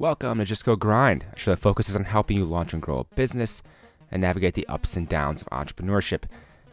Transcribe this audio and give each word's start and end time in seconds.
Welcome 0.00 0.38
to 0.38 0.46
Just 0.46 0.64
Go 0.64 0.76
Grind, 0.76 1.26
a 1.30 1.38
show 1.38 1.50
that 1.50 1.58
focuses 1.58 1.94
on 1.94 2.04
helping 2.04 2.38
you 2.38 2.46
launch 2.46 2.72
and 2.72 2.80
grow 2.80 3.00
a 3.00 3.14
business 3.16 3.62
and 4.10 4.22
navigate 4.22 4.54
the 4.54 4.66
ups 4.66 4.96
and 4.96 5.06
downs 5.06 5.42
of 5.42 5.48
entrepreneurship. 5.50 6.22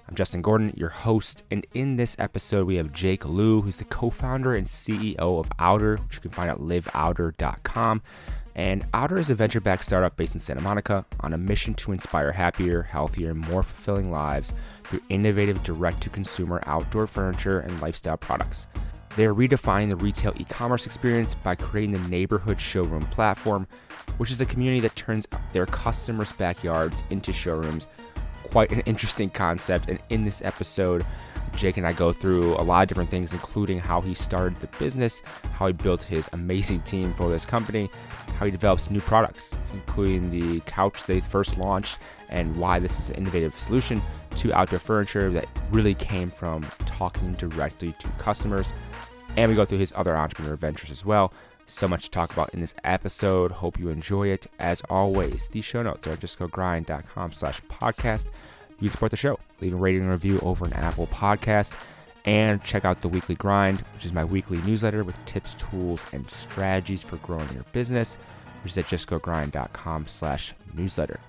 I'm 0.07 0.15
Justin 0.15 0.41
Gordon, 0.41 0.71
your 0.77 0.87
host, 0.87 1.43
and 1.51 1.67
in 1.73 1.97
this 1.97 2.15
episode, 2.19 2.65
we 2.65 2.77
have 2.77 2.93
Jake 2.93 3.25
Liu, 3.25 3.63
who's 3.63 3.79
the 3.79 3.83
co 3.83 4.11
founder 4.11 4.55
and 4.55 4.65
CEO 4.65 5.17
of 5.17 5.49
Outer, 5.59 5.97
which 5.97 6.15
you 6.15 6.21
can 6.21 6.31
find 6.31 6.49
at 6.49 6.59
liveouter.com. 6.59 8.01
And 8.55 8.85
Outer 8.93 9.17
is 9.17 9.29
a 9.29 9.35
venture 9.35 9.59
backed 9.59 9.83
startup 9.83 10.15
based 10.15 10.33
in 10.33 10.39
Santa 10.39 10.61
Monica 10.61 11.05
on 11.19 11.33
a 11.33 11.37
mission 11.37 11.73
to 11.73 11.91
inspire 11.91 12.31
happier, 12.31 12.83
healthier, 12.83 13.31
and 13.31 13.41
more 13.41 13.61
fulfilling 13.61 14.09
lives 14.09 14.53
through 14.85 15.01
innovative 15.09 15.63
direct 15.63 15.99
to 16.03 16.09
consumer 16.09 16.63
outdoor 16.65 17.07
furniture 17.07 17.59
and 17.59 17.81
lifestyle 17.81 18.15
products. 18.15 18.67
They 19.17 19.25
are 19.25 19.33
redefining 19.33 19.89
the 19.89 19.95
retail 19.95 20.31
e 20.37 20.43
commerce 20.43 20.85
experience 20.85 21.33
by 21.33 21.55
creating 21.55 21.91
the 21.91 22.07
neighborhood 22.07 22.59
showroom 22.59 23.03
platform, 23.07 23.65
which 24.17 24.29
is 24.29 24.41
a 24.41 24.45
community 24.45 24.79
that 24.81 24.95
turns 24.95 25.25
their 25.53 25.65
customers' 25.65 26.31
backyards 26.31 27.01
into 27.09 27.33
showrooms. 27.33 27.87
Quite 28.43 28.71
an 28.71 28.81
interesting 28.81 29.31
concept. 29.31 29.89
And 29.89 29.97
in 30.09 30.23
this 30.23 30.43
episode, 30.43 31.03
Jake 31.55 31.77
and 31.77 31.87
I 31.87 31.93
go 31.93 32.13
through 32.13 32.53
a 32.57 32.61
lot 32.61 32.83
of 32.83 32.89
different 32.89 33.09
things, 33.09 33.33
including 33.33 33.79
how 33.79 34.01
he 34.01 34.13
started 34.13 34.59
the 34.59 34.67
business, 34.77 35.23
how 35.53 35.65
he 35.65 35.73
built 35.73 36.03
his 36.03 36.29
amazing 36.33 36.81
team 36.81 37.11
for 37.15 37.27
this 37.27 37.43
company, 37.43 37.89
how 38.37 38.45
he 38.45 38.51
develops 38.51 38.91
new 38.91 39.01
products, 39.01 39.55
including 39.73 40.29
the 40.29 40.59
couch 40.67 41.05
they 41.05 41.21
first 41.21 41.57
launched, 41.57 41.97
and 42.29 42.55
why 42.55 42.77
this 42.77 42.99
is 42.99 43.09
an 43.09 43.15
innovative 43.15 43.57
solution 43.57 43.99
to 44.35 44.53
outdoor 44.53 44.77
furniture 44.77 45.31
that 45.31 45.47
really 45.71 45.95
came 45.95 46.29
from 46.29 46.63
talking 46.85 47.33
directly 47.33 47.93
to 47.93 48.07
customers. 48.19 48.71
And 49.37 49.49
we 49.49 49.55
go 49.55 49.63
through 49.65 49.77
his 49.77 49.93
other 49.95 50.17
entrepreneur 50.17 50.55
ventures 50.55 50.91
as 50.91 51.05
well. 51.05 51.31
So 51.67 51.87
much 51.87 52.05
to 52.05 52.11
talk 52.11 52.33
about 52.33 52.53
in 52.53 52.61
this 52.61 52.75
episode. 52.83 53.51
Hope 53.51 53.79
you 53.79 53.89
enjoy 53.89 54.27
it. 54.29 54.47
As 54.57 54.81
always, 54.89 55.47
the 55.49 55.61
show 55.61 55.83
notes 55.83 56.07
are 56.07 56.13
at 56.13 56.19
justgogrind.com 56.19 57.33
slash 57.33 57.61
podcast. 57.69 58.25
You 58.79 58.89
can 58.89 58.91
support 58.91 59.11
the 59.11 59.17
show. 59.17 59.39
Leave 59.61 59.73
a 59.73 59.77
rating 59.77 60.01
and 60.01 60.09
review 60.09 60.39
over 60.41 60.65
an 60.65 60.73
Apple 60.73 61.07
podcast. 61.07 61.75
And 62.25 62.63
check 62.63 62.83
out 62.83 63.01
the 63.01 63.07
Weekly 63.07 63.35
Grind, 63.35 63.79
which 63.93 64.05
is 64.05 64.13
my 64.13 64.25
weekly 64.25 64.57
newsletter 64.63 65.03
with 65.03 65.23
tips, 65.25 65.55
tools, 65.55 66.05
and 66.11 66.29
strategies 66.29 67.03
for 67.03 67.17
growing 67.17 67.47
your 67.53 67.63
business, 67.71 68.15
which 68.63 68.73
is 68.73 68.77
at 68.77 68.85
justgogrind.com 68.85 70.07
slash 70.07 70.53
newsletter. 70.73 71.19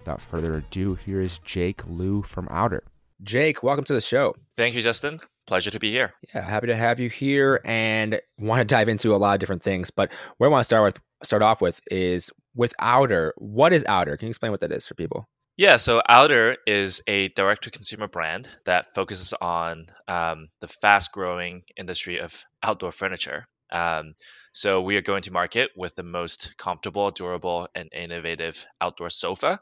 Without 0.00 0.20
further 0.20 0.56
ado, 0.56 0.94
here 0.96 1.20
is 1.20 1.38
Jake 1.38 1.86
Liu 1.86 2.22
from 2.22 2.46
Outer. 2.50 2.82
Jake, 3.22 3.62
welcome 3.62 3.84
to 3.84 3.94
the 3.94 4.02
show. 4.02 4.34
Thank 4.54 4.74
you, 4.74 4.82
Justin. 4.82 5.18
Pleasure 5.46 5.70
to 5.70 5.78
be 5.78 5.90
here. 5.90 6.14
Yeah, 6.34 6.40
happy 6.42 6.68
to 6.68 6.76
have 6.76 7.00
you 7.00 7.10
here 7.10 7.60
and 7.64 8.20
want 8.38 8.60
to 8.60 8.64
dive 8.64 8.88
into 8.88 9.14
a 9.14 9.18
lot 9.18 9.34
of 9.34 9.40
different 9.40 9.62
things. 9.62 9.90
But 9.90 10.12
where 10.38 10.48
I 10.48 10.52
want 10.52 10.60
to 10.60 10.64
start 10.64 10.84
with 10.84 11.02
start 11.22 11.42
off 11.42 11.60
with 11.60 11.80
is 11.90 12.30
with 12.54 12.74
Outer. 12.78 13.34
What 13.36 13.72
is 13.72 13.84
Outer? 13.86 14.16
Can 14.16 14.26
you 14.26 14.30
explain 14.30 14.52
what 14.52 14.60
that 14.60 14.72
is 14.72 14.86
for 14.86 14.94
people? 14.94 15.28
Yeah, 15.56 15.76
so 15.76 16.02
Outer 16.08 16.56
is 16.66 17.02
a 17.06 17.28
direct 17.28 17.64
to 17.64 17.70
consumer 17.70 18.08
brand 18.08 18.48
that 18.64 18.94
focuses 18.94 19.32
on 19.34 19.86
um, 20.08 20.48
the 20.60 20.66
fast 20.66 21.12
growing 21.12 21.62
industry 21.76 22.18
of 22.18 22.44
outdoor 22.62 22.90
furniture. 22.90 23.46
Um, 23.70 24.14
so 24.52 24.82
we 24.82 24.96
are 24.96 25.02
going 25.02 25.22
to 25.22 25.32
market 25.32 25.70
with 25.76 25.94
the 25.94 26.02
most 26.02 26.56
comfortable, 26.58 27.10
durable, 27.10 27.68
and 27.74 27.88
innovative 27.92 28.66
outdoor 28.80 29.10
sofa 29.10 29.60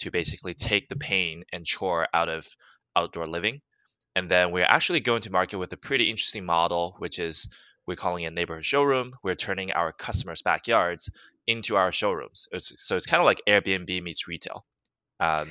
to 0.00 0.10
basically 0.10 0.54
take 0.54 0.88
the 0.88 0.96
pain 0.96 1.44
and 1.52 1.64
chore 1.64 2.06
out 2.12 2.28
of 2.28 2.46
outdoor 2.94 3.26
living. 3.26 3.60
And 4.16 4.28
then 4.28 4.50
we're 4.50 4.64
actually 4.64 5.00
going 5.00 5.22
to 5.22 5.32
market 5.32 5.58
with 5.58 5.72
a 5.72 5.76
pretty 5.76 6.10
interesting 6.10 6.44
model, 6.44 6.96
which 6.98 7.18
is 7.18 7.48
we're 7.86 7.96
calling 7.96 8.24
it 8.24 8.32
neighborhood 8.32 8.64
showroom. 8.64 9.12
We're 9.22 9.34
turning 9.34 9.72
our 9.72 9.92
customers' 9.92 10.42
backyards 10.42 11.10
into 11.46 11.76
our 11.76 11.92
showrooms. 11.92 12.48
It's, 12.52 12.82
so 12.82 12.96
it's 12.96 13.06
kind 13.06 13.20
of 13.20 13.24
like 13.24 13.40
Airbnb 13.46 14.02
meets 14.02 14.28
retail. 14.28 14.64
Um, 15.18 15.48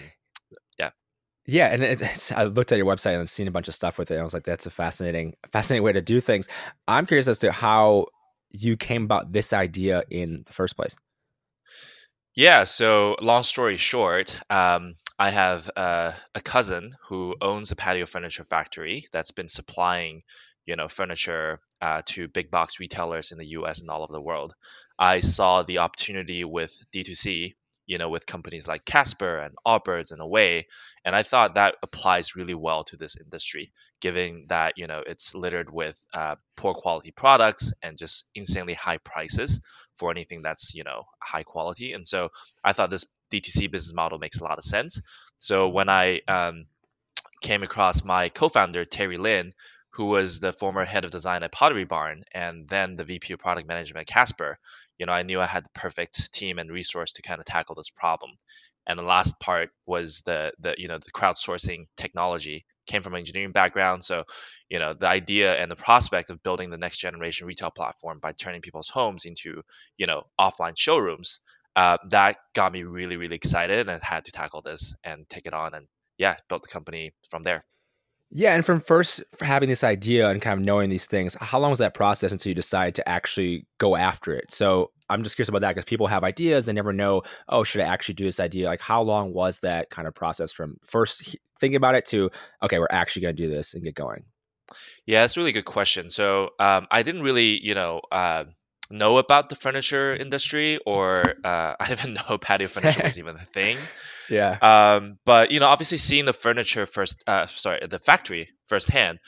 yeah. 0.77 0.91
Yeah, 1.45 1.67
and 1.67 1.83
it's, 1.83 2.31
I 2.31 2.43
looked 2.43 2.71
at 2.71 2.77
your 2.77 2.85
website 2.85 3.17
and 3.17 3.29
seen 3.29 3.47
a 3.47 3.51
bunch 3.51 3.67
of 3.67 3.75
stuff 3.75 3.97
with 3.97 4.11
it. 4.11 4.15
And 4.15 4.21
I 4.21 4.23
was 4.23 4.33
like, 4.33 4.43
that's 4.43 4.65
a 4.65 4.71
fascinating, 4.71 5.35
fascinating 5.51 5.83
way 5.83 5.93
to 5.93 6.01
do 6.01 6.19
things. 6.19 6.47
I'm 6.87 7.05
curious 7.05 7.27
as 7.27 7.39
to 7.39 7.51
how 7.51 8.07
you 8.51 8.77
came 8.77 9.03
about 9.03 9.31
this 9.31 9.53
idea 9.53 10.03
in 10.09 10.43
the 10.45 10.53
first 10.53 10.75
place. 10.75 10.95
Yeah, 12.39 12.63
so 12.63 13.17
long 13.21 13.43
story 13.43 13.75
short, 13.75 14.39
um, 14.49 14.95
I 15.19 15.29
have 15.29 15.69
uh, 15.75 16.13
a 16.33 16.39
cousin 16.39 16.91
who 17.09 17.35
owns 17.41 17.71
a 17.71 17.75
patio 17.75 18.05
furniture 18.05 18.45
factory 18.45 19.09
that's 19.11 19.31
been 19.31 19.49
supplying, 19.49 20.23
you 20.65 20.77
know, 20.77 20.87
furniture 20.87 21.59
uh, 21.81 22.01
to 22.05 22.29
big 22.29 22.49
box 22.49 22.79
retailers 22.79 23.33
in 23.33 23.39
the 23.39 23.47
U.S. 23.47 23.81
and 23.81 23.89
all 23.89 24.03
over 24.03 24.13
the 24.13 24.21
world. 24.21 24.53
I 24.97 25.19
saw 25.19 25.63
the 25.63 25.79
opportunity 25.79 26.45
with 26.45 26.81
D2C, 26.93 27.55
you 27.89 27.97
know, 27.97 28.07
with 28.07 28.27
companies 28.27 28.67
like 28.67 28.85
Casper 28.85 29.39
and 29.39 29.55
Allbirds 29.65 30.11
and 30.11 30.21
Away. 30.21 30.67
And 31.03 31.15
I 31.15 31.23
thought 31.23 31.55
that 31.55 31.75
applies 31.81 32.35
really 32.35 32.53
well 32.53 32.83
to 32.83 32.97
this 32.97 33.17
industry, 33.17 33.71
given 33.99 34.45
that, 34.49 34.73
you 34.77 34.85
know, 34.85 35.01
it's 35.05 35.33
littered 35.33 35.73
with 35.73 35.99
uh, 36.13 36.35
poor 36.55 36.75
quality 36.75 37.09
products 37.09 37.73
and 37.81 37.97
just 37.97 38.29
insanely 38.35 38.75
high 38.75 38.99
prices 38.99 39.61
for 39.95 40.11
anything 40.11 40.43
that's, 40.43 40.75
you 40.75 40.83
know, 40.83 41.05
high 41.19 41.41
quality. 41.41 41.93
And 41.93 42.05
so 42.05 42.29
I 42.63 42.73
thought 42.73 42.91
this 42.91 43.05
D2C 43.33 43.71
business 43.71 43.95
model 43.95 44.19
makes 44.19 44.39
a 44.39 44.43
lot 44.43 44.59
of 44.59 44.63
sense. 44.63 45.01
So 45.37 45.69
when 45.69 45.89
I 45.89 46.21
um, 46.27 46.65
came 47.41 47.63
across 47.63 48.03
my 48.03 48.29
co-founder, 48.29 48.85
Terry 48.85 49.17
Lin, 49.17 49.51
who 49.93 50.05
was 50.05 50.39
the 50.39 50.53
former 50.53 50.85
head 50.85 51.05
of 51.05 51.11
design 51.11 51.41
at 51.41 51.51
Pottery 51.51 51.85
Barn 51.85 52.21
and 52.31 52.69
then 52.69 52.95
the 52.95 53.03
VP 53.03 53.33
of 53.33 53.39
product 53.39 53.67
management 53.67 54.07
at 54.07 54.13
Casper, 54.13 54.59
you 54.99 55.05
know, 55.05 55.13
I 55.13 55.23
knew 55.23 55.41
I 55.41 55.45
had 55.45 55.65
the 55.65 55.69
perfect 55.73 56.33
team 56.33 56.59
and 56.59 56.69
resource 56.69 57.13
to 57.13 57.21
kind 57.21 57.39
of 57.39 57.45
tackle 57.45 57.75
this 57.75 57.89
problem. 57.89 58.31
And 58.85 58.97
the 58.99 59.03
last 59.03 59.39
part 59.39 59.69
was 59.85 60.21
the 60.25 60.51
the 60.59 60.75
you 60.77 60.87
know 60.87 60.97
the 60.97 61.11
crowdsourcing 61.11 61.85
technology 61.95 62.65
came 62.87 63.03
from 63.03 63.13
an 63.13 63.19
engineering 63.19 63.51
background, 63.51 64.03
so 64.03 64.23
you 64.69 64.79
know 64.79 64.93
the 64.93 65.07
idea 65.07 65.55
and 65.55 65.69
the 65.69 65.75
prospect 65.75 66.29
of 66.31 66.41
building 66.43 66.69
the 66.71 66.77
next 66.77 66.97
generation 66.97 67.47
retail 67.47 67.69
platform 67.69 68.19
by 68.19 68.31
turning 68.31 68.61
people's 68.61 68.89
homes 68.89 69.25
into 69.25 69.61
you 69.97 70.07
know 70.07 70.23
offline 70.39 70.73
showrooms 70.77 71.41
uh, 71.75 71.97
that 72.09 72.37
got 72.55 72.71
me 72.73 72.83
really 72.83 73.17
really 73.17 73.35
excited 73.35 73.87
and 73.89 74.01
had 74.03 74.25
to 74.25 74.31
tackle 74.31 74.61
this 74.61 74.95
and 75.03 75.29
take 75.29 75.45
it 75.45 75.53
on 75.53 75.73
and 75.75 75.87
yeah 76.17 76.35
built 76.49 76.63
the 76.63 76.69
company 76.69 77.13
from 77.29 77.43
there. 77.43 77.63
Yeah, 78.31 78.53
and 78.53 78.63
from 78.63 78.79
first 78.79 79.23
having 79.41 79.69
this 79.69 79.83
idea 79.83 80.29
and 80.29 80.41
kind 80.41 80.59
of 80.59 80.63
knowing 80.63 80.91
these 80.91 81.07
things, 81.07 81.35
how 81.41 81.59
long 81.59 81.71
was 81.71 81.79
that 81.79 81.95
process 81.95 82.31
until 82.31 82.51
you 82.51 82.55
decide 82.55 82.93
to 82.95 83.09
actually 83.09 83.65
go 83.79 83.95
after 83.95 84.33
it? 84.33 84.51
So 84.51 84.91
I'm 85.09 85.23
just 85.23 85.35
curious 85.35 85.49
about 85.49 85.61
that 85.61 85.69
because 85.69 85.85
people 85.85 86.05
have 86.07 86.23
ideas 86.23 86.67
and 86.67 86.75
never 86.75 86.93
know, 86.93 87.23
oh, 87.47 87.63
should 87.63 87.81
I 87.81 87.85
actually 87.85 88.15
do 88.15 88.25
this 88.25 88.39
idea? 88.39 88.67
Like, 88.67 88.81
how 88.81 89.01
long 89.01 89.33
was 89.33 89.59
that 89.59 89.89
kind 89.89 90.07
of 90.07 90.13
process 90.13 90.53
from 90.53 90.77
first 90.83 91.37
thinking 91.59 91.75
about 91.75 91.95
it 91.95 92.05
to, 92.05 92.29
okay, 92.61 92.77
we're 92.77 92.87
actually 92.91 93.23
going 93.23 93.35
to 93.35 93.43
do 93.43 93.49
this 93.49 93.73
and 93.73 93.83
get 93.83 93.95
going? 93.95 94.25
Yeah, 95.07 95.21
that's 95.21 95.35
a 95.35 95.39
really 95.39 95.51
good 95.51 95.65
question. 95.65 96.11
So 96.11 96.51
um, 96.59 96.85
I 96.91 97.01
didn't 97.01 97.23
really, 97.23 97.59
you 97.65 97.73
know, 97.73 98.01
uh, 98.11 98.45
know 98.91 99.17
about 99.17 99.49
the 99.49 99.55
furniture 99.55 100.13
industry, 100.15 100.79
or 100.85 101.35
uh, 101.43 101.75
I 101.79 101.87
didn't 101.87 101.99
even 101.99 102.13
know 102.15 102.37
patio 102.37 102.67
furniture 102.67 103.01
was 103.03 103.19
even 103.19 103.35
a 103.35 103.45
thing. 103.45 103.77
Yeah. 104.29 104.57
Um, 104.61 105.17
but 105.25 105.51
you 105.51 105.59
know, 105.59 105.67
obviously 105.67 105.97
seeing 105.97 106.25
the 106.25 106.33
furniture 106.33 106.85
first, 106.85 107.23
uh, 107.27 107.47
sorry, 107.47 107.85
the 107.87 107.99
factory 107.99 108.49
firsthand, 108.65 109.19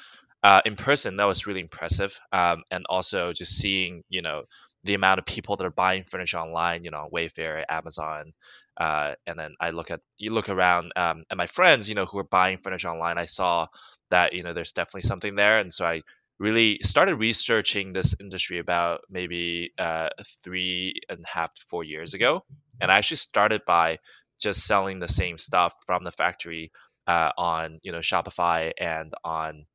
uh, 0.43 0.61
in 0.65 0.75
person, 0.75 1.17
that 1.17 1.25
was 1.25 1.47
really 1.47 1.61
impressive. 1.61 2.19
Um, 2.31 2.63
and 2.71 2.85
also 2.89 3.33
just 3.33 3.55
seeing, 3.55 4.03
you 4.09 4.21
know, 4.21 4.43
the 4.83 4.95
amount 4.95 5.19
of 5.19 5.25
people 5.25 5.55
that 5.57 5.65
are 5.65 5.71
buying 5.71 6.03
furniture 6.03 6.37
online, 6.37 6.83
you 6.83 6.91
know, 6.91 6.97
on 7.01 7.09
Wayfair, 7.11 7.63
Amazon, 7.69 8.33
uh, 8.77 9.13
and 9.27 9.37
then 9.37 9.53
I 9.59 9.71
look 9.71 9.91
at 9.91 9.99
you 10.17 10.33
look 10.33 10.49
around 10.49 10.93
um, 10.95 11.23
and 11.29 11.37
my 11.37 11.47
friends, 11.47 11.87
you 11.87 11.95
know, 11.95 12.05
who 12.05 12.17
are 12.17 12.23
buying 12.23 12.57
furniture 12.57 12.89
online, 12.89 13.17
I 13.17 13.25
saw 13.25 13.67
that 14.09 14.33
you 14.33 14.43
know 14.43 14.53
there's 14.53 14.71
definitely 14.71 15.07
something 15.07 15.35
there, 15.35 15.59
and 15.59 15.71
so 15.71 15.85
I 15.85 16.01
really 16.41 16.79
started 16.81 17.17
researching 17.17 17.93
this 17.93 18.15
industry 18.19 18.57
about 18.57 19.01
maybe 19.11 19.71
uh, 19.77 20.09
three 20.43 20.95
and 21.07 21.23
a 21.23 21.27
half 21.27 21.53
to 21.53 21.61
four 21.69 21.83
years 21.83 22.15
ago. 22.15 22.43
And 22.81 22.91
I 22.91 22.97
actually 22.97 23.17
started 23.17 23.61
by 23.67 23.99
just 24.39 24.65
selling 24.65 24.97
the 24.97 25.07
same 25.07 25.37
stuff 25.37 25.75
from 25.85 26.01
the 26.01 26.11
factory 26.11 26.71
uh, 27.05 27.31
on 27.37 27.79
you 27.83 27.91
know 27.91 27.99
Shopify 27.99 28.71
and 28.79 29.13
on 29.23 29.65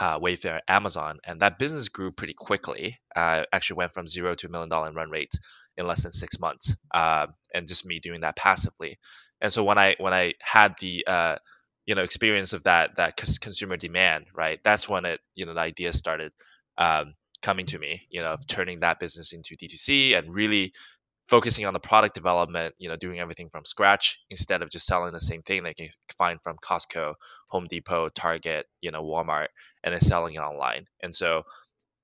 uh, 0.00 0.18
Wayfair, 0.18 0.58
Amazon, 0.66 1.20
and 1.24 1.40
that 1.40 1.60
business 1.60 1.88
grew 1.88 2.10
pretty 2.10 2.34
quickly. 2.34 2.98
Uh, 3.14 3.44
actually 3.52 3.76
went 3.76 3.92
from 3.92 4.08
zero 4.08 4.34
to 4.34 4.48
a 4.48 4.50
million 4.50 4.68
dollar 4.68 4.90
run 4.90 5.10
rate 5.10 5.32
in 5.76 5.86
less 5.86 6.02
than 6.02 6.10
six 6.10 6.40
months, 6.40 6.76
uh, 6.92 7.28
and 7.54 7.68
just 7.68 7.86
me 7.86 8.00
doing 8.00 8.22
that 8.22 8.34
passively. 8.34 8.98
And 9.40 9.52
so 9.52 9.62
when 9.62 9.78
I 9.78 9.94
when 9.98 10.12
I 10.12 10.34
had 10.40 10.74
the 10.80 11.04
uh, 11.06 11.36
you 11.86 11.94
know 11.94 12.02
experience 12.02 12.52
of 12.52 12.62
that 12.64 12.96
that 12.96 13.16
consumer 13.40 13.76
demand 13.76 14.26
right 14.34 14.60
that's 14.64 14.88
when 14.88 15.04
it 15.04 15.20
you 15.34 15.46
know 15.46 15.54
the 15.54 15.60
idea 15.60 15.92
started 15.92 16.32
um, 16.78 17.14
coming 17.42 17.66
to 17.66 17.78
me 17.78 18.06
you 18.10 18.20
know 18.22 18.32
of 18.32 18.46
turning 18.46 18.80
that 18.80 19.00
business 19.00 19.32
into 19.32 19.56
d2c 19.56 20.16
and 20.16 20.32
really 20.34 20.72
focusing 21.28 21.66
on 21.66 21.72
the 21.72 21.80
product 21.80 22.14
development 22.14 22.74
you 22.78 22.88
know 22.88 22.96
doing 22.96 23.18
everything 23.20 23.48
from 23.50 23.64
scratch 23.64 24.20
instead 24.30 24.62
of 24.62 24.70
just 24.70 24.86
selling 24.86 25.12
the 25.12 25.20
same 25.20 25.42
thing 25.42 25.62
they 25.62 25.74
can 25.74 25.88
find 26.18 26.40
from 26.42 26.56
costco 26.62 27.14
home 27.48 27.66
depot 27.68 28.08
target 28.10 28.66
you 28.80 28.90
know 28.90 29.02
walmart 29.02 29.48
and 29.82 29.94
then 29.94 30.00
selling 30.00 30.34
it 30.34 30.40
online 30.40 30.86
and 31.02 31.14
so 31.14 31.42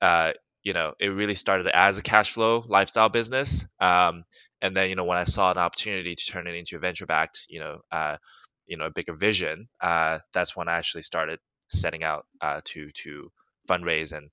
uh, 0.00 0.32
you 0.62 0.72
know, 0.72 0.94
it 0.98 1.08
really 1.08 1.34
started 1.34 1.66
as 1.68 1.98
a 1.98 2.02
cash 2.02 2.32
flow 2.32 2.62
lifestyle 2.68 3.08
business. 3.08 3.66
Um, 3.80 4.24
and 4.60 4.76
then, 4.76 4.90
you 4.90 4.94
know, 4.94 5.04
when 5.04 5.18
I 5.18 5.24
saw 5.24 5.50
an 5.50 5.58
opportunity 5.58 6.14
to 6.14 6.24
turn 6.26 6.46
it 6.46 6.54
into 6.54 6.76
a 6.76 6.80
venture 6.80 7.06
backed, 7.06 7.46
you 7.48 7.60
know, 7.60 7.80
uh, 7.90 8.16
you 8.70 8.76
know, 8.76 8.86
a 8.86 8.90
bigger 8.90 9.14
vision, 9.14 9.68
uh, 9.80 10.20
that's 10.32 10.56
when 10.56 10.68
I 10.68 10.76
actually 10.76 11.02
started 11.02 11.40
setting 11.68 12.02
out 12.04 12.24
uh, 12.40 12.60
to 12.64 12.90
to 12.92 13.30
fundraise 13.68 14.16
and 14.16 14.30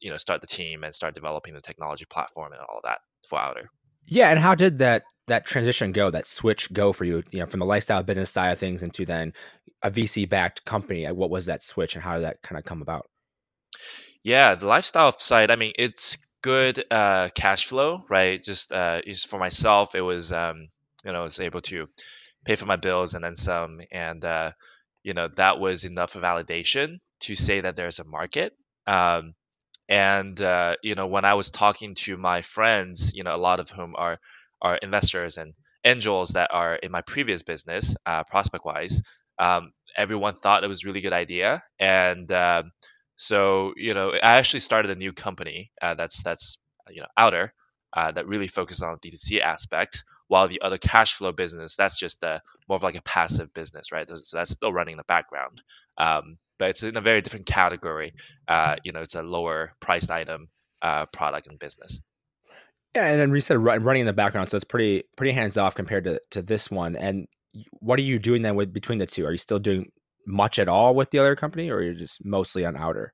you 0.00 0.10
know 0.10 0.16
start 0.16 0.40
the 0.40 0.46
team 0.46 0.82
and 0.82 0.94
start 0.94 1.14
developing 1.14 1.54
the 1.54 1.60
technology 1.60 2.06
platform 2.06 2.52
and 2.52 2.60
all 2.62 2.80
that 2.82 2.98
for 3.28 3.38
Outer. 3.38 3.68
Yeah, 4.06 4.30
and 4.30 4.40
how 4.40 4.54
did 4.54 4.78
that 4.78 5.04
that 5.28 5.46
transition 5.46 5.92
go? 5.92 6.10
That 6.10 6.26
switch 6.26 6.72
go 6.72 6.92
for 6.94 7.04
you? 7.04 7.22
You 7.30 7.40
know, 7.40 7.46
from 7.46 7.60
the 7.60 7.66
lifestyle 7.66 8.02
business 8.02 8.30
side 8.30 8.52
of 8.52 8.58
things 8.58 8.82
into 8.82 9.04
then 9.04 9.34
a 9.82 9.90
VC 9.90 10.28
backed 10.28 10.64
company. 10.64 11.06
What 11.06 11.30
was 11.30 11.46
that 11.46 11.62
switch, 11.62 11.94
and 11.94 12.02
how 12.02 12.14
did 12.14 12.24
that 12.24 12.42
kind 12.42 12.58
of 12.58 12.64
come 12.64 12.80
about? 12.80 13.06
Yeah, 14.22 14.54
the 14.54 14.66
lifestyle 14.66 15.12
side. 15.12 15.50
I 15.50 15.56
mean, 15.56 15.72
it's 15.78 16.16
good 16.42 16.82
uh, 16.90 17.28
cash 17.34 17.66
flow, 17.66 18.02
right? 18.08 18.42
Just 18.42 18.72
uh, 18.72 19.02
just 19.02 19.28
for 19.28 19.38
myself, 19.38 19.94
it 19.94 20.00
was 20.00 20.32
um, 20.32 20.68
you 21.04 21.12
know 21.12 21.20
I 21.20 21.24
was 21.24 21.38
able 21.38 21.60
to 21.62 21.86
pay 22.44 22.56
for 22.56 22.66
my 22.66 22.76
bills 22.76 23.14
and 23.14 23.24
then 23.24 23.36
some, 23.36 23.80
and 23.92 24.24
uh, 24.24 24.52
you 25.02 25.14
know 25.14 25.28
that 25.36 25.58
was 25.60 25.84
enough 25.84 26.14
validation 26.14 26.98
to 27.20 27.34
say 27.34 27.60
that 27.60 27.76
there's 27.76 27.98
a 27.98 28.04
market. 28.04 28.54
Um, 28.86 29.34
and 29.88 30.40
uh, 30.40 30.76
you 30.82 30.94
know, 30.94 31.06
when 31.06 31.24
I 31.24 31.34
was 31.34 31.50
talking 31.50 31.94
to 32.06 32.16
my 32.16 32.42
friends, 32.42 33.12
you 33.14 33.22
know, 33.22 33.34
a 33.34 33.38
lot 33.38 33.60
of 33.60 33.70
whom 33.70 33.94
are 33.96 34.18
are 34.62 34.76
investors 34.76 35.36
and 35.38 35.54
angels 35.84 36.30
that 36.30 36.50
are 36.52 36.74
in 36.76 36.90
my 36.90 37.02
previous 37.02 37.42
business, 37.42 37.96
uh, 38.06 38.24
ProspectWise, 38.24 39.02
um, 39.38 39.72
everyone 39.96 40.34
thought 40.34 40.64
it 40.64 40.68
was 40.68 40.84
a 40.84 40.88
really 40.88 41.02
good 41.02 41.12
idea, 41.12 41.62
and 41.78 42.30
uh, 42.32 42.62
so 43.16 43.74
you 43.76 43.94
know, 43.94 44.10
I 44.12 44.36
actually 44.38 44.60
started 44.60 44.90
a 44.90 44.94
new 44.96 45.12
company 45.12 45.70
uh, 45.82 45.94
that's 45.94 46.22
that's 46.22 46.58
you 46.90 47.02
know 47.02 47.08
outer 47.16 47.52
uh, 47.92 48.12
that 48.12 48.26
really 48.26 48.48
focuses 48.48 48.82
on 48.82 48.92
the 48.94 48.98
D2C 49.10 49.40
aspect, 49.40 50.04
while 50.28 50.48
the 50.48 50.62
other 50.62 50.78
cash 50.78 51.14
flow 51.14 51.32
business 51.32 51.76
that's 51.76 51.98
just 51.98 52.22
a, 52.22 52.40
more 52.68 52.76
of 52.76 52.82
like 52.82 52.96
a 52.96 53.02
passive 53.02 53.52
business, 53.54 53.92
right? 53.92 54.08
So 54.08 54.36
that's 54.36 54.50
still 54.50 54.72
running 54.72 54.92
in 54.92 54.98
the 54.98 55.04
background. 55.04 55.62
Um, 55.98 56.38
but 56.58 56.70
it's 56.70 56.82
in 56.82 56.96
a 56.96 57.00
very 57.00 57.20
different 57.20 57.46
category. 57.46 58.14
Uh, 58.46 58.76
you 58.84 58.92
know, 58.92 59.00
it's 59.00 59.14
a 59.14 59.22
lower 59.22 59.74
priced 59.80 60.10
item 60.10 60.48
uh, 60.82 61.06
product 61.06 61.48
and 61.48 61.58
business. 61.58 62.00
Yeah, 62.94 63.06
and 63.06 63.20
then 63.32 63.40
said 63.40 63.58
running 63.58 64.00
in 64.00 64.06
the 64.06 64.12
background, 64.12 64.48
so 64.48 64.56
it's 64.56 64.64
pretty 64.64 65.02
pretty 65.16 65.32
hands 65.32 65.58
off 65.58 65.74
compared 65.74 66.04
to 66.04 66.20
to 66.30 66.42
this 66.42 66.70
one. 66.70 66.94
And 66.94 67.26
what 67.72 67.98
are 67.98 68.02
you 68.02 68.20
doing 68.20 68.42
then 68.42 68.54
with 68.54 68.72
between 68.72 68.98
the 68.98 69.06
two? 69.06 69.26
Are 69.26 69.32
you 69.32 69.38
still 69.38 69.58
doing 69.58 69.90
much 70.26 70.60
at 70.60 70.68
all 70.68 70.94
with 70.94 71.10
the 71.10 71.18
other 71.18 71.34
company, 71.34 71.70
or 71.70 71.82
you're 71.82 71.94
just 71.94 72.24
mostly 72.24 72.64
on 72.64 72.76
Outer? 72.76 73.12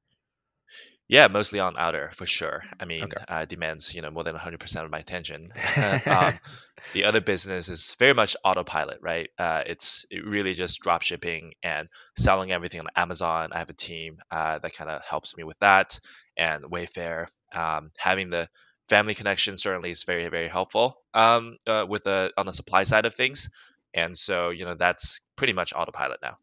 Yeah, 1.11 1.27
mostly 1.27 1.59
on 1.59 1.75
outer 1.77 2.13
for 2.15 2.25
sure. 2.25 2.63
I 2.79 2.85
mean, 2.85 3.03
okay. 3.03 3.25
uh, 3.27 3.45
demands 3.45 3.97
you 3.97 4.01
know 4.01 4.13
more 4.13 4.23
than 4.23 4.37
100% 4.37 4.85
of 4.85 4.93
my 4.93 5.01
attention. 5.01 5.49
um, 6.07 6.39
the 6.93 7.05
other 7.05 7.21
business 7.21 7.69
is 7.69 7.95
very 7.99 8.15
much 8.15 8.37
autopilot, 8.45 8.99
right? 9.03 9.31
Uh, 9.39 9.63
it's 9.67 10.07
it 10.11 10.25
really 10.25 10.55
just 10.55 10.81
drop 10.81 11.03
shipping 11.03 11.53
and 11.63 11.89
selling 12.17 12.53
everything 12.53 12.81
on 12.81 12.87
Amazon. 12.97 13.51
I 13.53 13.59
have 13.59 13.71
a 13.71 13.75
team 13.75 14.19
uh, 14.31 14.59
that 14.59 14.75
kind 14.75 14.91
of 14.91 15.03
helps 15.03 15.37
me 15.37 15.45
with 15.45 15.59
that, 15.61 16.01
and 16.37 16.65
Wayfair. 16.65 17.27
Um, 17.53 17.91
having 17.97 18.31
the 18.31 18.49
family 18.89 19.15
connection 19.15 19.57
certainly 19.57 19.91
is 19.91 20.03
very 20.03 20.29
very 20.29 20.49
helpful 20.49 20.97
um, 21.15 21.57
uh, 21.67 21.87
with 21.89 22.05
the 22.05 22.33
on 22.37 22.47
the 22.47 22.53
supply 22.53 22.83
side 22.83 23.07
of 23.07 23.15
things 23.15 23.49
and 23.95 24.17
so 24.17 24.51
you 24.51 24.65
know 24.65 24.75
that's 24.75 25.21
pretty 25.37 25.53
much 25.53 25.73
autopilot 25.75 26.19
now 26.23 26.37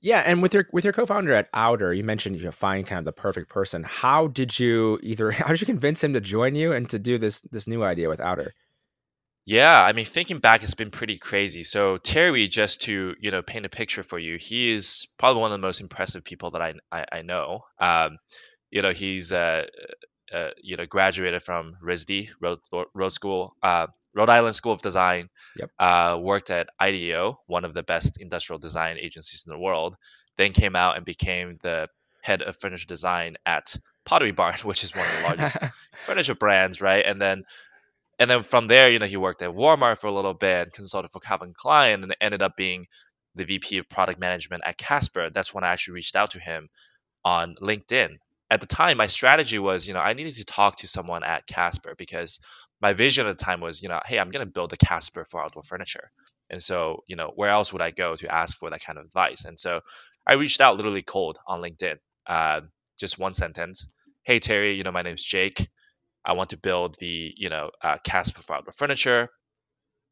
yeah 0.00 0.22
and 0.24 0.42
with 0.42 0.54
your 0.54 0.66
with 0.72 0.84
your 0.84 0.92
co-founder 0.92 1.32
at 1.32 1.48
outer 1.52 1.92
you 1.92 2.04
mentioned 2.04 2.38
you 2.38 2.50
find 2.50 2.86
kind 2.86 2.98
of 2.98 3.04
the 3.04 3.12
perfect 3.12 3.48
person 3.48 3.82
how 3.82 4.26
did 4.28 4.58
you 4.58 4.98
either 5.02 5.30
how 5.32 5.48
did 5.48 5.60
you 5.60 5.66
convince 5.66 6.02
him 6.02 6.12
to 6.12 6.20
join 6.20 6.54
you 6.54 6.72
and 6.72 6.88
to 6.88 6.98
do 6.98 7.18
this 7.18 7.40
this 7.40 7.66
new 7.66 7.82
idea 7.82 8.08
with 8.08 8.20
outer 8.20 8.54
yeah 9.46 9.82
i 9.82 9.92
mean 9.92 10.04
thinking 10.04 10.38
back 10.38 10.62
it's 10.62 10.74
been 10.74 10.90
pretty 10.90 11.18
crazy 11.18 11.62
so 11.62 11.96
terry 11.96 12.48
just 12.48 12.82
to 12.82 13.14
you 13.20 13.30
know 13.30 13.42
paint 13.42 13.64
a 13.64 13.68
picture 13.68 14.02
for 14.02 14.18
you 14.18 14.36
he 14.36 14.70
is 14.70 15.06
probably 15.18 15.40
one 15.40 15.52
of 15.52 15.60
the 15.60 15.66
most 15.66 15.80
impressive 15.80 16.24
people 16.24 16.50
that 16.50 16.62
i 16.62 16.74
i, 16.92 17.04
I 17.12 17.22
know 17.22 17.64
um, 17.78 18.18
you 18.70 18.82
know 18.82 18.92
he's 18.92 19.32
uh, 19.32 19.66
uh, 20.32 20.48
you 20.62 20.76
know 20.76 20.86
graduated 20.86 21.42
from 21.42 21.76
RISD 21.82 22.30
Rhode, 22.40 22.58
Rhode 22.94 23.12
School 23.12 23.54
uh, 23.62 23.86
Rhode 24.14 24.30
Island 24.30 24.56
School 24.56 24.72
of 24.72 24.82
Design. 24.82 25.28
Yep. 25.58 25.70
Uh, 25.78 26.18
worked 26.20 26.50
at 26.50 26.68
IDEO, 26.80 27.38
one 27.46 27.64
of 27.64 27.74
the 27.74 27.82
best 27.82 28.20
industrial 28.20 28.58
design 28.58 28.98
agencies 29.00 29.44
in 29.46 29.52
the 29.52 29.58
world. 29.58 29.96
Then 30.36 30.52
came 30.52 30.74
out 30.74 30.96
and 30.96 31.04
became 31.04 31.58
the 31.62 31.88
head 32.22 32.42
of 32.42 32.56
furniture 32.56 32.86
design 32.86 33.36
at 33.46 33.76
Pottery 34.04 34.32
Barn, 34.32 34.54
which 34.64 34.84
is 34.84 34.94
one 34.94 35.06
of 35.06 35.16
the 35.16 35.22
largest 35.22 35.58
furniture 35.96 36.34
brands, 36.34 36.80
right? 36.80 37.04
And 37.06 37.20
then 37.20 37.44
and 38.18 38.30
then 38.30 38.42
from 38.42 38.66
there, 38.66 38.90
you 38.90 38.98
know, 38.98 39.06
he 39.06 39.16
worked 39.16 39.42
at 39.42 39.50
Walmart 39.50 39.98
for 39.98 40.06
a 40.06 40.12
little 40.12 40.34
bit, 40.34 40.72
consulted 40.72 41.10
for 41.10 41.20
Calvin 41.20 41.52
Klein, 41.54 42.02
and 42.02 42.16
ended 42.20 42.42
up 42.42 42.56
being 42.56 42.86
the 43.34 43.44
VP 43.44 43.78
of 43.78 43.88
product 43.88 44.18
management 44.18 44.62
at 44.64 44.78
Casper. 44.78 45.30
That's 45.30 45.52
when 45.52 45.64
I 45.64 45.68
actually 45.68 45.94
reached 45.94 46.16
out 46.16 46.30
to 46.30 46.40
him 46.40 46.68
on 47.24 47.56
LinkedIn. 47.60 48.16
At 48.50 48.60
the 48.60 48.66
time, 48.66 48.96
my 48.96 49.08
strategy 49.08 49.58
was, 49.58 49.86
you 49.86 49.94
know, 49.94 50.00
I 50.00 50.14
needed 50.14 50.36
to 50.36 50.44
talk 50.44 50.76
to 50.76 50.88
someone 50.88 51.24
at 51.24 51.46
Casper 51.46 51.94
because 51.98 52.38
my 52.80 52.92
vision 52.92 53.26
at 53.26 53.36
the 53.36 53.44
time 53.44 53.60
was, 53.60 53.82
you 53.82 53.88
know, 53.88 54.00
hey, 54.06 54.18
I'm 54.18 54.30
going 54.30 54.46
to 54.46 54.52
build 54.52 54.72
a 54.72 54.76
Casper 54.76 55.24
for 55.24 55.42
outdoor 55.42 55.62
furniture. 55.62 56.10
And 56.48 56.62
so, 56.62 57.02
you 57.08 57.16
know, 57.16 57.32
where 57.34 57.50
else 57.50 57.72
would 57.72 57.82
I 57.82 57.90
go 57.90 58.14
to 58.16 58.32
ask 58.32 58.56
for 58.56 58.70
that 58.70 58.84
kind 58.84 58.98
of 58.98 59.04
advice? 59.06 59.44
And 59.44 59.58
so 59.58 59.80
I 60.26 60.34
reached 60.34 60.60
out 60.60 60.76
literally 60.76 61.02
cold 61.02 61.38
on 61.46 61.60
LinkedIn, 61.60 61.96
uh, 62.26 62.60
just 62.98 63.18
one 63.18 63.32
sentence. 63.32 63.88
Hey, 64.22 64.38
Terry, 64.38 64.74
you 64.74 64.84
know, 64.84 64.92
my 64.92 65.02
name 65.02 65.14
is 65.14 65.24
Jake. 65.24 65.68
I 66.26 66.32
want 66.32 66.50
to 66.50 66.58
build 66.58 66.96
the, 66.98 67.32
you 67.36 67.48
know, 67.48 67.70
uh, 67.80 67.98
Casper 68.02 68.42
for 68.42 68.60
furniture. 68.72 69.28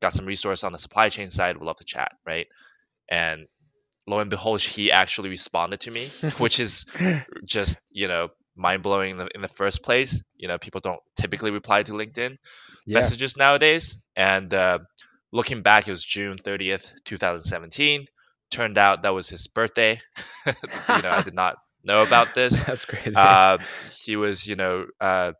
Got 0.00 0.12
some 0.12 0.26
resource 0.26 0.62
on 0.62 0.72
the 0.72 0.78
supply 0.78 1.08
chain 1.08 1.28
side. 1.28 1.56
Would 1.56 1.66
love 1.66 1.76
to 1.76 1.84
chat, 1.84 2.12
right? 2.24 2.46
And 3.10 3.46
lo 4.06 4.20
and 4.20 4.30
behold, 4.30 4.60
he 4.60 4.92
actually 4.92 5.28
responded 5.28 5.80
to 5.80 5.90
me, 5.90 6.06
which 6.38 6.60
is 6.60 6.86
just, 7.44 7.80
you 7.90 8.06
know, 8.06 8.28
mind 8.56 8.82
blowing 8.82 9.12
in 9.12 9.16
the, 9.18 9.28
in 9.34 9.42
the 9.42 9.48
first 9.48 9.82
place. 9.82 10.22
You 10.36 10.48
know, 10.48 10.58
people 10.58 10.80
don't 10.80 11.00
typically 11.20 11.50
reply 11.50 11.82
to 11.82 11.92
LinkedIn 11.92 12.36
yeah. 12.86 12.94
messages 12.94 13.36
nowadays. 13.36 14.02
And 14.14 14.52
uh, 14.54 14.78
looking 15.32 15.62
back, 15.62 15.88
it 15.88 15.90
was 15.90 16.04
June 16.04 16.36
30th, 16.36 16.92
2017. 17.04 18.06
Turned 18.50 18.78
out 18.78 19.02
that 19.02 19.14
was 19.14 19.28
his 19.28 19.48
birthday. 19.48 19.98
you 20.46 20.52
know, 21.02 21.10
I 21.10 21.22
did 21.22 21.34
not 21.34 21.56
know 21.82 22.02
about 22.02 22.34
this. 22.34 22.62
That's 22.62 22.84
crazy. 22.84 23.16
Uh, 23.16 23.58
he 24.04 24.16
was, 24.16 24.46
you 24.46 24.56
know, 24.56 24.86
uh, 25.00 25.32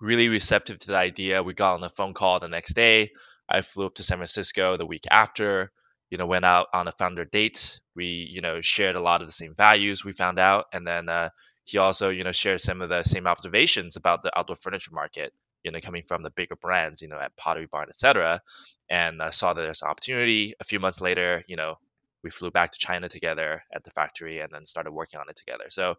really 0.00 0.28
receptive 0.28 0.78
to 0.80 0.88
the 0.88 0.96
idea. 0.96 1.42
We 1.42 1.54
got 1.54 1.74
on 1.74 1.84
a 1.84 1.88
phone 1.88 2.14
call 2.14 2.40
the 2.40 2.48
next 2.48 2.74
day. 2.74 3.10
I 3.48 3.62
flew 3.62 3.86
up 3.86 3.94
to 3.96 4.02
San 4.02 4.18
Francisco 4.18 4.76
the 4.76 4.86
week 4.86 5.04
after. 5.10 5.70
You 6.10 6.18
know, 6.18 6.26
went 6.26 6.44
out 6.44 6.68
on 6.72 6.86
a 6.86 6.92
founder 6.92 7.24
date. 7.24 7.80
We, 7.96 8.28
you 8.30 8.40
know, 8.40 8.60
shared 8.60 8.94
a 8.94 9.00
lot 9.00 9.22
of 9.22 9.28
the 9.28 9.32
same 9.32 9.54
values. 9.54 10.04
We 10.04 10.12
found 10.12 10.38
out, 10.38 10.66
and 10.72 10.86
then 10.86 11.08
uh, 11.08 11.30
he 11.66 11.78
also 11.78 12.08
you 12.10 12.24
know 12.24 12.32
shared 12.32 12.60
some 12.60 12.80
of 12.80 12.88
the 12.88 13.02
same 13.02 13.26
observations 13.26 13.96
about 13.96 14.22
the 14.22 14.36
outdoor 14.38 14.56
furniture 14.56 14.92
market 14.94 15.34
you 15.64 15.70
know 15.70 15.80
coming 15.80 16.04
from 16.04 16.22
the 16.22 16.30
bigger 16.30 16.56
brands 16.56 17.02
you 17.02 17.08
know 17.08 17.18
at 17.18 17.36
pottery 17.36 17.66
barn 17.66 17.88
etc 17.88 18.40
and 18.88 19.20
i 19.20 19.30
saw 19.30 19.52
that 19.52 19.60
there's 19.60 19.82
an 19.82 19.88
opportunity 19.88 20.54
a 20.60 20.64
few 20.64 20.80
months 20.80 21.00
later 21.00 21.42
you 21.48 21.56
know 21.56 21.74
we 22.22 22.30
flew 22.30 22.50
back 22.50 22.70
to 22.70 22.78
china 22.78 23.08
together 23.08 23.62
at 23.74 23.84
the 23.84 23.90
factory 23.90 24.40
and 24.40 24.50
then 24.52 24.64
started 24.64 24.92
working 24.92 25.20
on 25.20 25.28
it 25.28 25.36
together 25.36 25.64
so 25.68 25.96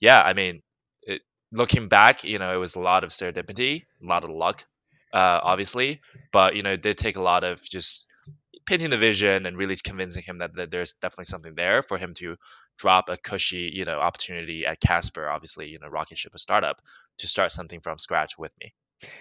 yeah 0.00 0.20
i 0.20 0.32
mean 0.32 0.62
looking 1.52 1.88
back 1.88 2.24
you 2.24 2.38
know 2.38 2.52
it 2.52 2.58
was 2.58 2.76
a 2.76 2.80
lot 2.80 3.04
of 3.04 3.10
serendipity 3.10 3.82
a 4.02 4.06
lot 4.06 4.24
of 4.24 4.30
luck 4.30 4.64
uh, 5.12 5.40
obviously 5.42 6.00
but 6.32 6.56
you 6.56 6.62
know 6.62 6.72
it 6.72 6.82
did 6.82 6.98
take 6.98 7.16
a 7.16 7.22
lot 7.22 7.44
of 7.44 7.62
just 7.62 8.06
painting 8.66 8.90
the 8.90 8.96
vision 8.96 9.46
and 9.46 9.58
really 9.58 9.76
convincing 9.76 10.22
him 10.22 10.38
that, 10.38 10.54
that 10.54 10.70
there's 10.70 10.94
definitely 10.94 11.26
something 11.26 11.54
there 11.54 11.82
for 11.82 11.98
him 11.98 12.14
to 12.14 12.36
drop 12.78 13.08
a 13.08 13.16
cushy, 13.16 13.70
you 13.72 13.84
know, 13.84 14.00
opportunity 14.00 14.66
at 14.66 14.80
Casper, 14.80 15.28
obviously, 15.28 15.68
you 15.68 15.78
know, 15.78 15.88
rocket 15.88 16.18
ship 16.18 16.32
a 16.34 16.38
startup 16.38 16.80
to 17.18 17.26
start 17.26 17.52
something 17.52 17.80
from 17.80 17.98
scratch 17.98 18.38
with 18.38 18.52
me. 18.60 18.74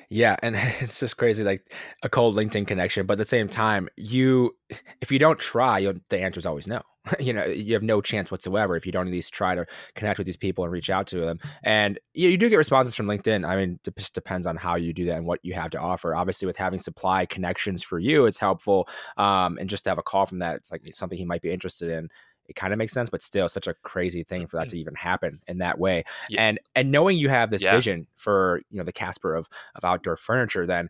Yeah, 0.09 0.35
and 0.41 0.55
it's 0.79 0.99
just 0.99 1.17
crazy, 1.17 1.43
like 1.43 1.71
a 2.03 2.09
cold 2.09 2.35
LinkedIn 2.35 2.67
connection. 2.67 3.05
But 3.05 3.13
at 3.13 3.19
the 3.19 3.25
same 3.25 3.49
time, 3.49 3.89
you, 3.97 4.55
if 5.01 5.11
you 5.11 5.19
don't 5.19 5.39
try, 5.39 5.81
the 6.09 6.19
answer 6.19 6.39
is 6.39 6.45
always 6.45 6.67
no. 6.67 6.81
you 7.19 7.33
know, 7.33 7.43
you 7.43 7.73
have 7.73 7.83
no 7.83 8.01
chance 8.01 8.31
whatsoever 8.31 8.75
if 8.75 8.85
you 8.85 8.91
don't 8.91 9.07
at 9.07 9.11
least 9.11 9.33
try 9.33 9.55
to 9.55 9.65
connect 9.95 10.17
with 10.17 10.25
these 10.25 10.37
people 10.37 10.63
and 10.63 10.71
reach 10.71 10.89
out 10.89 11.07
to 11.07 11.19
them. 11.19 11.39
And 11.61 11.99
you, 12.13 12.29
you 12.29 12.37
do 12.37 12.49
get 12.49 12.55
responses 12.55 12.95
from 12.95 13.07
LinkedIn. 13.07 13.47
I 13.47 13.55
mean, 13.57 13.79
it 13.85 13.97
just 13.97 14.15
depends 14.15 14.47
on 14.47 14.55
how 14.55 14.75
you 14.75 14.93
do 14.93 15.05
that 15.05 15.17
and 15.17 15.25
what 15.25 15.39
you 15.43 15.53
have 15.53 15.71
to 15.71 15.79
offer. 15.79 16.15
Obviously, 16.15 16.45
with 16.45 16.57
having 16.57 16.79
supply 16.79 17.25
connections 17.25 17.83
for 17.83 17.99
you, 17.99 18.25
it's 18.25 18.39
helpful. 18.39 18.87
Um, 19.17 19.57
and 19.59 19.69
just 19.69 19.83
to 19.83 19.89
have 19.89 19.97
a 19.97 20.03
call 20.03 20.25
from 20.25 20.39
that, 20.39 20.55
it's 20.55 20.71
like 20.71 20.81
something 20.93 21.17
he 21.17 21.25
might 21.25 21.41
be 21.41 21.51
interested 21.51 21.89
in 21.89 22.09
it 22.47 22.55
kind 22.55 22.73
of 22.73 22.77
makes 22.77 22.93
sense, 22.93 23.09
but 23.09 23.21
still 23.21 23.47
such 23.47 23.67
a 23.67 23.73
crazy 23.73 24.23
thing 24.23 24.47
for 24.47 24.57
that 24.57 24.69
to 24.69 24.75
mm-hmm. 24.75 24.81
even 24.81 24.95
happen 24.95 25.41
in 25.47 25.59
that 25.59 25.79
way. 25.79 26.03
Yeah. 26.29 26.41
And 26.41 26.59
and 26.75 26.91
knowing 26.91 27.17
you 27.17 27.29
have 27.29 27.49
this 27.49 27.63
yeah. 27.63 27.73
vision 27.75 28.07
for 28.15 28.61
you 28.69 28.77
know 28.77 28.83
the 28.83 28.91
Casper 28.91 29.35
of 29.35 29.47
of 29.75 29.83
outdoor 29.83 30.17
furniture, 30.17 30.65
then 30.65 30.89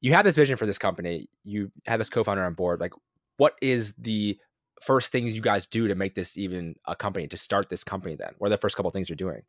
you 0.00 0.12
have 0.12 0.24
this 0.24 0.36
vision 0.36 0.56
for 0.56 0.66
this 0.66 0.78
company. 0.78 1.28
You 1.42 1.70
have 1.86 1.98
this 1.98 2.10
co-founder 2.10 2.44
on 2.44 2.54
board. 2.54 2.80
Like, 2.80 2.92
what 3.36 3.56
is 3.60 3.94
the 3.94 4.38
first 4.82 5.10
things 5.10 5.34
you 5.34 5.42
guys 5.42 5.66
do 5.66 5.88
to 5.88 5.94
make 5.94 6.14
this 6.14 6.36
even 6.36 6.76
a 6.86 6.94
company 6.94 7.26
to 7.28 7.36
start 7.36 7.68
this 7.68 7.84
company? 7.84 8.14
Then, 8.14 8.32
what 8.38 8.48
are 8.48 8.50
the 8.50 8.56
first 8.56 8.76
couple 8.76 8.90
things 8.90 9.08
you're 9.08 9.16
doing? 9.16 9.42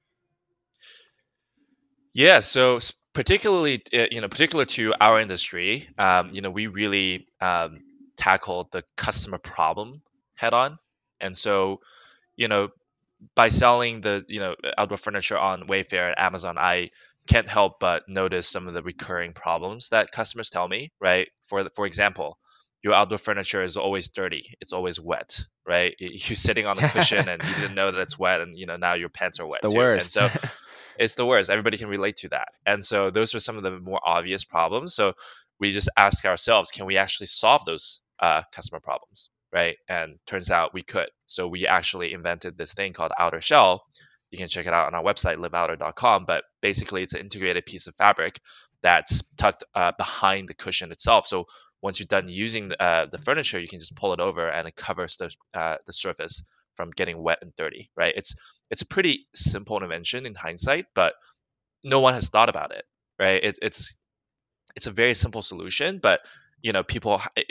Yeah, 2.13 2.39
so 2.39 2.79
particularly, 3.13 3.83
uh, 3.93 4.07
you 4.09 4.21
know, 4.21 4.27
particular 4.27 4.65
to 4.65 4.93
our 4.99 5.19
industry, 5.19 5.87
um, 5.99 6.31
you 6.33 6.41
know, 6.41 6.49
we 6.49 6.65
really 6.65 7.27
um, 7.39 7.81
tackled 8.15 8.71
the 8.71 8.83
customer 8.95 9.37
problem 9.37 10.01
head 10.33 10.53
on, 10.53 10.79
and 11.19 11.35
so, 11.35 11.81
you 12.35 12.47
know, 12.47 12.69
by 13.35 13.47
selling 13.47 14.01
the 14.01 14.25
you 14.27 14.39
know 14.39 14.55
outdoor 14.77 14.97
furniture 14.97 15.37
on 15.37 15.67
Wayfair 15.67 16.09
and 16.09 16.19
Amazon, 16.19 16.57
I 16.57 16.91
can't 17.27 17.49
help 17.49 17.79
but 17.79 18.07
notice 18.07 18.47
some 18.47 18.67
of 18.67 18.73
the 18.73 18.81
recurring 18.81 19.33
problems 19.33 19.89
that 19.89 20.11
customers 20.11 20.49
tell 20.49 20.67
me. 20.67 20.91
Right, 20.99 21.29
for 21.43 21.69
for 21.75 21.85
example, 21.85 22.37
your 22.83 22.93
outdoor 22.93 23.17
furniture 23.17 23.63
is 23.63 23.77
always 23.77 24.09
dirty, 24.09 24.55
it's 24.61 24.73
always 24.73 24.99
wet. 24.99 25.39
Right, 25.65 25.95
you're 25.99 26.35
sitting 26.35 26.65
on 26.65 26.77
a 26.77 26.89
cushion 26.89 27.27
and 27.27 27.43
you 27.43 27.55
didn't 27.55 27.75
know 27.75 27.91
that 27.91 27.99
it's 27.99 28.19
wet, 28.19 28.41
and 28.41 28.57
you 28.57 28.65
know 28.65 28.77
now 28.77 28.93
your 28.93 29.09
pants 29.09 29.39
are 29.39 29.47
wet. 29.47 29.59
It's 29.63 29.73
the 29.73 29.77
too. 29.77 29.77
worst. 29.77 30.17
And 30.17 30.31
so 30.31 30.49
it's 30.99 31.15
the 31.15 31.25
worst. 31.25 31.49
Everybody 31.49 31.77
can 31.77 31.89
relate 31.89 32.17
to 32.17 32.29
that. 32.29 32.49
And 32.65 32.83
so 32.83 33.09
those 33.09 33.35
are 33.35 33.39
some 33.39 33.57
of 33.57 33.63
the 33.63 33.79
more 33.79 34.01
obvious 34.03 34.43
problems. 34.43 34.93
So 34.93 35.13
we 35.59 35.71
just 35.71 35.89
ask 35.97 36.25
ourselves, 36.25 36.71
can 36.71 36.85
we 36.85 36.97
actually 36.97 37.27
solve 37.27 37.65
those 37.65 38.01
uh, 38.19 38.43
customer 38.51 38.79
problems? 38.79 39.29
Right. 39.57 39.77
And 39.89 40.19
turns 40.27 40.51
out 40.51 40.73
we 40.75 40.83
could. 40.83 41.09
So 41.25 41.47
we 41.47 41.65
actually 41.65 42.13
invented 42.13 42.57
this 42.57 42.73
thing 42.73 42.93
called 42.93 43.11
Outer 43.17 43.41
Shell. 43.41 43.83
You 44.29 44.37
can 44.37 44.49
check 44.49 44.67
it 44.67 44.73
out 44.73 44.85
on 44.87 44.93
our 44.93 45.03
website, 45.03 45.37
liveouter.com. 45.37 46.25
But 46.25 46.43
basically, 46.61 47.01
it's 47.01 47.13
an 47.13 47.21
integrated 47.21 47.65
piece 47.65 47.87
of 47.87 47.95
fabric 47.95 48.39
that's 48.83 49.23
tucked 49.35 49.63
uh, 49.73 49.93
behind 49.97 50.47
the 50.47 50.53
cushion 50.53 50.91
itself. 50.91 51.25
So 51.25 51.45
once 51.81 51.99
you're 51.99 52.05
done 52.07 52.29
using 52.29 52.69
the, 52.69 52.79
uh, 52.81 53.05
the 53.07 53.17
furniture, 53.17 53.59
you 53.59 53.67
can 53.67 53.79
just 53.79 53.95
pull 53.95 54.13
it 54.13 54.19
over 54.19 54.47
and 54.47 54.67
it 54.67 54.75
covers 54.75 55.17
the, 55.17 55.33
uh, 55.55 55.77
the 55.87 55.93
surface 55.93 56.43
from 56.75 56.91
getting 56.91 57.17
wet 57.17 57.39
and 57.41 57.55
dirty, 57.55 57.89
right? 57.97 58.13
It's 58.15 58.35
it's 58.69 58.83
a 58.83 58.87
pretty 58.87 59.27
simple 59.33 59.81
invention 59.81 60.27
in 60.27 60.35
hindsight, 60.35 60.85
but 60.93 61.15
no 61.83 62.01
one 62.01 62.13
has 62.15 62.29
thought 62.29 62.49
about 62.49 62.71
it, 62.73 62.85
right? 63.19 63.43
It, 63.43 63.59
it's 63.61 63.95
it's 64.75 64.87
a 64.87 64.91
very 64.91 65.15
simple 65.15 65.41
solution, 65.41 65.99
but 65.99 66.21
you 66.61 66.73
know, 66.73 66.83
people 66.83 67.21
eh, 67.37 67.43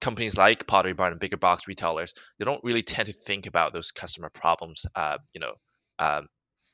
companies 0.00 0.36
like 0.36 0.66
Pottery 0.66 0.92
Barn 0.92 1.12
and 1.12 1.20
bigger 1.20 1.36
box 1.36 1.66
retailers, 1.68 2.14
they 2.38 2.44
don't 2.44 2.62
really 2.64 2.82
tend 2.82 3.06
to 3.06 3.12
think 3.12 3.46
about 3.46 3.72
those 3.72 3.90
customer 3.90 4.30
problems, 4.30 4.86
uh, 4.94 5.18
you 5.32 5.40
know, 5.40 5.54
um, 5.98 6.28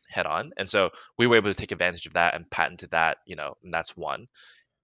head 0.08 0.26
on. 0.26 0.52
And 0.56 0.68
so 0.68 0.90
we 1.18 1.26
were 1.26 1.36
able 1.36 1.50
to 1.50 1.54
take 1.54 1.72
advantage 1.72 2.06
of 2.06 2.14
that 2.14 2.34
and 2.34 2.50
patented 2.50 2.90
that, 2.90 3.18
you 3.26 3.36
know, 3.36 3.54
and 3.62 3.72
that's 3.72 3.96
one. 3.96 4.26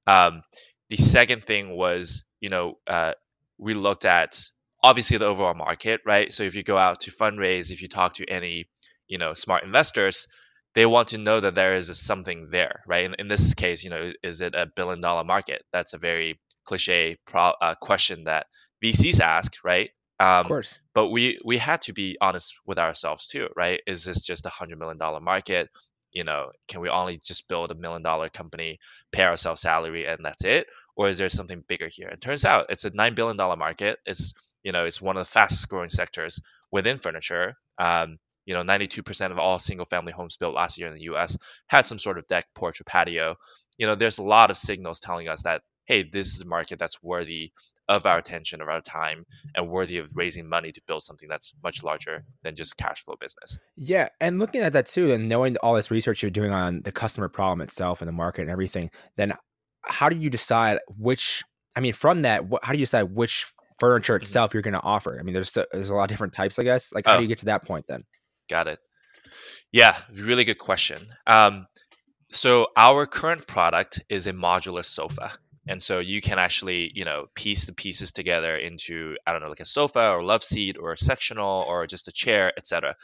Um, 0.06 0.42
the 0.88 0.96
second 0.96 1.44
thing 1.44 1.76
was, 1.76 2.24
you 2.40 2.48
know, 2.48 2.78
uh, 2.86 3.12
we 3.58 3.74
looked 3.74 4.04
at 4.04 4.42
obviously 4.82 5.18
the 5.18 5.26
overall 5.26 5.54
market, 5.54 6.00
right? 6.06 6.32
So 6.32 6.42
if 6.42 6.54
you 6.54 6.62
go 6.62 6.78
out 6.78 7.00
to 7.00 7.10
fundraise, 7.10 7.70
if 7.70 7.82
you 7.82 7.88
talk 7.88 8.14
to 8.14 8.26
any, 8.26 8.66
you 9.06 9.18
know, 9.18 9.34
smart 9.34 9.64
investors, 9.64 10.26
they 10.74 10.86
want 10.86 11.08
to 11.08 11.18
know 11.18 11.40
that 11.40 11.54
there 11.54 11.74
is 11.76 12.00
something 12.00 12.48
there, 12.50 12.82
right? 12.86 13.04
In, 13.04 13.14
in 13.18 13.28
this 13.28 13.54
case, 13.54 13.84
you 13.84 13.90
know, 13.90 14.12
is 14.22 14.40
it 14.40 14.54
a 14.54 14.66
billion 14.74 15.00
dollar 15.00 15.24
market? 15.24 15.62
That's 15.72 15.92
a 15.92 15.98
very 15.98 16.40
cliche 16.70 17.18
pro, 17.26 17.52
uh, 17.60 17.74
question 17.74 18.24
that 18.24 18.46
VCs 18.82 19.20
ask, 19.20 19.56
right? 19.64 19.90
Um, 20.20 20.40
of 20.40 20.46
course. 20.46 20.78
But 20.94 21.08
we 21.08 21.38
we 21.44 21.58
had 21.58 21.82
to 21.82 21.92
be 21.92 22.16
honest 22.20 22.54
with 22.64 22.78
ourselves 22.78 23.26
too, 23.26 23.48
right? 23.56 23.80
Is 23.86 24.04
this 24.04 24.20
just 24.20 24.46
a 24.46 24.50
hundred 24.50 24.78
million 24.78 24.98
dollar 24.98 25.20
market? 25.20 25.68
You 26.12 26.24
know, 26.24 26.50
can 26.68 26.80
we 26.80 26.88
only 26.88 27.18
just 27.18 27.48
build 27.48 27.70
a 27.70 27.74
million 27.74 28.02
dollar 28.02 28.28
company, 28.28 28.78
pay 29.12 29.24
ourselves 29.24 29.62
salary, 29.62 30.06
and 30.06 30.24
that's 30.24 30.44
it? 30.44 30.66
Or 30.96 31.08
is 31.08 31.18
there 31.18 31.28
something 31.28 31.64
bigger 31.66 31.88
here? 31.88 32.08
It 32.08 32.20
turns 32.20 32.44
out 32.44 32.66
it's 32.68 32.84
a 32.84 32.90
nine 32.94 33.14
billion 33.14 33.36
dollar 33.36 33.56
market. 33.56 33.98
It's 34.06 34.34
you 34.62 34.72
know, 34.72 34.84
it's 34.84 35.02
one 35.02 35.16
of 35.16 35.26
the 35.26 35.30
fastest 35.30 35.68
growing 35.68 35.90
sectors 35.90 36.40
within 36.70 36.98
furniture. 36.98 37.56
Um, 37.78 38.18
you 38.46 38.54
know, 38.54 38.62
92% 38.62 39.30
of 39.30 39.38
all 39.38 39.58
single 39.58 39.86
family 39.86 40.12
homes 40.12 40.36
built 40.36 40.54
last 40.54 40.78
year 40.78 40.88
in 40.88 40.94
the 40.94 41.12
US 41.12 41.36
had 41.66 41.86
some 41.86 41.98
sort 41.98 42.18
of 42.18 42.26
deck, 42.26 42.46
porch, 42.54 42.80
or 42.80 42.84
patio. 42.84 43.36
You 43.78 43.86
know, 43.86 43.94
there's 43.94 44.18
a 44.18 44.24
lot 44.24 44.50
of 44.50 44.56
signals 44.56 45.00
telling 45.00 45.28
us 45.28 45.42
that, 45.42 45.62
hey, 45.90 46.04
this 46.04 46.34
is 46.34 46.40
a 46.42 46.46
market 46.46 46.78
that's 46.78 47.02
worthy 47.02 47.50
of 47.88 48.06
our 48.06 48.18
attention, 48.18 48.60
of 48.60 48.68
our 48.68 48.80
time, 48.80 49.26
and 49.56 49.68
worthy 49.68 49.98
of 49.98 50.08
raising 50.14 50.48
money 50.48 50.70
to 50.70 50.80
build 50.86 51.02
something 51.02 51.28
that's 51.28 51.52
much 51.64 51.82
larger 51.82 52.22
than 52.44 52.54
just 52.54 52.76
cash 52.76 53.02
flow 53.02 53.16
business. 53.18 53.58
Yeah. 53.76 54.08
And 54.20 54.38
looking 54.38 54.60
at 54.60 54.72
that 54.74 54.86
too, 54.86 55.10
and 55.10 55.28
knowing 55.28 55.56
all 55.56 55.74
this 55.74 55.90
research 55.90 56.22
you're 56.22 56.30
doing 56.30 56.52
on 56.52 56.82
the 56.82 56.92
customer 56.92 57.28
problem 57.28 57.60
itself 57.60 58.00
and 58.00 58.06
the 58.06 58.12
market 58.12 58.42
and 58.42 58.50
everything, 58.52 58.90
then 59.16 59.34
how 59.82 60.08
do 60.08 60.14
you 60.14 60.30
decide 60.30 60.78
which, 60.96 61.42
I 61.74 61.80
mean, 61.80 61.92
from 61.92 62.22
that, 62.22 62.44
how 62.62 62.72
do 62.72 62.78
you 62.78 62.84
decide 62.84 63.12
which 63.12 63.52
furniture 63.80 64.14
mm-hmm. 64.14 64.22
itself 64.22 64.54
you're 64.54 64.62
going 64.62 64.74
to 64.74 64.82
offer? 64.82 65.18
I 65.18 65.24
mean, 65.24 65.34
there's 65.34 65.58
there's 65.72 65.90
a 65.90 65.94
lot 65.94 66.04
of 66.04 66.08
different 66.08 66.34
types, 66.34 66.60
I 66.60 66.62
guess. 66.62 66.92
Like, 66.92 67.06
how 67.06 67.14
oh, 67.14 67.16
do 67.16 67.22
you 67.24 67.28
get 67.28 67.38
to 67.38 67.46
that 67.46 67.64
point 67.64 67.86
then? 67.88 68.02
Got 68.48 68.68
it. 68.68 68.78
Yeah, 69.72 69.96
really 70.14 70.44
good 70.44 70.58
question. 70.58 71.04
Um, 71.26 71.66
so 72.30 72.68
our 72.76 73.06
current 73.06 73.48
product 73.48 74.04
is 74.08 74.28
a 74.28 74.32
modular 74.32 74.84
sofa, 74.84 75.32
and 75.68 75.82
so 75.82 75.98
you 75.98 76.20
can 76.20 76.38
actually, 76.38 76.90
you 76.94 77.04
know, 77.04 77.26
piece 77.34 77.64
the 77.66 77.74
pieces 77.74 78.12
together 78.12 78.56
into 78.56 79.16
I 79.26 79.32
don't 79.32 79.42
know, 79.42 79.48
like 79.48 79.60
a 79.60 79.64
sofa 79.64 80.10
or 80.10 80.22
love 80.22 80.42
seat 80.42 80.78
or 80.80 80.92
a 80.92 80.96
sectional 80.96 81.64
or 81.68 81.86
just 81.86 82.08
a 82.08 82.12
chair, 82.12 82.52
etc. 82.56 82.96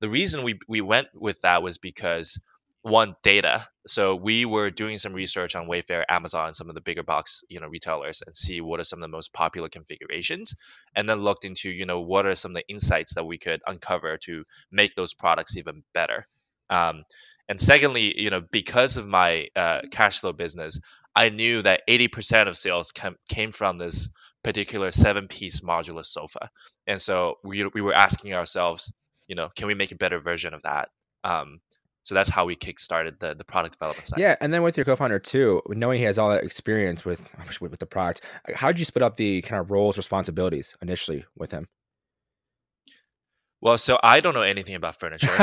The 0.00 0.08
reason 0.08 0.42
we 0.44 0.58
we 0.68 0.80
went 0.80 1.08
with 1.14 1.40
that 1.42 1.62
was 1.62 1.78
because 1.78 2.40
one 2.82 3.14
data 3.22 3.66
so 3.86 4.14
we 4.14 4.44
were 4.44 4.70
doing 4.70 4.98
some 4.98 5.12
research 5.12 5.56
on 5.56 5.66
wayfair 5.66 6.04
amazon 6.08 6.54
some 6.54 6.68
of 6.68 6.76
the 6.76 6.80
bigger 6.80 7.02
box 7.02 7.42
you 7.48 7.58
know 7.58 7.66
retailers 7.66 8.22
and 8.24 8.36
see 8.36 8.60
what 8.60 8.78
are 8.78 8.84
some 8.84 9.00
of 9.00 9.02
the 9.02 9.16
most 9.16 9.32
popular 9.32 9.68
configurations 9.68 10.54
and 10.94 11.08
then 11.08 11.18
looked 11.18 11.44
into 11.44 11.70
you 11.70 11.86
know 11.86 12.00
what 12.00 12.24
are 12.24 12.36
some 12.36 12.52
of 12.52 12.54
the 12.54 12.68
insights 12.68 13.14
that 13.14 13.24
we 13.26 13.36
could 13.36 13.60
uncover 13.66 14.16
to 14.16 14.44
make 14.70 14.94
those 14.94 15.12
products 15.12 15.56
even 15.56 15.82
better 15.92 16.26
um, 16.70 17.02
and 17.48 17.60
secondly 17.60 18.20
you 18.20 18.30
know 18.30 18.42
because 18.52 18.96
of 18.96 19.08
my 19.08 19.48
uh, 19.56 19.80
cash 19.90 20.20
flow 20.20 20.32
business 20.32 20.78
i 21.18 21.28
knew 21.28 21.62
that 21.62 21.82
80% 21.88 22.48
of 22.48 22.56
sales 22.56 22.92
came 23.28 23.52
from 23.52 23.78
this 23.78 24.10
particular 24.42 24.92
seven 24.92 25.28
piece 25.28 25.60
modular 25.60 26.04
sofa 26.04 26.48
and 26.86 27.00
so 27.00 27.36
we, 27.44 27.64
we 27.66 27.82
were 27.82 27.94
asking 27.94 28.34
ourselves 28.34 28.92
you 29.26 29.34
know 29.34 29.48
can 29.54 29.66
we 29.66 29.74
make 29.74 29.92
a 29.92 29.96
better 29.96 30.20
version 30.20 30.54
of 30.54 30.62
that 30.62 30.88
um, 31.24 31.60
so 32.08 32.14
that's 32.14 32.30
how 32.30 32.46
we 32.46 32.56
kickstarted 32.56 33.18
the 33.18 33.34
the 33.34 33.44
product 33.44 33.74
development 33.74 34.06
side. 34.06 34.18
Yeah, 34.18 34.36
and 34.40 34.54
then 34.54 34.62
with 34.62 34.78
your 34.78 34.86
co-founder 34.86 35.18
too, 35.18 35.60
knowing 35.68 35.98
he 35.98 36.04
has 36.04 36.16
all 36.16 36.30
that 36.30 36.42
experience 36.42 37.04
with 37.04 37.30
with 37.60 37.78
the 37.78 37.86
product, 37.86 38.22
how 38.54 38.68
did 38.68 38.78
you 38.78 38.86
split 38.86 39.02
up 39.02 39.16
the 39.16 39.42
kind 39.42 39.60
of 39.60 39.70
roles 39.70 39.98
responsibilities 39.98 40.74
initially 40.80 41.26
with 41.36 41.50
him? 41.50 41.68
Well, 43.60 43.78
so 43.78 43.98
I 44.02 44.20
don't 44.20 44.34
know 44.34 44.42
anything 44.42 44.76
about 44.76 44.96
furniture, 44.96 45.36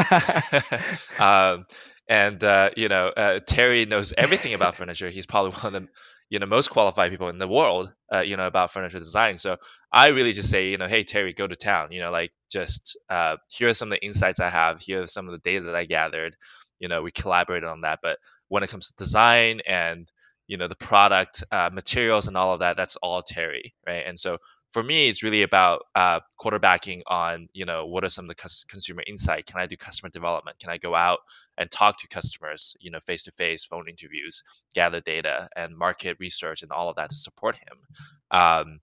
um, 1.20 1.66
and 2.08 2.42
uh, 2.44 2.70
you 2.78 2.88
know 2.88 3.08
uh, 3.10 3.40
Terry 3.46 3.86
knows 3.86 4.14
everything 4.18 4.54
about 4.54 4.76
furniture. 4.76 5.10
He's 5.10 5.26
probably 5.26 5.52
one 5.52 5.76
of 5.76 5.82
the 5.84 5.90
you 6.30 6.40
know 6.40 6.46
most 6.46 6.70
qualified 6.70 7.12
people 7.12 7.30
in 7.30 7.40
the 7.40 7.48
world 7.48 7.94
uh, 8.14 8.20
you 8.20 8.38
know 8.38 8.48
about 8.48 8.72
furniture 8.72 9.00
design. 9.00 9.38
So 9.38 9.58
i 9.92 10.08
really 10.10 10.34
just 10.34 10.50
say 10.50 10.70
you 10.72 10.78
know 10.78 10.88
hey 10.88 11.04
terry 11.04 11.32
go 11.34 11.48
to 11.48 11.56
town 11.56 11.92
you 11.92 12.02
know 12.02 12.12
like 12.12 12.32
just 12.52 12.98
uh, 13.10 13.38
here 13.50 13.70
are 13.70 13.74
some 13.74 13.90
of 13.92 13.98
the 14.00 14.06
insights 14.06 14.40
i 14.40 14.50
have. 14.50 14.82
Here 14.82 15.04
are 15.04 15.08
some 15.08 15.28
of 15.28 15.32
the 15.34 15.40
data 15.40 15.66
that 15.66 15.76
i 15.76 15.86
gathered. 15.86 16.36
You 16.80 16.88
know 16.88 17.02
we 17.02 17.12
collaborated 17.12 17.68
on 17.70 17.82
that. 17.82 18.00
But 18.02 18.20
when 18.48 18.64
it 18.64 18.70
comes 18.70 18.88
to 18.88 18.96
design 18.96 19.62
and 19.68 20.10
you 20.48 20.58
know 20.58 20.68
the 20.68 20.76
product 20.76 21.44
uh, 21.52 21.70
materials 21.74 22.28
and 22.28 22.38
all 22.38 22.54
of 22.54 22.60
that 22.60 22.78
that's 22.78 22.96
all 22.98 23.22
terry 23.22 23.74
right? 23.86 24.04
And 24.06 24.20
so 24.20 24.38
for 24.72 24.84
me, 24.84 25.08
it's 25.08 25.24
really 25.24 25.44
about 25.44 25.84
uh, 25.96 26.20
quarterbacking 26.40 27.02
on, 27.08 27.48
you 27.54 27.66
know, 27.66 27.86
what 27.86 28.04
are 28.04 28.10
some 28.10 28.26
of 28.26 28.30
the 28.30 28.66
consumer 28.68 29.04
insight? 29.08 29.46
Can 29.46 29.60
I 29.60 29.68
do 29.68 29.78
customer 29.78 30.10
development? 30.10 30.60
Can 30.60 30.70
I 30.70 30.78
go 30.78 30.94
out 30.94 31.20
and 31.58 31.72
talk 31.72 32.00
to 32.02 32.08
customers, 32.08 32.76
you 32.80 32.92
know, 32.92 33.00
face 33.00 33.24
to 33.24 33.32
face, 33.32 33.64
phone 33.64 33.88
interviews, 33.88 34.44
gather 34.74 35.00
data 35.00 35.48
and 35.56 35.78
market 35.78 36.18
research 36.20 36.62
and 36.62 36.72
all 36.72 36.90
of 36.90 36.98
that 36.98 37.10
to 37.10 37.16
support 37.16 37.56
him? 37.56 37.78
Um, 38.32 38.80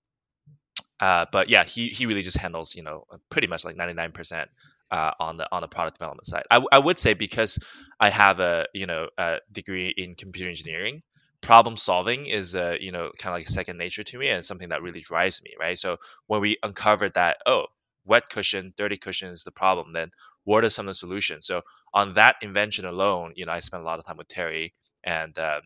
uh, 0.99 1.25
but 1.31 1.49
yeah, 1.49 1.63
he, 1.63 1.89
he 1.89 2.05
really 2.05 2.21
just 2.21 2.37
handles, 2.37 2.75
you 2.75 2.83
know, 2.83 3.05
pretty 3.29 3.47
much 3.47 3.65
like 3.65 3.75
99% 3.75 4.45
uh, 4.93 5.11
on 5.19 5.37
the 5.37 5.47
on 5.51 5.61
the 5.61 5.67
product 5.67 5.97
development 5.97 6.27
side. 6.27 6.43
I, 6.51 6.63
I 6.71 6.77
would 6.77 6.99
say 6.99 7.15
because 7.15 7.57
I 7.99 8.09
have 8.09 8.39
a 8.39 8.67
you 8.73 8.85
know 8.85 9.09
a 9.17 9.37
degree 9.51 9.89
in 9.89 10.13
computer 10.13 10.47
engineering, 10.49 11.01
problem 11.43 11.77
solving 11.77 12.25
is 12.25 12.55
uh, 12.55 12.75
you 12.79 12.91
know 12.91 13.11
kind 13.17 13.33
of 13.33 13.39
like 13.39 13.47
second 13.49 13.77
nature 13.77 14.03
to 14.03 14.17
me 14.17 14.29
and 14.29 14.43
something 14.43 14.69
that 14.69 14.81
really 14.81 15.01
drives 15.01 15.41
me 15.43 15.51
right? 15.59 15.77
So 15.77 15.97
when 16.27 16.41
we 16.41 16.57
uncovered 16.63 17.13
that 17.15 17.37
oh 17.45 17.65
wet 18.05 18.29
cushion 18.29 18.73
dirty 18.75 18.97
cushion 18.97 19.29
is 19.29 19.43
the 19.43 19.51
problem 19.51 19.91
then 19.91 20.09
what 20.45 20.63
are 20.65 20.69
some 20.69 20.87
of 20.87 20.91
the 20.91 20.95
solutions? 20.95 21.45
So 21.45 21.61
on 21.93 22.15
that 22.15 22.37
invention 22.41 22.85
alone 22.85 23.33
you 23.35 23.45
know 23.45 23.51
i 23.51 23.59
spent 23.59 23.83
a 23.83 23.85
lot 23.85 23.99
of 23.99 24.05
time 24.05 24.17
with 24.17 24.27
terry 24.27 24.73
and 25.03 25.37
um, 25.37 25.61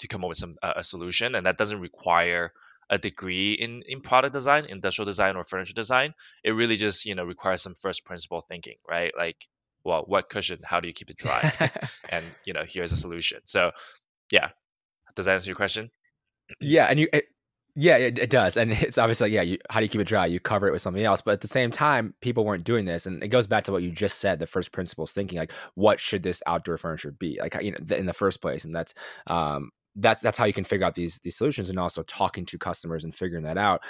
to 0.00 0.08
come 0.08 0.24
up 0.24 0.28
with 0.28 0.38
some 0.38 0.54
uh, 0.62 0.74
a 0.76 0.84
solution 0.84 1.34
and 1.34 1.46
that 1.46 1.56
doesn't 1.56 1.80
require 1.80 2.52
a 2.90 2.98
degree 2.98 3.52
in 3.52 3.82
in 3.86 4.00
product 4.00 4.32
design 4.34 4.66
industrial 4.66 5.06
design 5.06 5.36
or 5.36 5.44
furniture 5.44 5.74
design. 5.74 6.14
It 6.44 6.52
really 6.52 6.76
just 6.76 7.04
you 7.06 7.14
know 7.14 7.24
requires 7.24 7.62
some 7.62 7.74
first 7.74 8.04
principle 8.04 8.40
thinking 8.40 8.76
right? 8.88 9.12
Like 9.16 9.48
well 9.84 10.04
wet 10.06 10.28
cushion 10.28 10.60
how 10.64 10.80
do 10.80 10.88
you 10.88 10.94
keep 10.94 11.10
it 11.10 11.16
dry? 11.16 11.52
And 12.08 12.24
you 12.44 12.52
know 12.52 12.64
here's 12.66 12.92
a 12.92 12.96
solution. 12.96 13.40
So 13.44 13.72
yeah 14.30 14.50
does 15.16 15.26
that 15.26 15.34
answer 15.34 15.48
your 15.50 15.56
question? 15.56 15.90
Yeah, 16.60 16.86
and 16.86 17.00
you 17.00 17.08
Yeah, 17.74 17.96
it, 17.98 18.18
it 18.18 18.30
does, 18.30 18.56
and 18.56 18.72
it's 18.72 18.98
obviously 18.98 19.30
yeah. 19.32 19.42
You, 19.42 19.58
how 19.70 19.80
do 19.80 19.84
you 19.84 19.90
keep 19.90 20.00
it 20.00 20.06
dry? 20.06 20.26
You 20.26 20.40
cover 20.40 20.66
it 20.66 20.72
with 20.72 20.80
something 20.82 21.04
else, 21.04 21.20
but 21.20 21.32
at 21.32 21.40
the 21.42 21.48
same 21.48 21.70
time, 21.70 22.14
people 22.22 22.44
weren't 22.44 22.64
doing 22.64 22.86
this, 22.86 23.04
and 23.06 23.22
it 23.22 23.28
goes 23.28 23.46
back 23.46 23.64
to 23.64 23.72
what 23.72 23.82
you 23.82 23.90
just 23.90 24.18
said. 24.18 24.38
The 24.38 24.46
first 24.46 24.72
principles 24.72 25.12
thinking, 25.12 25.38
like, 25.38 25.52
what 25.74 26.00
should 26.00 26.22
this 26.22 26.42
outdoor 26.46 26.78
furniture 26.78 27.12
be, 27.12 27.38
like, 27.40 27.54
you 27.62 27.72
know, 27.72 27.96
in 27.96 28.06
the 28.06 28.14
first 28.14 28.40
place, 28.40 28.64
and 28.64 28.74
that's 28.74 28.94
um, 29.26 29.70
that's 29.94 30.22
that's 30.22 30.38
how 30.38 30.46
you 30.46 30.54
can 30.54 30.64
figure 30.64 30.86
out 30.86 30.94
these 30.94 31.18
these 31.18 31.36
solutions, 31.36 31.68
and 31.68 31.78
also 31.78 32.02
talking 32.04 32.46
to 32.46 32.58
customers 32.58 33.04
and 33.04 33.14
figuring 33.14 33.44
that 33.44 33.58
out. 33.58 33.82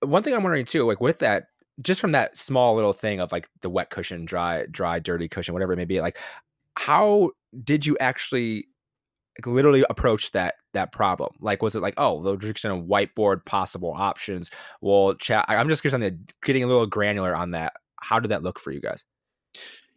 One 0.00 0.22
thing 0.22 0.34
I'm 0.34 0.42
wondering 0.42 0.64
too, 0.64 0.84
like 0.84 1.00
with 1.00 1.20
that, 1.20 1.44
just 1.80 2.00
from 2.00 2.12
that 2.12 2.36
small 2.36 2.74
little 2.74 2.92
thing 2.92 3.20
of 3.20 3.30
like 3.30 3.48
the 3.60 3.70
wet 3.70 3.90
cushion, 3.90 4.24
dry, 4.24 4.66
dry, 4.70 4.98
dirty 4.98 5.28
cushion, 5.28 5.54
whatever 5.54 5.72
it 5.74 5.76
may 5.76 5.84
be, 5.84 6.00
like 6.00 6.18
how 6.76 7.30
did 7.62 7.86
you 7.86 7.96
actually 8.00 8.66
literally 9.44 9.84
approach 9.88 10.30
that 10.32 10.54
that 10.74 10.92
problem? 10.92 11.30
Like, 11.40 11.62
was 11.62 11.76
it 11.76 11.82
like, 11.82 11.94
oh, 11.96 12.22
they're 12.22 12.36
just 12.36 12.62
gonna 12.62 12.82
whiteboard 12.82 13.44
possible 13.44 13.92
options? 13.96 14.50
Well, 14.80 15.14
chat. 15.14 15.46
I'm 15.48 15.68
just 15.68 15.82
curious 15.82 15.94
on 15.94 16.00
the 16.00 16.18
getting 16.44 16.64
a 16.64 16.66
little 16.66 16.86
granular 16.86 17.34
on 17.34 17.52
that. 17.52 17.74
How 18.00 18.18
did 18.18 18.30
that 18.30 18.42
look 18.42 18.58
for 18.58 18.70
you 18.70 18.80
guys? 18.80 19.04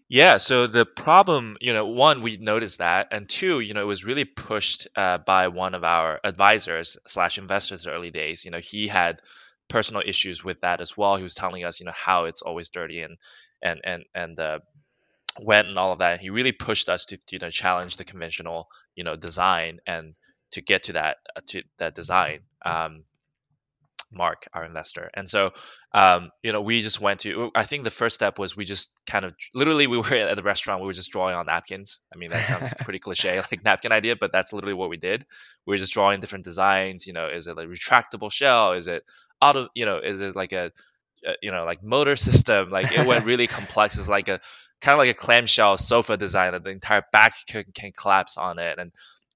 Yeah, 0.08 0.38
so 0.38 0.68
the 0.68 0.86
problem, 0.86 1.58
you 1.62 1.74
know, 1.74 1.88
one, 1.88 2.22
we 2.22 2.38
noticed 2.38 2.77
that, 2.77 3.08
and 3.12 3.27
two, 3.27 3.60
you 3.60 3.74
know, 3.74 3.82
it 3.82 3.88
was 3.88 4.06
really 4.06 4.25
pushed 4.25 4.88
uh, 4.96 5.18
by 5.18 5.48
one 5.48 5.74
of 5.74 5.84
our 5.84 6.20
advisors 6.24 6.98
slash 7.08 7.39
investors 7.39 7.88
early 7.88 8.12
days. 8.12 8.46
You 8.46 8.51
know, 8.51 8.60
he 8.60 8.88
had 8.88 9.22
personal 9.68 10.04
issues 10.06 10.44
with 10.44 10.62
that 10.62 10.80
as 10.80 10.96
well. 10.96 11.15
He 11.15 11.24
was 11.24 11.34
telling 11.34 11.65
us, 11.65 11.80
you 11.80 11.88
know, 11.88 11.92
how 11.96 12.25
it's 12.25 12.44
always 12.44 12.70
dirty 12.70 13.01
and 13.01 13.18
and 13.63 13.82
and 13.84 14.04
and 14.13 14.39
uh, 14.39 14.60
wet 15.39 15.65
and 15.65 15.77
all 15.77 15.92
of 15.92 16.00
that. 16.00 16.22
He 16.22 16.30
really 16.30 16.51
pushed 16.51 16.89
us 16.89 17.06
to 17.06 17.18
you 17.32 17.39
know 17.39 17.50
challenge 17.50 17.98
the 17.98 18.04
conventional 18.04 18.68
you 18.96 19.04
know 19.04 19.15
design 19.15 19.80
and 19.86 20.15
to 20.51 20.62
get 20.62 20.84
to 20.84 20.94
that 20.94 21.18
uh, 21.36 21.42
to 21.48 21.63
that 21.77 21.96
design. 21.96 22.39
Um, 22.65 23.04
Mark, 24.12 24.48
our 24.54 24.63
investor, 24.63 25.10
and 25.13 25.27
so 25.27 25.51
um, 25.94 26.30
you 26.42 26.54
know 26.54 26.62
we 26.62 26.82
just 26.82 27.01
went 27.01 27.22
to. 27.22 27.51
I 27.54 27.63
think 27.63 27.84
the 27.84 27.89
first 27.89 28.15
step 28.15 28.39
was 28.39 28.56
we 28.56 28.63
just 28.63 29.01
kind 29.06 29.25
of 29.25 29.34
literally 29.54 29.88
we 29.88 29.98
were 29.98 30.06
at 30.15 30.36
the 30.36 30.44
restaurant. 30.44 30.82
We 30.82 30.88
were 30.88 30.94
just 30.94 31.12
drawing 31.12 31.36
on 31.36 31.48
napkins. 31.48 32.01
I 32.13 32.18
mean 32.18 32.30
that 32.30 32.46
sounds 32.46 32.74
pretty 32.84 33.00
cliche, 33.00 33.38
like 33.38 33.63
napkin 33.65 33.92
idea, 33.92 34.15
but 34.15 34.32
that's 34.32 34.54
literally 34.54 34.75
what 34.75 34.89
we 34.89 34.98
did. 34.98 35.25
We 35.65 35.74
were 35.74 35.77
just 35.77 35.94
drawing 35.94 36.22
different 36.22 36.46
designs. 36.46 37.08
You 37.08 37.13
know, 37.13 37.27
is 37.27 37.48
it 37.48 37.58
a 37.58 37.63
retractable 37.63 38.32
shell? 38.32 38.72
Is 38.74 38.88
it 38.88 39.04
out 39.42 39.58
of 39.58 39.68
you 39.75 39.86
know 39.86 39.98
is 39.98 40.22
it 40.22 40.36
like 40.36 40.54
a, 40.54 40.72
a 41.25 41.34
you 41.42 41.51
know 41.51 41.65
like 41.65 41.84
motor 41.84 42.15
system? 42.15 42.70
Like 42.70 42.92
it 42.92 43.06
went 43.06 43.25
really 43.25 43.48
complex. 43.48 43.98
It's 43.98 44.08
like 44.08 44.30
a 44.30 44.39
kind 44.86 44.94
of 44.94 45.00
like 45.00 45.10
a 45.10 45.15
clamshell 45.15 45.77
sofa 45.77 46.15
design 46.15 46.51
that 46.51 46.63
the 46.63 46.70
entire 46.70 47.04
back 47.12 47.34
can, 47.48 47.63
can 47.74 47.92
collapse 47.92 48.38
on 48.38 48.60
it. 48.60 48.77
And 48.77 48.92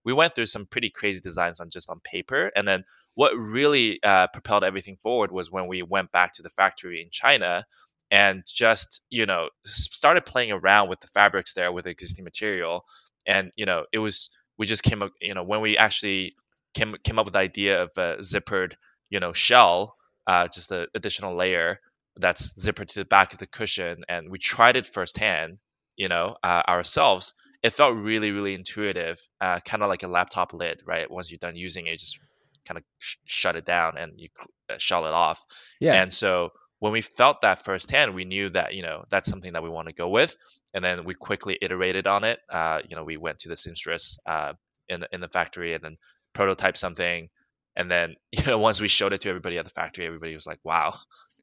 we 0.06 0.13
went 0.13 0.34
through 0.36 0.46
some 0.46 0.68
pretty 0.68 0.91
crazy 0.91 1.22
designs 1.22 1.60
on 1.60 1.72
just 1.72 1.89
on 1.89 2.00
paper. 2.01 2.51
And 2.56 2.68
then 2.68 2.84
what 3.15 3.36
really 3.36 4.00
uh, 4.03 4.27
propelled 4.27 4.63
everything 4.63 4.98
forward 4.98 5.32
was 5.32 5.51
when 5.51 5.65
we 5.65 5.82
went 5.82 6.12
back 6.12 6.34
to 6.34 6.44
the 6.44 6.50
factory 6.50 7.01
in 7.01 7.10
China 7.10 7.63
and 8.12 8.44
just 8.46 9.03
you 9.10 9.25
know 9.25 9.50
started 9.65 10.24
playing 10.24 10.51
around 10.51 10.88
with 10.88 11.00
the 11.00 11.08
fabrics 11.08 11.56
there 11.56 11.72
with 11.72 11.88
existing 11.88 12.25
material. 12.25 12.86
And 13.25 13.51
you 13.56 13.65
know 13.65 13.86
it 13.91 13.98
was 14.00 14.29
we 14.60 14.68
just 14.68 14.84
came 14.84 15.01
up 15.01 15.13
you 15.20 15.34
know 15.34 15.44
when 15.44 15.62
we 15.62 15.77
actually 15.77 16.36
came 16.75 16.96
came 17.03 17.18
up 17.18 17.25
with 17.25 17.34
the 17.34 17.39
idea 17.39 17.82
of 17.82 17.91
a 17.98 18.18
zippered 18.20 18.75
you 19.10 19.20
know 19.20 19.34
shell, 19.34 19.96
uh, 20.27 20.48
just 20.48 20.72
an 20.72 20.86
additional 20.94 21.36
layer 21.36 21.79
that's 22.18 22.54
zippered 22.54 22.88
to 22.88 23.00
the 23.00 23.06
back 23.06 23.34
of 23.34 23.39
the 23.39 23.48
cushion, 23.48 24.04
and 24.08 24.30
we 24.30 24.38
tried 24.38 24.75
it 24.75 24.88
firsthand, 24.88 25.58
you 25.96 26.08
know, 26.08 26.36
uh, 26.44 26.63
ourselves. 26.68 27.34
It 27.62 27.74
felt 27.74 27.96
really, 27.96 28.32
really 28.32 28.56
intuitive, 28.56 29.20
uh, 29.42 29.60
kind 29.66 29.84
of 29.84 29.89
like 29.89 30.04
a 30.04 30.08
laptop 30.08 30.54
lid, 30.54 30.82
right? 30.86 31.10
Once 31.12 31.30
you're 31.30 31.39
done 31.39 31.58
using 31.58 31.88
it, 31.88 32.00
just 32.00 32.20
kind 32.66 32.78
of 32.78 32.84
sh- 33.00 33.18
shut 33.25 33.56
it 33.56 33.66
down 33.66 33.98
and 33.98 34.13
you 34.18 34.30
uh, 34.70 34.78
shut 34.78 35.04
it 35.04 35.12
off. 35.12 35.44
Yeah. 35.80 36.01
And 36.01 36.12
so 36.12 36.51
when 36.80 36.94
we 36.94 37.01
felt 37.01 37.42
that 37.42 37.63
firsthand, 37.63 38.16
we 38.16 38.25
knew 38.25 38.50
that 38.50 38.74
you 38.74 38.82
know 38.82 39.04
that's 39.10 39.30
something 39.30 39.54
that 39.54 39.63
we 39.63 39.70
want 39.70 39.89
to 39.89 39.94
go 39.94 40.10
with, 40.10 40.36
and 40.74 40.84
then 40.84 41.04
we 41.04 41.13
quickly 41.13 41.58
iterated 41.62 42.08
on 42.08 42.24
it. 42.24 42.39
Uh, 42.50 42.82
you 42.88 42.96
know, 42.96 43.04
we 43.04 43.18
went 43.18 43.39
to 43.39 43.50
the 43.50 43.58
seamstress 43.58 44.20
uh, 44.25 44.54
in 44.88 45.01
the 45.01 45.10
in 45.12 45.22
the 45.22 45.28
factory 45.28 45.74
and 45.74 45.84
then 45.84 45.98
prototype 46.34 46.78
something, 46.78 47.30
and 47.75 47.92
then 47.92 48.16
you 48.32 48.46
know 48.46 48.60
once 48.60 48.80
we 48.80 48.88
showed 48.88 49.13
it 49.13 49.22
to 49.22 49.30
everybody 49.30 49.58
at 49.58 49.66
the 49.66 49.72
factory, 49.72 50.06
everybody 50.06 50.34
was 50.34 50.48
like, 50.48 50.60
"Wow, 50.63 50.96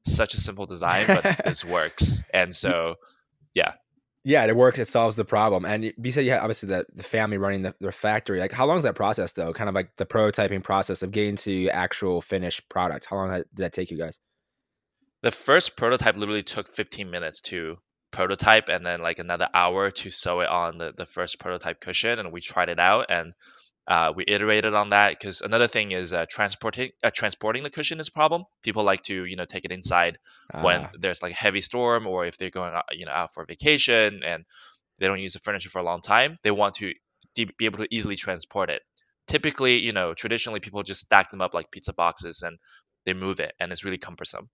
such 0.07 0.35
a 0.35 0.39
simple 0.39 0.67
design, 0.67 1.07
but 1.07 1.41
this 1.45 1.65
works. 1.65 2.23
And 2.33 2.55
so, 2.55 2.97
yeah. 3.55 3.73
Yeah, 4.25 4.45
it 4.45 4.57
works. 4.57 4.81
It 4.81 4.89
solves 4.89 5.15
the 5.15 5.25
problem. 5.25 5.65
And 5.65 5.85
you 5.85 6.11
said 6.11 6.25
you 6.25 6.33
had 6.33 6.41
obviously 6.41 6.69
the, 6.69 6.85
the 6.93 7.05
family 7.05 7.39
running 7.39 7.63
the, 7.63 7.75
the 7.81 7.93
factory. 7.93 8.41
Like, 8.41 8.51
how 8.51 8.67
long 8.67 8.77
is 8.77 8.83
that 8.83 8.97
process 8.97 9.33
though? 9.33 9.53
Kind 9.53 9.69
of 9.69 9.75
like 9.75 9.95
the 9.97 10.07
prototyping 10.07 10.65
process 10.65 11.03
of 11.03 11.13
getting 11.13 11.37
to 11.37 11.69
actual 11.69 12.21
finished 12.21 12.69
product. 12.69 13.07
How 13.09 13.17
long 13.17 13.31
did 13.31 13.47
that 13.55 13.73
take 13.73 13.93
you 13.93 13.97
guys? 13.97 14.19
The 15.23 15.31
first 15.31 15.77
prototype 15.77 16.17
literally 16.17 16.43
took 16.43 16.69
15 16.69 17.09
minutes 17.09 17.41
to 17.43 17.77
prototype 18.11 18.69
and 18.69 18.85
then 18.85 18.99
like 18.99 19.21
another 19.21 19.49
hour 19.55 19.91
to 19.91 20.11
sew 20.11 20.41
it 20.41 20.49
on 20.49 20.79
the, 20.79 20.93
the 20.97 21.07
first 21.07 21.39
prototype 21.39 21.81
cushion. 21.81 22.19
And 22.19 22.33
we 22.33 22.41
tried 22.41 22.69
it 22.69 22.81
out 22.81 23.07
and 23.11 23.33
uh, 23.89 24.13
we 24.15 24.25
iterated 24.27 24.75
on 24.75 24.91
that 24.91 25.11
because 25.11 25.43
another 25.43 25.69
thing 25.69 25.93
is 25.93 26.13
uh, 26.13 26.27
transporting 26.29 26.91
uh, 27.05 27.11
transporting 27.15 27.63
the 27.63 27.71
cushion 27.71 28.01
is 28.01 28.09
a 28.09 28.13
problem. 28.13 28.45
People 28.63 28.83
like 28.83 29.03
to 29.03 29.25
you 29.25 29.37
know 29.37 29.45
take 29.45 29.65
it 29.65 29.73
inside 29.73 30.19
when 30.61 30.83
ah. 30.83 30.91
there's 30.99 31.23
like 31.23 31.33
a 31.33 31.37
heavy 31.37 31.61
storm 31.61 32.07
or 32.07 32.27
if 32.27 32.37
they're 32.37 32.51
going 32.51 32.75
out, 32.75 32.85
you 32.93 33.07
know 33.07 33.13
out 33.13 33.33
for 33.33 33.45
vacation 33.45 34.23
and 34.25 34.45
they 34.99 35.07
don't 35.07 35.21
use 35.21 35.35
the 35.35 35.39
furniture 35.39 35.69
for 35.69 35.79
a 35.79 35.85
long 35.85 36.01
time. 36.01 36.35
They 36.43 36.51
want 36.51 36.75
to 36.77 36.95
be 37.37 37.67
able 37.67 37.79
to 37.79 37.89
easily 37.95 38.17
transport 38.17 38.71
it. 38.71 38.83
Typically, 39.29 39.79
you 39.79 39.93
know, 39.93 40.15
traditionally 40.15 40.61
people 40.61 40.83
just 40.83 41.03
stack 41.03 41.31
them 41.31 41.41
up 41.41 41.55
like 41.55 41.71
pizza 41.71 41.93
boxes 41.93 42.43
and 42.43 42.59
they 43.05 43.15
move 43.15 43.39
it, 43.39 43.55
and 43.61 43.71
it's 43.71 43.85
really 43.85 43.99
cumbersome. 43.99 44.49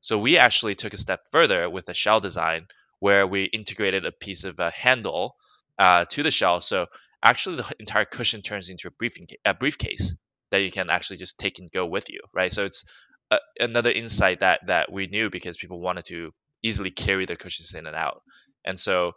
So 0.00 0.18
we 0.18 0.38
actually 0.38 0.74
took 0.74 0.94
a 0.94 0.96
step 0.96 1.20
further 1.30 1.70
with 1.70 1.86
the 1.86 1.94
shell 1.94 2.20
design 2.20 2.66
where 2.98 3.26
we 3.26 3.44
integrated 3.44 4.04
a 4.04 4.12
piece 4.12 4.42
of 4.42 4.58
a 4.58 4.70
handle 4.70 5.36
uh, 5.78 6.04
to 6.06 6.22
the 6.22 6.30
shell. 6.30 6.60
So 6.60 6.86
actually 7.22 7.56
the 7.56 7.72
entire 7.78 8.04
cushion 8.04 8.42
turns 8.42 8.68
into 8.68 8.88
a 8.88 8.90
briefing 8.90 9.26
a 9.44 9.54
briefcase 9.54 10.16
that 10.50 10.62
you 10.62 10.70
can 10.70 10.90
actually 10.90 11.16
just 11.16 11.38
take 11.38 11.58
and 11.58 11.70
go 11.70 11.86
with 11.86 12.10
you, 12.10 12.20
right? 12.34 12.52
So 12.52 12.64
it's 12.64 12.84
a, 13.30 13.38
another 13.58 13.90
insight 13.90 14.40
that 14.40 14.66
that 14.66 14.92
we 14.92 15.06
knew 15.06 15.30
because 15.30 15.56
people 15.56 15.80
wanted 15.80 16.04
to 16.06 16.32
easily 16.62 16.90
carry 16.90 17.26
their 17.26 17.36
cushions 17.36 17.74
in 17.74 17.86
and 17.86 17.96
out, 17.96 18.22
and 18.64 18.78
so 18.78 19.12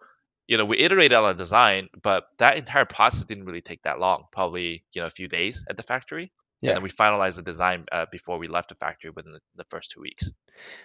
you 0.48 0.58
know 0.58 0.66
we 0.66 0.78
iterated 0.78 1.14
on 1.14 1.24
the 1.24 1.34
design, 1.34 1.90
but 2.02 2.26
that 2.40 2.58
entire 2.58 2.86
process 2.86 3.26
didn't 3.26 3.46
really 3.46 3.62
take 3.62 3.84
that 3.84 4.00
long, 4.00 4.26
probably 4.32 4.84
you 4.94 5.02
know 5.02 5.08
a 5.08 5.12
few 5.12 5.28
days 5.28 5.66
at 5.70 5.78
the 5.78 5.84
factory. 5.84 6.32
Yeah. 6.62 6.72
And 6.72 6.78
then 6.78 6.84
we 6.84 6.90
finalized 6.90 7.36
the 7.36 7.42
design 7.44 7.86
uh, 7.92 8.06
before 8.12 8.40
we 8.40 8.48
left 8.48 8.70
the 8.70 8.76
factory 8.76 9.12
within 9.12 9.34
the, 9.34 9.40
the, 9.56 9.66
first 9.66 9.92
two 9.92 10.00
weeks. 10.00 10.32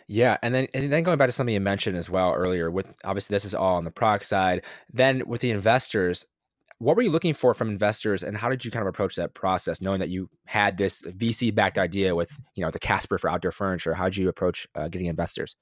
Yeah, 0.09 0.37
and 0.43 0.53
then 0.53 0.67
and 0.75 0.93
then 0.93 1.05
going 1.05 1.17
back 1.17 1.29
to 1.29 1.33
something 1.33 1.55
you 1.55 1.61
mentioned 1.61 1.97
as 1.97 2.11
well 2.11 2.35
earlier, 2.35 2.71
with 2.71 2.87
obviously 3.05 3.35
this 3.35 3.45
is 3.45 3.55
all 3.55 3.77
on 3.77 3.85
the 3.85 3.91
product 3.91 4.25
side. 4.25 4.63
Then 4.93 5.23
with 5.27 5.41
the 5.41 5.53
investors, 5.53 6.27
what 6.81 6.97
were 6.97 7.03
you 7.03 7.11
looking 7.11 7.35
for 7.35 7.53
from 7.53 7.69
investors 7.69 8.23
and 8.23 8.39
how 8.39 8.49
did 8.49 8.65
you 8.65 8.71
kind 8.71 8.81
of 8.81 8.89
approach 8.89 9.17
that 9.17 9.35
process 9.35 9.83
knowing 9.83 10.01
that 10.01 10.09
you 10.09 10.31
had 10.47 10.79
this 10.79 11.03
vc 11.03 11.55
backed 11.55 11.77
idea 11.77 12.15
with 12.15 12.31
you 12.55 12.65
know 12.65 12.71
the 12.71 12.79
casper 12.79 13.19
for 13.19 13.31
outdoor 13.31 13.53
furniture? 13.53 13.95
How 13.95 14.05
did 14.05 14.17
you 14.17 14.29
approach 14.29 14.67
uh, 14.75 14.89
getting 14.89 15.07
investors? 15.07 15.55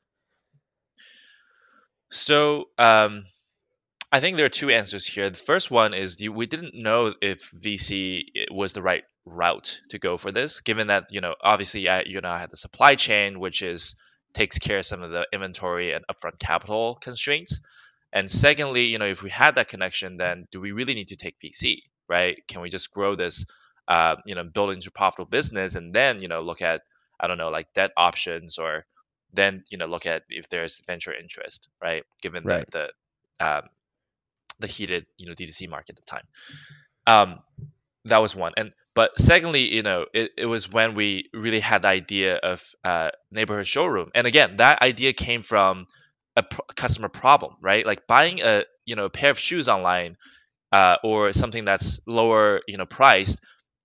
So 2.09 2.69
um, 2.79 3.25
i 4.13 4.21
think 4.21 4.37
there 4.37 4.47
are 4.47 4.61
two 4.61 4.71
answers 4.71 5.05
here. 5.05 5.29
The 5.29 5.37
first 5.37 5.71
one 5.73 5.93
is 5.93 6.17
we 6.31 6.47
didn't 6.47 6.75
know 6.75 7.13
if 7.21 7.51
vc 7.51 8.23
was 8.53 8.73
the 8.73 8.83
right 8.83 9.05
route 9.27 9.81
to 9.91 9.99
go 9.99 10.17
for 10.17 10.31
this 10.31 10.61
given 10.61 10.87
that 10.87 11.07
you 11.11 11.21
know 11.21 11.35
obviously 11.43 11.89
I, 11.89 12.03
you 12.03 12.21
know 12.21 12.31
i 12.31 12.39
had 12.39 12.51
the 12.51 12.57
supply 12.57 12.95
chain 12.95 13.41
which 13.41 13.63
is 13.63 13.97
takes 14.33 14.59
care 14.59 14.79
of 14.79 14.87
some 14.87 15.03
of 15.03 15.11
the 15.11 15.27
inventory 15.33 15.93
and 15.93 16.05
upfront 16.07 16.39
capital 16.39 16.95
constraints 16.95 17.61
and 18.13 18.31
secondly, 18.31 18.85
you 18.87 18.99
know, 18.99 19.07
if 19.07 19.23
we 19.23 19.31
had 19.31 19.57
that 19.57 19.69
connection, 19.69 20.17
then 20.17 20.47
do 20.51 20.61
we 20.61 20.73
really 20.73 20.95
need 20.95 21.09
to 21.09 21.17
take 21.17 21.39
VC, 21.39 21.83
right? 22.09 22.39
Can 22.49 22.63
we 22.63 22.71
just 22.71 22.93
grow 22.93 23.15
this, 23.15 23.47
uh, 23.87 24.17
you 24.25 24.35
know, 24.35 24.45
build 24.45 24.71
into 24.71 24.91
profitable 24.91 25.29
business 25.29 25.75
and 25.75 25.95
then, 25.95 26.21
you 26.21 26.29
know, 26.29 26.41
look 26.41 26.63
at, 26.63 26.83
I 27.21 27.27
don't 27.27 27.39
know, 27.39 27.51
like 27.51 27.73
debt 27.75 27.93
options 27.97 28.59
or 28.59 28.87
then, 29.35 29.63
you 29.71 29.77
know, 29.77 29.87
look 29.87 30.07
at 30.07 30.23
if 30.31 30.49
there's 30.49 30.81
venture 30.87 31.13
interest, 31.13 31.69
right? 31.83 32.05
Given 32.23 32.45
right. 32.45 32.71
the, 32.71 32.91
the, 33.39 33.47
um, 33.47 33.63
the 34.59 34.67
heated, 34.67 35.07
you 35.19 35.27
know, 35.27 35.35
D2C 35.35 35.69
market 35.69 35.99
at 35.99 36.05
the 36.05 36.11
time. 36.11 36.27
Um, 37.07 37.41
that 38.07 38.19
was 38.19 38.35
one. 38.35 38.53
And, 38.57 38.73
but 38.95 39.19
secondly, 39.21 39.75
you 39.75 39.83
know, 39.83 40.07
it, 40.15 40.33
it 40.37 40.47
was 40.47 40.73
when 40.73 40.95
we 40.95 41.29
really 41.35 41.61
had 41.61 41.83
the 41.83 41.89
idea 41.89 42.37
of 42.37 42.65
uh, 42.85 43.11
neighborhood 43.31 43.67
showroom. 43.67 44.11
And 44.15 44.27
again, 44.27 44.57
that 44.57 44.83
idea 44.83 45.13
came 45.13 45.43
from 45.43 45.87
a 46.39 46.75
customer 46.75 47.09
problem, 47.09 47.55
right? 47.61 47.85
Like 47.85 48.07
buying 48.07 48.41
a 48.43 48.65
you 48.85 48.97
know 48.97 49.07
a 49.07 49.11
pair 49.11 49.31
of 49.31 49.39
shoes 49.39 49.69
online 49.69 50.17
uh, 50.73 50.97
or 51.03 51.33
something 51.33 51.65
that's 51.65 52.01
lower 52.07 52.61
you 52.67 52.77
know 52.77 52.87
priced 52.87 53.41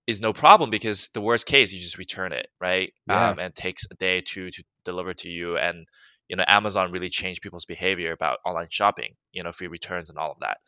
is 0.06 0.20
no 0.20 0.32
problem 0.32 0.70
because 0.70 1.08
the 1.14 1.20
worst 1.20 1.46
case 1.46 1.72
you 1.72 1.80
just 1.80 1.98
return 1.98 2.32
it, 2.32 2.48
right? 2.60 2.92
Yeah. 3.08 3.30
Um, 3.30 3.38
and 3.38 3.48
it 3.48 3.54
takes 3.54 3.86
a 3.90 3.94
day 3.94 4.18
or 4.18 4.22
two 4.22 4.50
to 4.50 4.64
deliver 4.84 5.14
to 5.14 5.28
you. 5.28 5.56
And 5.56 5.86
you 6.28 6.36
know 6.36 6.44
Amazon 6.46 6.92
really 6.92 7.10
changed 7.10 7.42
people's 7.42 7.66
behavior 7.66 8.12
about 8.12 8.38
online 8.44 8.68
shopping, 8.70 9.14
you 9.32 9.42
know, 9.42 9.52
free 9.52 9.68
returns 9.68 10.10
and 10.10 10.18
all 10.18 10.32
of 10.32 10.40
that. 10.40 10.58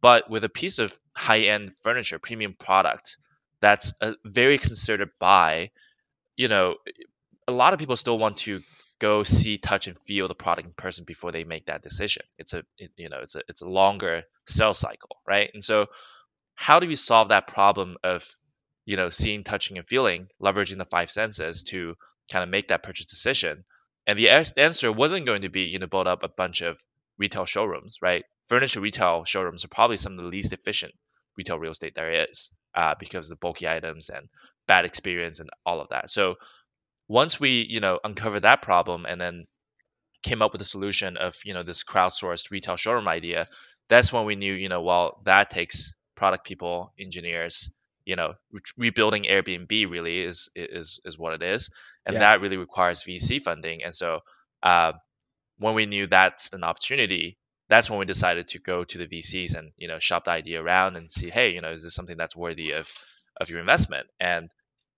But 0.00 0.28
with 0.28 0.44
a 0.44 0.50
piece 0.50 0.78
of 0.78 0.92
high-end 1.16 1.72
furniture, 1.82 2.18
premium 2.18 2.54
product, 2.58 3.16
that's 3.60 3.94
a 4.02 4.16
very 4.24 4.58
considered 4.58 5.10
buy 5.18 5.70
you 6.36 6.48
know, 6.48 6.76
a 7.46 7.52
lot 7.52 7.72
of 7.72 7.78
people 7.78 7.96
still 7.96 8.18
want 8.18 8.38
to 8.38 8.60
go 9.00 9.22
see, 9.22 9.58
touch, 9.58 9.86
and 9.86 9.98
feel 9.98 10.28
the 10.28 10.34
product 10.34 10.66
in 10.66 10.74
person 10.74 11.04
before 11.04 11.32
they 11.32 11.44
make 11.44 11.66
that 11.66 11.82
decision. 11.82 12.24
It's 12.38 12.52
a 12.54 12.64
it, 12.78 12.92
you 12.96 13.08
know 13.08 13.20
it's 13.22 13.34
a 13.34 13.42
it's 13.48 13.62
a 13.62 13.68
longer 13.68 14.24
sales 14.46 14.78
cycle, 14.78 15.20
right? 15.26 15.50
And 15.52 15.62
so, 15.62 15.86
how 16.54 16.80
do 16.80 16.86
we 16.88 16.96
solve 16.96 17.28
that 17.28 17.46
problem 17.46 17.96
of 18.04 18.26
you 18.84 18.96
know 18.96 19.10
seeing, 19.10 19.44
touching, 19.44 19.78
and 19.78 19.86
feeling, 19.86 20.28
leveraging 20.42 20.78
the 20.78 20.84
five 20.84 21.10
senses 21.10 21.62
to 21.64 21.96
kind 22.30 22.42
of 22.42 22.50
make 22.50 22.68
that 22.68 22.82
purchase 22.82 23.06
decision? 23.06 23.64
And 24.06 24.18
the 24.18 24.30
answer 24.30 24.92
wasn't 24.92 25.26
going 25.26 25.42
to 25.42 25.48
be 25.48 25.62
you 25.62 25.78
know 25.78 25.86
build 25.86 26.06
up 26.06 26.22
a 26.22 26.28
bunch 26.28 26.62
of 26.62 26.78
retail 27.18 27.46
showrooms, 27.46 27.98
right? 28.02 28.24
Furniture 28.46 28.80
retail 28.80 29.24
showrooms 29.24 29.64
are 29.64 29.68
probably 29.68 29.96
some 29.96 30.12
of 30.12 30.18
the 30.18 30.24
least 30.24 30.52
efficient 30.52 30.92
retail 31.36 31.58
real 31.58 31.72
estate 31.72 31.94
there 31.94 32.26
is 32.28 32.52
uh, 32.74 32.94
because 32.98 33.26
of 33.26 33.30
the 33.30 33.36
bulky 33.36 33.68
items 33.68 34.08
and 34.08 34.28
bad 34.66 34.84
experience 34.84 35.40
and 35.40 35.50
all 35.66 35.80
of 35.80 35.88
that. 35.90 36.10
So 36.10 36.36
once 37.08 37.38
we 37.38 37.66
you 37.68 37.80
know 37.80 37.98
uncovered 38.04 38.42
that 38.42 38.62
problem 38.62 39.06
and 39.06 39.20
then 39.20 39.44
came 40.22 40.42
up 40.42 40.52
with 40.52 40.60
a 40.60 40.64
solution 40.66 41.16
of 41.16 41.36
you 41.44 41.54
know 41.54 41.62
this 41.62 41.84
crowdsourced 41.84 42.50
retail 42.50 42.76
showroom 42.76 43.08
idea 43.08 43.46
that's 43.88 44.12
when 44.12 44.24
we 44.24 44.36
knew 44.36 44.52
you 44.52 44.68
know 44.68 44.82
well 44.82 45.20
that 45.24 45.50
takes 45.50 45.94
product 46.16 46.46
people 46.46 46.92
engineers 46.98 47.70
you 48.04 48.16
know 48.16 48.34
re- 48.52 48.60
rebuilding 48.78 49.24
airbnb 49.24 49.90
really 49.90 50.22
is 50.22 50.48
is 50.54 51.00
is 51.04 51.18
what 51.18 51.34
it 51.34 51.42
is 51.42 51.70
and 52.06 52.14
yeah. 52.14 52.20
that 52.20 52.40
really 52.40 52.56
requires 52.56 53.02
vc 53.02 53.40
funding 53.42 53.82
and 53.84 53.94
so 53.94 54.20
uh, 54.62 54.92
when 55.58 55.74
we 55.74 55.84
knew 55.84 56.06
that's 56.06 56.52
an 56.54 56.64
opportunity 56.64 57.36
that's 57.68 57.90
when 57.90 57.98
we 57.98 58.04
decided 58.04 58.48
to 58.48 58.58
go 58.58 58.84
to 58.84 58.98
the 58.98 59.06
vcs 59.06 59.54
and 59.54 59.72
you 59.76 59.88
know 59.88 59.98
shop 59.98 60.24
the 60.24 60.30
idea 60.30 60.62
around 60.62 60.96
and 60.96 61.12
see 61.12 61.30
hey 61.30 61.52
you 61.52 61.60
know 61.60 61.70
is 61.70 61.82
this 61.82 61.94
something 61.94 62.16
that's 62.16 62.36
worthy 62.36 62.72
of 62.72 62.90
of 63.40 63.50
your 63.50 63.60
investment 63.60 64.06
and 64.18 64.48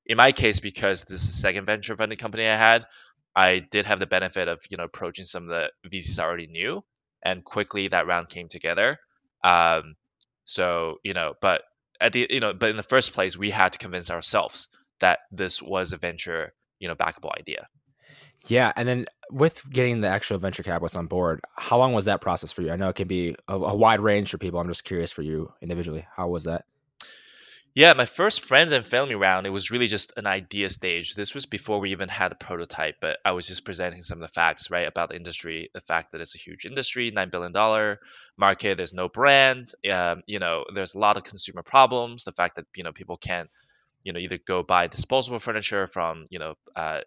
in 0.06 0.16
my 0.16 0.32
case, 0.32 0.60
because 0.60 1.02
this 1.02 1.22
is 1.22 1.26
the 1.26 1.32
second 1.32 1.66
venture 1.66 1.96
funding 1.96 2.18
company 2.18 2.46
I 2.46 2.56
had, 2.56 2.86
I 3.34 3.58
did 3.58 3.84
have 3.84 3.98
the 3.98 4.06
benefit 4.06 4.48
of 4.48 4.60
you 4.70 4.76
know 4.76 4.84
approaching 4.84 5.26
some 5.26 5.44
of 5.44 5.50
the 5.50 5.70
VCs 5.88 6.18
I 6.18 6.24
already 6.24 6.46
knew, 6.46 6.82
and 7.22 7.44
quickly 7.44 7.88
that 7.88 8.06
round 8.06 8.28
came 8.28 8.48
together. 8.48 8.98
Um, 9.44 9.96
so 10.44 10.98
you 11.02 11.12
know, 11.12 11.34
but 11.40 11.62
at 12.00 12.12
the 12.12 12.26
you 12.30 12.40
know, 12.40 12.54
but 12.54 12.70
in 12.70 12.76
the 12.76 12.82
first 12.82 13.12
place, 13.12 13.36
we 13.36 13.50
had 13.50 13.72
to 13.72 13.78
convince 13.78 14.10
ourselves 14.10 14.68
that 15.00 15.18
this 15.30 15.60
was 15.60 15.92
a 15.92 15.98
venture 15.98 16.52
you 16.78 16.88
know 16.88 16.94
backable 16.94 17.36
idea. 17.36 17.68
Yeah, 18.46 18.72
and 18.76 18.88
then 18.88 19.06
with 19.30 19.68
getting 19.70 20.00
the 20.00 20.08
actual 20.08 20.38
venture 20.38 20.62
capitalists 20.62 20.96
on 20.96 21.06
board, 21.06 21.40
how 21.56 21.78
long 21.78 21.92
was 21.94 22.04
that 22.04 22.20
process 22.20 22.52
for 22.52 22.62
you? 22.62 22.70
I 22.70 22.76
know 22.76 22.88
it 22.88 22.96
can 22.96 23.08
be 23.08 23.34
a, 23.48 23.54
a 23.54 23.74
wide 23.74 24.00
range 24.00 24.30
for 24.30 24.38
people. 24.38 24.60
I'm 24.60 24.68
just 24.68 24.84
curious 24.84 25.10
for 25.10 25.22
you 25.22 25.52
individually. 25.60 26.06
How 26.14 26.28
was 26.28 26.44
that? 26.44 26.64
Yeah, 27.76 27.92
my 27.92 28.06
first 28.06 28.40
friends 28.40 28.72
and 28.72 28.86
family 28.86 29.16
round, 29.16 29.46
it 29.46 29.50
was 29.50 29.70
really 29.70 29.86
just 29.86 30.14
an 30.16 30.26
idea 30.26 30.70
stage. 30.70 31.14
This 31.14 31.34
was 31.34 31.44
before 31.44 31.78
we 31.78 31.90
even 31.90 32.08
had 32.08 32.32
a 32.32 32.34
prototype, 32.34 32.94
but 33.02 33.18
I 33.22 33.32
was 33.32 33.46
just 33.46 33.66
presenting 33.66 34.00
some 34.00 34.16
of 34.16 34.22
the 34.22 34.32
facts, 34.32 34.70
right, 34.70 34.88
about 34.88 35.10
the 35.10 35.16
industry, 35.16 35.68
the 35.74 35.82
fact 35.82 36.12
that 36.12 36.22
it's 36.22 36.34
a 36.34 36.38
huge 36.38 36.64
industry, 36.64 37.12
$9 37.12 37.30
billion 37.30 37.98
market, 38.38 38.78
there's 38.78 38.94
no 38.94 39.10
brand, 39.10 39.66
um, 39.92 40.22
you 40.26 40.38
know, 40.38 40.64
there's 40.72 40.94
a 40.94 40.98
lot 40.98 41.18
of 41.18 41.24
consumer 41.24 41.62
problems, 41.62 42.24
the 42.24 42.32
fact 42.32 42.56
that, 42.56 42.64
you 42.74 42.82
know, 42.82 42.92
people 42.92 43.18
can't, 43.18 43.50
you 44.04 44.14
know, 44.14 44.20
either 44.20 44.38
go 44.38 44.62
buy 44.62 44.86
disposable 44.86 45.38
furniture 45.38 45.86
from, 45.86 46.24
you 46.30 46.38
know, 46.38 46.54
uh, 46.76 47.00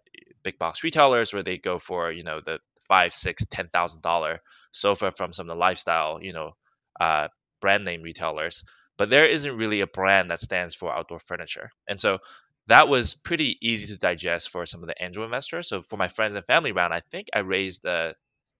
big 0.44 0.56
box 0.56 0.84
retailers 0.84 1.34
or 1.34 1.42
they 1.42 1.58
go 1.58 1.80
for, 1.80 2.12
you 2.12 2.22
know, 2.22 2.40
the 2.44 2.60
five, 2.82 3.12
six, 3.12 3.44
ten 3.44 3.66
thousand 3.66 4.02
dollar 4.02 4.40
sofa 4.70 5.10
from 5.10 5.32
some 5.32 5.50
of 5.50 5.56
the 5.56 5.60
lifestyle, 5.60 6.22
you 6.22 6.32
know, 6.32 6.52
uh, 7.00 7.26
brand 7.60 7.84
name 7.84 8.02
retailers 8.02 8.64
but 9.00 9.08
there 9.08 9.24
isn't 9.24 9.56
really 9.56 9.80
a 9.80 9.86
brand 9.86 10.30
that 10.30 10.40
stands 10.40 10.74
for 10.74 10.94
outdoor 10.94 11.18
furniture. 11.18 11.70
And 11.88 11.98
so 11.98 12.18
that 12.66 12.86
was 12.86 13.14
pretty 13.14 13.56
easy 13.62 13.86
to 13.94 13.98
digest 13.98 14.50
for 14.50 14.66
some 14.66 14.82
of 14.82 14.88
the 14.88 14.94
angel 15.02 15.24
investors. 15.24 15.68
So 15.68 15.80
for 15.80 15.96
my 15.96 16.08
friends 16.08 16.34
and 16.34 16.44
family 16.44 16.72
round, 16.72 16.92
I 16.92 17.00
think 17.10 17.28
I 17.34 17.38
raised 17.38 17.86
uh, 17.86 18.12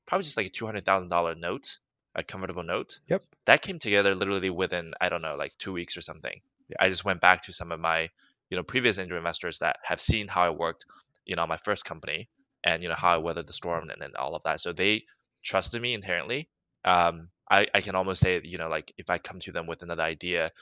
probably 0.07 0.23
just 0.23 0.39
like 0.39 0.47
a 0.47 0.49
two 0.49 0.65
hundred 0.65 0.87
thousand 0.87 1.11
dollar 1.11 1.35
note, 1.35 1.79
a 2.15 2.23
convertible 2.23 2.63
note. 2.63 3.01
Yep. 3.09 3.23
That 3.45 3.61
came 3.61 3.79
together 3.79 4.15
literally 4.15 4.49
within 4.49 4.95
I 4.99 5.11
don't 5.11 5.21
know 5.21 5.37
like 5.37 5.53
two 5.59 5.75
weeks 5.75 5.99
or 5.99 6.01
something. 6.01 6.41
Yes. 6.71 6.79
I 6.81 6.89
just 6.89 7.05
went 7.05 7.21
back 7.21 7.43
to 7.43 7.53
some 7.53 7.71
of 7.71 7.79
my 7.79 8.09
you 8.49 8.57
know 8.57 8.63
previous 8.63 8.99
angel 8.99 9.19
investors 9.19 9.59
that 9.59 9.77
have 9.83 10.01
seen 10.01 10.27
how 10.27 10.45
I 10.45 10.51
worked, 10.51 10.87
you 11.27 11.37
know, 11.37 11.47
my 11.47 11.59
first 11.59 11.85
company 11.85 12.31
and 12.65 12.83
you 12.83 12.89
know 12.89 12.95
how 12.95 13.11
I 13.11 13.19
weathered 13.19 13.47
the 13.47 13.53
storm 13.53 13.91
and, 13.91 14.03
and 14.03 14.17
all 14.17 14.35
of 14.35 14.45
that. 14.45 14.63
So 14.63 14.73
they 14.73 15.05
trusted 15.43 15.83
me 15.83 15.93
inherently. 15.93 16.49
Um, 16.83 17.29
I, 17.51 17.67
I 17.75 17.81
can 17.81 17.97
almost 17.97 18.23
say, 18.23 18.41
you 18.45 18.59
know, 18.59 18.69
like 18.69 18.93
if 18.97 19.11
I 19.11 19.19
come 19.19 19.41
to 19.41 19.53
them 19.53 19.67
with 19.67 19.83
another 19.83 20.03
idea, 20.03 20.53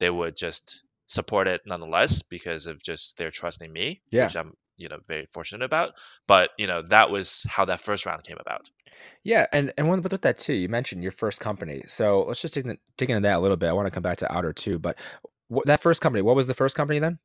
they 0.00 0.08
would 0.08 0.36
just 0.36 0.82
support 1.06 1.46
it 1.46 1.62
nonetheless 1.66 2.22
because 2.22 2.66
of 2.66 2.82
just 2.82 3.16
their 3.18 3.30
trusting 3.30 3.72
me, 3.72 4.00
yeah. 4.10 4.24
which 4.24 4.36
I'm, 4.36 4.54
you 4.78 4.88
know, 4.88 4.98
very 5.06 5.26
fortunate 5.26 5.64
about. 5.64 5.92
But, 6.26 6.50
you 6.58 6.66
know, 6.66 6.82
that 6.82 7.10
was 7.10 7.44
how 7.48 7.66
that 7.66 7.80
first 7.80 8.06
round 8.06 8.24
came 8.24 8.38
about. 8.40 8.70
Yeah. 9.24 9.46
And, 9.52 9.72
and 9.76 9.88
one, 9.88 10.00
but 10.00 10.12
with 10.12 10.22
that 10.22 10.38
too, 10.38 10.54
you 10.54 10.68
mentioned 10.68 11.02
your 11.02 11.12
first 11.12 11.40
company. 11.40 11.82
So 11.86 12.24
let's 12.26 12.40
just 12.40 12.54
dig, 12.54 12.78
dig 12.96 13.10
into 13.10 13.26
that 13.28 13.36
a 13.36 13.40
little 13.40 13.56
bit. 13.56 13.70
I 13.70 13.74
want 13.74 13.86
to 13.86 13.90
come 13.90 14.02
back 14.02 14.18
to 14.18 14.32
Outer 14.32 14.52
too, 14.52 14.78
but 14.78 14.98
that 15.64 15.80
first 15.80 16.00
company, 16.00 16.22
what 16.22 16.36
was 16.36 16.46
the 16.46 16.54
first 16.54 16.76
company 16.76 16.98
then? 16.98 17.18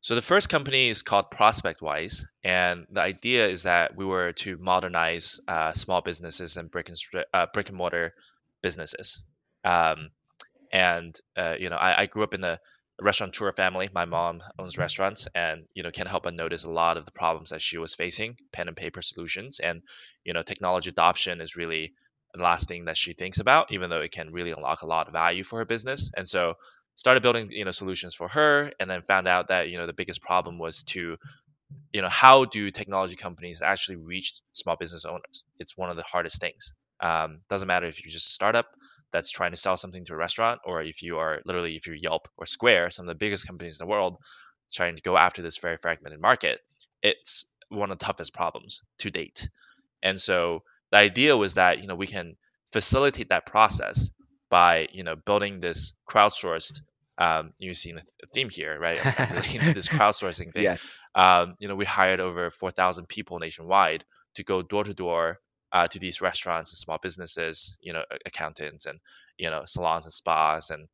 So 0.00 0.14
the 0.14 0.22
first 0.22 0.48
company 0.48 0.88
is 0.88 1.02
called 1.02 1.30
ProspectWise, 1.30 2.26
and 2.44 2.86
the 2.90 3.00
idea 3.00 3.48
is 3.48 3.64
that 3.64 3.96
we 3.96 4.04
were 4.04 4.32
to 4.32 4.56
modernize 4.56 5.40
uh, 5.48 5.72
small 5.72 6.00
businesses 6.00 6.56
and 6.56 6.70
brick 6.70 6.88
and 6.88 7.24
uh, 7.34 7.46
brick 7.52 7.68
and 7.68 7.78
mortar 7.78 8.14
businesses. 8.62 9.24
Um, 9.64 10.10
and 10.72 11.18
uh, 11.36 11.56
you 11.58 11.70
know, 11.70 11.76
I, 11.76 12.02
I, 12.02 12.06
grew 12.06 12.22
up 12.22 12.34
in 12.34 12.44
a 12.44 12.60
restaurateur 13.00 13.52
family. 13.52 13.88
My 13.92 14.04
mom 14.04 14.42
owns 14.58 14.78
restaurants, 14.78 15.26
and 15.34 15.64
you 15.74 15.82
know, 15.82 15.90
can't 15.90 16.08
help 16.08 16.24
but 16.24 16.34
notice 16.34 16.64
a 16.64 16.70
lot 16.70 16.96
of 16.96 17.04
the 17.04 17.12
problems 17.12 17.50
that 17.50 17.62
she 17.62 17.78
was 17.78 17.94
facing, 17.94 18.36
pen 18.52 18.68
and 18.68 18.76
paper 18.76 19.02
solutions, 19.02 19.60
and 19.60 19.82
you 20.24 20.34
know, 20.34 20.42
technology 20.42 20.90
adoption 20.90 21.40
is 21.40 21.56
really 21.56 21.94
the 22.34 22.42
last 22.42 22.68
thing 22.68 22.84
that 22.84 22.96
she 22.96 23.12
thinks 23.12 23.40
about, 23.40 23.72
even 23.72 23.90
though 23.90 24.00
it 24.00 24.12
can 24.12 24.32
really 24.32 24.52
unlock 24.52 24.82
a 24.82 24.86
lot 24.86 25.06
of 25.06 25.12
value 25.12 25.42
for 25.42 25.58
her 25.58 25.64
business. 25.64 26.10
And 26.16 26.28
so 26.28 26.54
started 26.96 27.22
building 27.22 27.48
you 27.50 27.64
know 27.64 27.70
solutions 27.70 28.14
for 28.14 28.28
her 28.28 28.72
and 28.80 28.90
then 28.90 29.02
found 29.02 29.28
out 29.28 29.48
that 29.48 29.70
you 29.70 29.78
know 29.78 29.86
the 29.86 29.92
biggest 29.92 30.20
problem 30.22 30.58
was 30.58 30.82
to 30.82 31.16
you 31.92 32.02
know 32.02 32.08
how 32.08 32.44
do 32.44 32.70
technology 32.70 33.16
companies 33.16 33.62
actually 33.62 33.96
reach 33.96 34.40
small 34.52 34.76
business 34.76 35.04
owners? 35.04 35.44
It's 35.58 35.76
one 35.76 35.90
of 35.90 35.96
the 35.96 36.02
hardest 36.02 36.40
things. 36.40 36.72
Um, 37.00 37.40
doesn't 37.50 37.68
matter 37.68 37.86
if 37.86 38.04
you're 38.04 38.10
just 38.10 38.28
a 38.28 38.32
startup 38.32 38.66
that's 39.12 39.30
trying 39.30 39.50
to 39.50 39.56
sell 39.56 39.76
something 39.76 40.04
to 40.04 40.14
a 40.14 40.16
restaurant 40.16 40.60
or 40.64 40.82
if 40.82 41.02
you 41.02 41.18
are 41.18 41.40
literally 41.44 41.76
if 41.76 41.86
you're 41.86 41.94
yelp 41.94 42.28
or 42.36 42.46
square 42.46 42.90
some 42.90 43.04
of 43.04 43.08
the 43.08 43.18
biggest 43.18 43.46
companies 43.46 43.78
in 43.78 43.86
the 43.86 43.90
world 43.90 44.16
trying 44.72 44.96
to 44.96 45.02
go 45.02 45.16
after 45.16 45.42
this 45.42 45.58
very 45.58 45.76
fragmented 45.76 46.20
market 46.20 46.60
it's 47.02 47.46
one 47.68 47.90
of 47.90 47.98
the 47.98 48.04
toughest 48.04 48.34
problems 48.34 48.82
to 48.98 49.10
date. 49.10 49.48
And 50.02 50.20
so 50.20 50.62
the 50.90 50.98
idea 50.98 51.36
was 51.36 51.54
that 51.54 51.80
you 51.80 51.88
know 51.88 51.94
we 51.94 52.06
can 52.06 52.36
facilitate 52.72 53.28
that 53.30 53.46
process 53.46 54.10
by 54.50 54.88
you 54.92 55.04
know 55.04 55.16
building 55.16 55.60
this 55.60 55.94
crowdsourced 56.08 56.80
um, 57.18 57.52
you're 57.58 57.74
seeing 57.74 57.96
a, 57.96 58.26
theme 58.34 58.50
here, 58.50 58.78
right? 58.78 58.98
Into 59.54 59.72
this 59.72 59.88
crowdsourcing 59.96 60.52
thing. 60.52 60.64
Yes. 60.64 60.98
Um, 61.14 61.54
you 61.58 61.66
know, 61.66 61.74
we 61.74 61.86
hired 61.86 62.20
over 62.20 62.50
4,000 62.50 63.08
people 63.08 63.38
nationwide 63.38 64.04
to 64.34 64.44
go 64.44 64.60
door 64.60 64.84
to 64.84 64.92
door 64.92 65.38
uh, 65.72 65.88
to 65.88 65.98
these 65.98 66.20
restaurants 66.20 66.72
and 66.72 66.78
small 66.78 66.98
businesses, 67.02 67.76
you 67.80 67.92
know, 67.92 68.02
accountants 68.24 68.86
and 68.86 68.98
you 69.38 69.50
know 69.50 69.62
salons 69.66 70.06
and 70.06 70.12
spas 70.12 70.70
and 70.70 70.88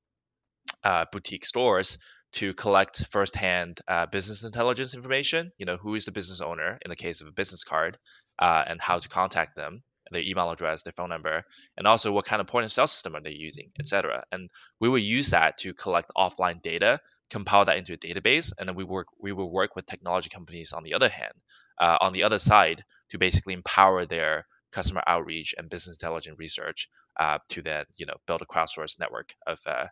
uh, 0.83 1.05
boutique 1.13 1.45
stores 1.45 1.99
to 2.33 2.55
collect 2.55 3.05
firsthand 3.07 3.81
uh, 3.87 4.07
business 4.07 4.43
intelligence 4.43 4.95
information. 4.95 5.53
You 5.59 5.67
know, 5.67 5.77
who 5.77 5.95
is 5.95 6.07
the 6.07 6.13
business 6.13 6.41
owner 6.41 6.79
in 6.85 6.89
the 6.89 6.97
case 6.97 7.21
of 7.21 7.29
a 7.29 7.33
business 7.33 7.65
card, 7.65 7.99
uh, 8.39 8.65
and 8.67 8.81
how 8.81 8.99
to 8.99 9.09
contact 9.09 9.57
them 9.57 9.83
their 10.13 10.23
email 10.23 10.51
address, 10.51 10.83
their 10.83 10.93
phone 10.93 11.09
number, 11.09 11.45
and 11.77 11.87
also 11.87 12.13
what 12.13 12.25
kind 12.25 12.41
of 12.41 12.47
point 12.47 12.65
of 12.65 12.73
sale 12.73 12.87
system 12.87 13.17
are 13.17 13.21
they 13.21 13.33
using, 13.33 13.71
etc. 13.79 14.25
And 14.31 14.51
we 14.81 14.89
will 14.89 14.99
use 14.99 15.31
that 15.31 15.59
to 15.59 15.75
collect 15.75 16.11
offline 16.17 16.63
data, 16.63 17.01
compile 17.31 17.65
that 17.65 17.79
into 17.79 17.95
a 17.95 17.97
database, 17.97 18.53
and 18.59 18.69
then 18.69 18.77
we 18.77 18.85
work 18.85 19.09
we 19.19 19.33
will 19.33 19.51
work 19.51 19.75
with 19.77 19.87
technology 19.87 20.29
companies 20.29 20.73
on 20.73 20.83
the 20.83 20.95
other 20.95 21.09
hand, 21.09 21.35
uh, 21.81 21.99
on 22.01 22.13
the 22.13 22.25
other 22.25 22.39
side, 22.39 22.85
to 23.11 23.19
basically 23.19 23.55
empower 23.55 24.07
their 24.07 24.47
customer 24.73 25.03
outreach 25.07 25.55
and 25.57 25.69
business 25.69 25.97
intelligence 26.01 26.39
research 26.39 26.89
uh, 27.21 27.39
to 27.49 27.63
then 27.63 27.85
you 27.97 28.07
know 28.07 28.17
build 28.27 28.43
a 28.43 28.47
crowdsourced 28.47 28.99
network 28.99 29.35
of 29.47 29.61
uh, 29.67 29.87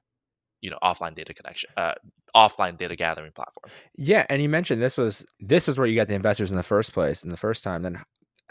you 0.61 0.71
know 0.71 0.79
offline 0.83 1.15
data 1.15 1.35
connection 1.35 1.71
uh, 1.77 1.93
offline 2.35 2.77
data 2.77 2.97
gathering 2.97 3.33
platform 3.33 3.71
yeah 3.97 4.25
and 4.29 4.43
you 4.43 4.49
mentioned 4.49 4.83
this 4.83 4.97
was 4.97 5.25
this 5.39 5.67
was 5.67 5.79
where 5.79 5.87
you 5.87 5.97
got 5.97 6.09
the 6.09 6.15
investors 6.15 6.51
in 6.51 6.57
the 6.57 6.63
first 6.63 6.93
place 6.93 7.23
in 7.23 7.31
the 7.31 7.37
first 7.37 7.63
time 7.63 7.83
then 7.83 8.03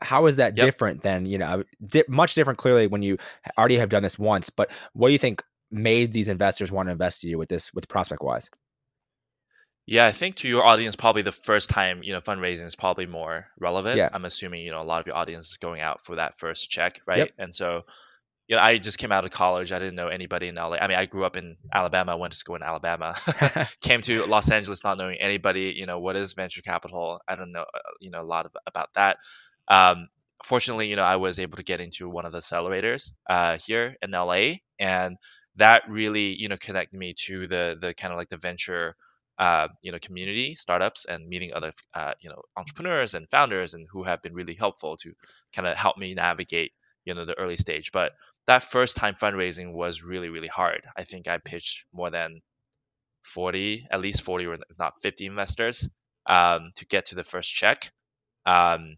how 0.02 0.26
is 0.26 0.38
that 0.38 0.56
yep. 0.58 0.66
different 0.66 1.02
than 1.02 1.26
you 1.26 1.38
know 1.38 1.64
di- 1.86 2.04
much 2.08 2.34
different 2.34 2.60
clearly 2.60 2.88
when 2.88 3.02
you 3.02 3.18
already 3.58 3.78
have 3.78 3.90
done 3.90 4.04
this 4.04 4.18
once 4.18 4.50
but 4.50 4.72
what 4.94 5.10
do 5.10 5.14
you 5.14 5.20
think 5.20 5.44
made 5.72 6.12
these 6.12 6.28
investors 6.28 6.72
want 6.72 6.88
to 6.88 6.92
invest 6.92 7.24
in 7.24 7.30
you 7.30 7.38
with 7.38 7.50
this 7.50 7.74
with 7.74 7.88
ProspectWise 7.88 8.50
yeah 9.86 10.06
i 10.06 10.12
think 10.12 10.36
to 10.36 10.48
your 10.48 10.66
audience 10.66 10.96
probably 10.96 11.22
the 11.22 11.32
first 11.32 11.70
time 11.70 12.02
you 12.04 12.14
know 12.14 12.20
fundraising 12.20 12.66
is 12.66 12.76
probably 12.76 13.06
more 13.06 13.48
relevant 13.60 13.98
yeah. 13.98 14.10
i'm 14.14 14.26
assuming 14.26 14.62
you 14.62 14.72
know 14.72 14.82
a 14.82 14.84
lot 14.84 15.00
of 15.00 15.08
your 15.08 15.16
audience 15.16 15.52
is 15.52 15.58
going 15.58 15.82
out 15.82 16.04
for 16.04 16.16
that 16.16 16.38
first 16.38 16.70
check 16.70 17.02
right 17.06 17.20
yep. 17.20 17.32
and 17.38 17.54
so 17.54 17.84
you 18.50 18.56
know, 18.56 18.64
I 18.64 18.80
just 18.80 18.98
came 18.98 19.12
out 19.12 19.26
of 19.26 19.32
college. 19.32 19.72
I 19.72 19.78
didn't 19.78 19.94
know 19.94 20.08
anybody 20.08 20.48
in 20.48 20.56
LA. 20.56 20.78
I 20.82 20.88
mean, 20.88 20.98
I 20.98 21.06
grew 21.06 21.24
up 21.24 21.38
in 21.38 21.56
Alabama. 21.72 22.18
Went 22.18 22.34
to 22.34 22.38
school 22.38 22.56
in 22.56 22.64
Alabama. 22.64 23.14
came 23.82 24.02
to 24.02 24.26
Los 24.26 24.50
Angeles 24.50 24.84
not 24.84 24.98
knowing 24.98 25.18
anybody. 25.18 25.76
You 25.78 25.86
know, 25.86 26.00
what 26.00 26.16
is 26.16 26.34
venture 26.34 26.64
capital? 26.64 27.22
I 27.28 27.36
don't 27.36 27.52
know. 27.52 27.62
Uh, 27.62 27.80
you 28.02 28.10
know, 28.10 28.22
a 28.22 28.26
lot 28.26 28.48
of, 28.48 28.52
about 28.66 28.90
that. 28.96 29.18
Um, 29.70 30.08
fortunately, 30.44 30.88
you 30.90 30.96
know, 30.96 31.04
I 31.04 31.18
was 31.18 31.40
able 31.40 31.58
to 31.58 31.64
get 31.64 31.82
into 31.82 32.10
one 32.10 32.26
of 32.26 32.32
the 32.32 32.40
accelerators 32.40 33.14
uh, 33.30 33.58
here 33.66 33.96
in 34.02 34.14
LA, 34.14 34.58
and 34.80 35.18
that 35.56 35.84
really, 35.90 36.36
you 36.36 36.48
know, 36.50 36.58
connected 36.58 36.98
me 36.98 37.14
to 37.26 37.48
the 37.48 37.78
the 37.80 37.94
kind 37.94 38.14
of 38.14 38.18
like 38.18 38.30
the 38.30 38.38
venture. 38.38 38.96
Uh, 39.38 39.70
you 39.82 39.94
know, 39.94 40.00
community 40.00 40.54
startups 40.56 41.06
and 41.06 41.26
meeting 41.30 41.54
other, 41.54 41.72
uh, 41.94 42.12
you 42.20 42.30
know, 42.30 42.42
entrepreneurs 42.58 43.14
and 43.14 43.30
founders 43.30 43.74
and 43.74 43.88
who 43.90 44.04
have 44.04 44.22
been 44.22 44.34
really 44.34 44.54
helpful 44.54 44.98
to 44.98 45.14
kind 45.56 45.66
of 45.66 45.78
help 45.78 45.98
me 45.98 46.14
navigate, 46.14 46.74
you 47.06 47.14
know, 47.14 47.24
the 47.24 47.40
early 47.40 47.56
stage. 47.56 47.94
But 47.94 48.12
that 48.48 48.64
first 48.64 48.98
time 48.98 49.16
fundraising 49.16 49.72
was 49.72 50.04
really 50.04 50.28
really 50.28 50.50
hard. 50.50 50.86
I 50.98 51.06
think 51.06 51.30
I 51.30 51.38
pitched 51.38 51.86
more 51.94 52.10
than 52.10 52.42
40, 53.24 53.88
at 53.90 54.02
least 54.02 54.24
40 54.24 54.46
or 54.48 54.56
if 54.56 54.80
not 54.80 55.00
50 55.02 55.26
investors 55.26 55.90
um, 56.26 56.72
to 56.76 56.86
get 56.86 57.06
to 57.08 57.16
the 57.16 57.24
first 57.24 57.54
check. 57.54 57.92
Um, 58.46 58.98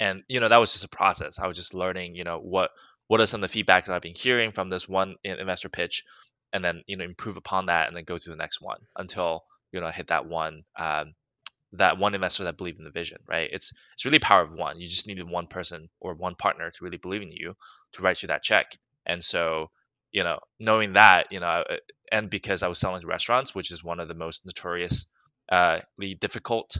and 0.00 0.22
you 0.28 0.40
know 0.40 0.48
that 0.48 0.58
was 0.58 0.72
just 0.72 0.84
a 0.84 0.88
process. 0.88 1.38
I 1.38 1.46
was 1.46 1.56
just 1.56 1.74
learning, 1.74 2.14
you 2.14 2.24
know, 2.24 2.38
what 2.38 2.70
what 3.06 3.20
are 3.20 3.26
some 3.26 3.42
of 3.42 3.50
the 3.50 3.64
feedbacks 3.64 3.86
that 3.86 3.94
I've 3.94 4.02
been 4.02 4.14
hearing 4.14 4.52
from 4.52 4.68
this 4.68 4.88
one 4.88 5.16
investor 5.24 5.68
pitch, 5.68 6.04
and 6.52 6.64
then 6.64 6.82
you 6.86 6.96
know 6.96 7.04
improve 7.04 7.36
upon 7.36 7.66
that, 7.66 7.88
and 7.88 7.96
then 7.96 8.04
go 8.04 8.18
to 8.18 8.30
the 8.30 8.36
next 8.36 8.60
one 8.60 8.80
until 8.96 9.44
you 9.72 9.80
know 9.80 9.86
I 9.86 9.92
hit 9.92 10.08
that 10.08 10.26
one 10.26 10.64
um, 10.78 11.14
that 11.72 11.98
one 11.98 12.14
investor 12.14 12.44
that 12.44 12.56
believed 12.56 12.78
in 12.78 12.84
the 12.84 12.90
vision, 12.90 13.18
right? 13.26 13.48
It's 13.52 13.72
it's 13.92 14.04
really 14.04 14.18
power 14.18 14.42
of 14.42 14.54
one. 14.54 14.80
You 14.80 14.88
just 14.88 15.06
needed 15.06 15.28
one 15.28 15.46
person 15.46 15.88
or 16.00 16.14
one 16.14 16.34
partner 16.34 16.70
to 16.70 16.84
really 16.84 16.96
believe 16.96 17.22
in 17.22 17.32
you 17.32 17.54
to 17.92 18.02
write 18.02 18.22
you 18.22 18.28
that 18.28 18.42
check. 18.42 18.76
And 19.04 19.22
so, 19.22 19.70
you 20.10 20.22
know, 20.24 20.38
knowing 20.58 20.94
that, 20.94 21.32
you 21.32 21.40
know, 21.40 21.46
uh, 21.46 21.76
and 22.10 22.30
because 22.30 22.62
I 22.62 22.68
was 22.68 22.78
selling 22.78 23.02
to 23.02 23.06
restaurants, 23.06 23.54
which 23.54 23.70
is 23.70 23.84
one 23.84 24.00
of 24.00 24.08
the 24.08 24.14
most 24.14 24.46
notoriously 24.46 25.08
uh, 25.50 25.80
difficult 26.20 26.76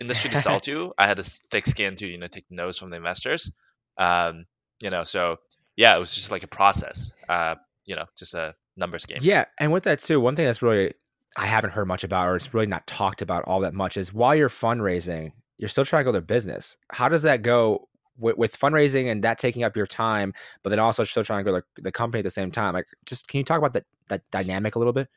industry 0.00 0.30
to 0.30 0.38
sell 0.38 0.60
to, 0.60 0.92
I 0.98 1.06
had 1.06 1.18
a 1.18 1.22
thick 1.22 1.66
skin 1.66 1.96
to 1.96 2.06
you 2.06 2.18
know 2.18 2.26
take 2.26 2.44
notes 2.50 2.78
from 2.78 2.90
the 2.90 2.96
investors. 2.96 3.52
Um, 3.98 4.46
you 4.82 4.90
know, 4.90 5.04
so 5.04 5.38
yeah, 5.76 5.96
it 5.96 6.00
was 6.00 6.14
just 6.14 6.30
like 6.30 6.42
a 6.42 6.48
process. 6.48 7.16
Uh, 7.28 7.56
you 7.84 7.96
know, 7.96 8.06
just 8.18 8.34
a 8.34 8.54
numbers 8.76 9.06
game. 9.06 9.18
Yeah, 9.20 9.46
and 9.58 9.72
with 9.72 9.84
that 9.84 10.00
too, 10.00 10.20
one 10.20 10.36
thing 10.36 10.46
that's 10.46 10.62
really 10.62 10.92
I 11.36 11.46
haven't 11.46 11.70
heard 11.70 11.86
much 11.86 12.04
about, 12.04 12.28
or 12.28 12.36
it's 12.36 12.54
really 12.54 12.66
not 12.66 12.86
talked 12.86 13.22
about 13.22 13.44
all 13.44 13.60
that 13.60 13.74
much, 13.74 13.96
is 13.96 14.12
while 14.12 14.34
you're 14.34 14.48
fundraising, 14.48 15.32
you're 15.58 15.68
still 15.68 15.84
trying 15.84 16.00
to 16.00 16.04
go 16.04 16.12
their 16.12 16.20
business. 16.22 16.76
How 16.90 17.08
does 17.08 17.22
that 17.22 17.42
go 17.42 17.88
with, 18.18 18.36
with, 18.38 18.58
fundraising 18.58 19.10
and 19.10 19.22
that 19.24 19.38
taking 19.38 19.62
up 19.62 19.76
your 19.76 19.86
time, 19.86 20.32
but 20.62 20.70
then 20.70 20.78
also 20.78 21.04
still 21.04 21.24
trying 21.24 21.44
to 21.44 21.50
grow 21.50 21.60
the, 21.60 21.82
the 21.82 21.92
company 21.92 22.20
at 22.20 22.24
the 22.24 22.30
same 22.30 22.50
time? 22.50 22.72
Like, 22.74 22.86
just 23.04 23.28
can 23.28 23.38
you 23.38 23.44
talk 23.44 23.58
about 23.58 23.74
that 23.74 23.84
that 24.08 24.22
dynamic 24.30 24.76
a 24.76 24.78
little 24.78 24.94
bit? 24.94 25.08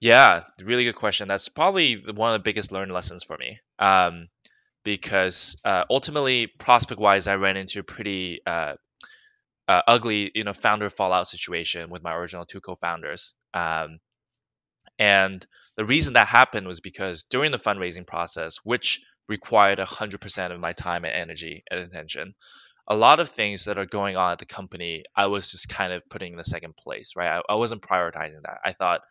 Yeah, 0.00 0.42
really 0.62 0.84
good 0.84 0.94
question. 0.94 1.28
That's 1.28 1.48
probably 1.48 1.94
one 1.96 2.32
of 2.32 2.40
the 2.40 2.44
biggest 2.44 2.72
learned 2.72 2.92
lessons 2.92 3.22
for 3.22 3.36
me. 3.36 3.60
Um, 3.78 4.28
because 4.82 5.60
uh, 5.64 5.84
ultimately, 5.90 6.48
ProspectWise, 6.58 7.30
I 7.30 7.34
ran 7.34 7.58
into 7.58 7.80
a 7.80 7.82
pretty 7.82 8.40
uh, 8.46 8.74
uh, 9.68 9.82
ugly, 9.86 10.30
you 10.34 10.44
know, 10.44 10.54
founder 10.54 10.90
fallout 10.90 11.28
situation 11.28 11.90
with 11.90 12.02
my 12.02 12.14
original 12.14 12.46
two 12.46 12.60
co-founders. 12.60 13.34
Um, 13.54 13.98
and 14.98 15.44
the 15.76 15.84
reason 15.84 16.14
that 16.14 16.28
happened 16.28 16.66
was 16.66 16.80
because 16.80 17.24
during 17.24 17.52
the 17.52 17.58
fundraising 17.58 18.06
process, 18.06 18.58
which 18.64 19.00
required 19.28 19.78
100% 19.78 20.52
of 20.52 20.60
my 20.60 20.72
time 20.72 21.04
and 21.04 21.14
energy 21.14 21.64
and 21.70 21.80
attention, 21.80 22.34
a 22.88 22.96
lot 22.96 23.20
of 23.20 23.28
things 23.28 23.66
that 23.66 23.78
are 23.78 23.86
going 23.86 24.16
on 24.16 24.32
at 24.32 24.38
the 24.38 24.46
company, 24.46 25.04
I 25.14 25.26
was 25.26 25.50
just 25.50 25.68
kind 25.68 25.92
of 25.92 26.08
putting 26.08 26.32
in 26.32 26.38
the 26.38 26.44
second 26.44 26.76
place, 26.76 27.14
right? 27.16 27.40
I, 27.48 27.52
I 27.52 27.56
wasn't 27.56 27.82
prioritizing 27.82 28.42
that. 28.44 28.58
I 28.64 28.72
thought 28.72 29.02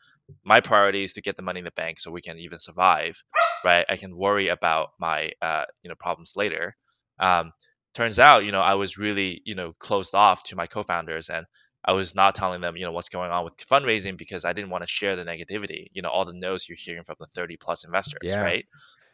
my 0.43 0.61
priority 0.61 1.03
is 1.03 1.13
to 1.13 1.21
get 1.21 1.35
the 1.37 1.43
money 1.43 1.59
in 1.59 1.65
the 1.65 1.71
bank 1.71 1.99
so 1.99 2.11
we 2.11 2.21
can 2.21 2.37
even 2.39 2.59
survive, 2.59 3.21
right? 3.63 3.85
I 3.87 3.97
can 3.97 4.15
worry 4.15 4.47
about 4.47 4.89
my, 4.99 5.31
uh, 5.41 5.65
you 5.83 5.89
know, 5.89 5.95
problems 5.95 6.33
later. 6.35 6.75
Um, 7.19 7.51
turns 7.93 8.19
out, 8.19 8.45
you 8.45 8.51
know, 8.51 8.61
I 8.61 8.75
was 8.75 8.97
really, 8.97 9.41
you 9.45 9.55
know, 9.55 9.73
closed 9.79 10.15
off 10.15 10.43
to 10.45 10.55
my 10.55 10.67
co-founders 10.67 11.29
and 11.29 11.45
I 11.83 11.93
was 11.93 12.13
not 12.13 12.35
telling 12.35 12.61
them, 12.61 12.75
you 12.75 12.85
know, 12.85 12.91
what's 12.91 13.09
going 13.09 13.31
on 13.31 13.45
with 13.45 13.57
fundraising 13.57 14.17
because 14.17 14.45
I 14.45 14.53
didn't 14.53 14.69
want 14.69 14.83
to 14.83 14.87
share 14.87 15.15
the 15.15 15.25
negativity, 15.25 15.87
you 15.93 16.01
know, 16.01 16.09
all 16.09 16.25
the 16.25 16.33
no's 16.33 16.67
you're 16.67 16.77
hearing 16.79 17.03
from 17.03 17.15
the 17.19 17.27
30 17.27 17.57
plus 17.57 17.85
investors, 17.85 18.19
yeah. 18.23 18.41
right? 18.41 18.65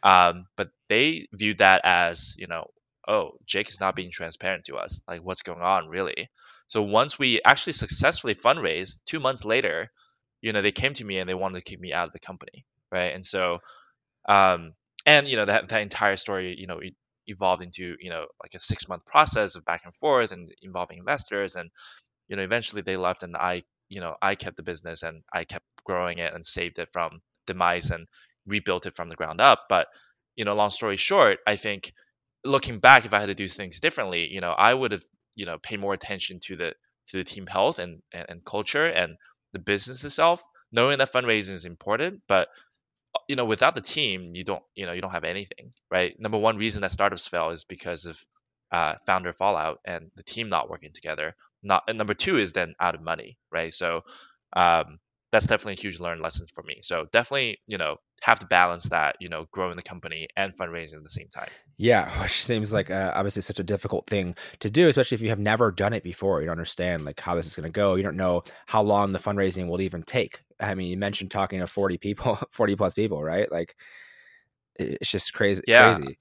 Um, 0.02 0.46
but 0.56 0.70
they 0.88 1.28
viewed 1.32 1.58
that 1.58 1.80
as, 1.84 2.34
you 2.36 2.46
know, 2.46 2.70
oh, 3.08 3.32
Jake 3.44 3.68
is 3.68 3.80
not 3.80 3.94
being 3.94 4.10
transparent 4.10 4.64
to 4.64 4.76
us. 4.76 5.02
Like, 5.06 5.22
what's 5.22 5.42
going 5.42 5.60
on, 5.60 5.88
really? 5.88 6.28
So 6.66 6.82
once 6.82 7.18
we 7.18 7.40
actually 7.44 7.74
successfully 7.74 8.34
fundraised, 8.34 9.04
two 9.04 9.20
months 9.20 9.44
later, 9.44 9.90
you 10.46 10.52
know, 10.52 10.62
they 10.62 10.72
came 10.72 10.92
to 10.94 11.04
me 11.04 11.18
and 11.18 11.28
they 11.28 11.34
wanted 11.34 11.58
to 11.58 11.70
kick 11.70 11.80
me 11.80 11.92
out 11.92 12.06
of 12.06 12.12
the 12.12 12.20
company, 12.20 12.64
right? 12.92 13.12
And 13.14 13.26
so, 13.26 13.58
um, 14.28 14.72
and 15.06 15.28
you 15.28 15.36
know, 15.36 15.44
that 15.44 15.68
that 15.68 15.82
entire 15.82 16.16
story, 16.16 16.56
you 16.58 16.66
know, 16.66 16.80
evolved 17.26 17.62
into 17.62 17.96
you 18.00 18.10
know 18.10 18.26
like 18.42 18.54
a 18.54 18.60
six 18.60 18.88
month 18.88 19.04
process 19.06 19.56
of 19.56 19.64
back 19.64 19.82
and 19.84 19.94
forth 19.96 20.32
and 20.32 20.50
involving 20.62 20.98
investors 20.98 21.56
and 21.56 21.70
you 22.28 22.36
know, 22.36 22.42
eventually 22.42 22.82
they 22.82 22.96
left 22.96 23.22
and 23.22 23.36
I, 23.36 23.62
you 23.88 24.00
know, 24.00 24.16
I 24.22 24.34
kept 24.34 24.56
the 24.56 24.62
business 24.62 25.02
and 25.02 25.22
I 25.32 25.44
kept 25.44 25.64
growing 25.84 26.18
it 26.18 26.34
and 26.34 26.44
saved 26.44 26.78
it 26.78 26.88
from 26.92 27.20
demise 27.46 27.90
and 27.90 28.06
rebuilt 28.46 28.86
it 28.86 28.94
from 28.94 29.08
the 29.08 29.16
ground 29.16 29.40
up. 29.40 29.64
But, 29.68 29.88
you 30.36 30.44
know, 30.44 30.54
long 30.54 30.70
story 30.70 30.96
short, 30.96 31.38
I 31.46 31.56
think 31.56 31.92
looking 32.44 32.80
back, 32.80 33.04
if 33.04 33.14
I 33.14 33.20
had 33.20 33.28
to 33.28 33.34
do 33.34 33.48
things 33.48 33.80
differently, 33.80 34.28
you 34.32 34.40
know, 34.40 34.52
I 34.52 34.72
would 34.74 34.92
have, 34.92 35.04
you 35.34 35.46
know, 35.46 35.58
paid 35.58 35.80
more 35.80 35.94
attention 35.94 36.40
to 36.46 36.56
the 36.56 36.74
to 37.08 37.18
the 37.18 37.24
team 37.24 37.46
health 37.46 37.78
and, 37.78 38.02
and, 38.12 38.26
and 38.28 38.44
culture 38.44 38.86
and 38.86 39.16
the 39.56 39.64
business 39.64 40.04
itself, 40.04 40.42
knowing 40.72 40.98
that 40.98 41.12
fundraising 41.12 41.52
is 41.52 41.64
important, 41.64 42.22
but 42.28 42.48
you 43.28 43.36
know, 43.36 43.44
without 43.44 43.74
the 43.74 43.80
team, 43.80 44.34
you 44.34 44.44
don't, 44.44 44.62
you 44.74 44.86
know, 44.86 44.92
you 44.92 45.00
don't 45.00 45.10
have 45.12 45.24
anything, 45.24 45.72
right? 45.90 46.14
Number 46.18 46.38
one 46.38 46.58
reason 46.58 46.82
that 46.82 46.92
startups 46.92 47.26
fail 47.26 47.50
is 47.50 47.64
because 47.64 48.06
of 48.06 48.20
uh, 48.72 48.94
founder 49.06 49.32
fallout 49.32 49.78
and 49.84 50.10
the 50.16 50.22
team 50.22 50.48
not 50.48 50.68
working 50.70 50.92
together. 50.92 51.34
Not 51.62 51.84
and 51.88 51.98
number 51.98 52.14
two 52.14 52.36
is 52.38 52.52
then 52.52 52.74
out 52.80 52.94
of 52.94 53.02
money 53.02 53.38
right? 53.50 53.72
So 53.72 54.02
um, 54.54 54.98
that's 55.32 55.46
definitely 55.46 55.74
a 55.74 55.80
huge 55.82 56.00
learned 56.00 56.20
lesson 56.20 56.46
for 56.54 56.62
me. 56.62 56.80
So 56.82 57.06
definitely 57.12 57.58
you 57.66 57.78
know 57.78 57.96
have 58.22 58.38
to 58.38 58.46
balance 58.46 58.88
that 58.88 59.16
you 59.20 59.28
know 59.28 59.46
growing 59.50 59.76
the 59.76 59.82
company 59.82 60.28
and 60.36 60.52
fundraising 60.54 60.96
at 60.96 61.02
the 61.02 61.08
same 61.08 61.28
time 61.28 61.48
yeah 61.76 62.10
which 62.22 62.44
seems 62.44 62.72
like 62.72 62.90
uh, 62.90 63.12
obviously 63.14 63.42
such 63.42 63.60
a 63.60 63.64
difficult 63.64 64.06
thing 64.06 64.34
to 64.60 64.70
do 64.70 64.88
especially 64.88 65.14
if 65.14 65.22
you 65.22 65.28
have 65.28 65.38
never 65.38 65.70
done 65.70 65.92
it 65.92 66.02
before 66.02 66.40
you 66.40 66.46
don't 66.46 66.52
understand 66.52 67.04
like 67.04 67.20
how 67.20 67.34
this 67.34 67.46
is 67.46 67.54
going 67.54 67.64
to 67.64 67.70
go 67.70 67.94
you 67.94 68.02
don't 68.02 68.16
know 68.16 68.42
how 68.66 68.82
long 68.82 69.12
the 69.12 69.18
fundraising 69.18 69.68
will 69.68 69.80
even 69.80 70.02
take 70.02 70.42
i 70.60 70.74
mean 70.74 70.88
you 70.88 70.96
mentioned 70.96 71.30
talking 71.30 71.60
to 71.60 71.66
40 71.66 71.98
people 71.98 72.36
40 72.50 72.76
plus 72.76 72.94
people 72.94 73.22
right 73.22 73.50
like 73.52 73.76
it's 74.76 75.10
just 75.10 75.32
crazy 75.32 75.62
yeah. 75.66 75.94
crazy 75.94 76.18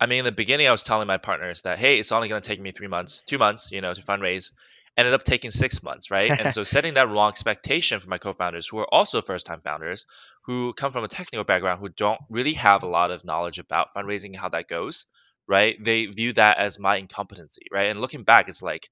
I 0.00 0.06
mean, 0.06 0.18
in 0.18 0.24
the 0.24 0.32
beginning, 0.32 0.66
I 0.66 0.72
was 0.72 0.82
telling 0.82 1.06
my 1.06 1.18
partners 1.18 1.62
that, 1.62 1.78
hey, 1.78 1.98
it's 1.98 2.12
only 2.12 2.28
going 2.28 2.42
to 2.42 2.46
take 2.46 2.60
me 2.60 2.72
three 2.72 2.88
months, 2.88 3.22
two 3.22 3.38
months, 3.38 3.70
you 3.70 3.80
know, 3.80 3.94
to 3.94 4.02
fundraise. 4.02 4.52
Ended 4.96 5.14
up 5.14 5.24
taking 5.24 5.50
six 5.50 5.82
months, 5.82 6.10
right? 6.10 6.30
and 6.30 6.52
so 6.52 6.62
setting 6.64 6.94
that 6.94 7.08
wrong 7.08 7.30
expectation 7.30 8.00
for 8.00 8.08
my 8.08 8.18
co-founders, 8.18 8.68
who 8.68 8.78
are 8.78 8.94
also 8.94 9.20
first-time 9.20 9.60
founders, 9.60 10.06
who 10.44 10.72
come 10.72 10.92
from 10.92 11.04
a 11.04 11.08
technical 11.08 11.44
background, 11.44 11.80
who 11.80 11.88
don't 11.88 12.20
really 12.30 12.52
have 12.54 12.82
a 12.82 12.88
lot 12.88 13.10
of 13.10 13.24
knowledge 13.24 13.58
about 13.58 13.92
fundraising, 13.94 14.26
and 14.26 14.36
how 14.36 14.48
that 14.48 14.68
goes, 14.68 15.06
right? 15.48 15.76
They 15.82 16.06
view 16.06 16.32
that 16.34 16.58
as 16.58 16.78
my 16.78 16.96
incompetency, 16.96 17.66
right? 17.72 17.90
And 17.90 18.00
looking 18.00 18.22
back, 18.22 18.48
it's 18.48 18.62
like, 18.62 18.88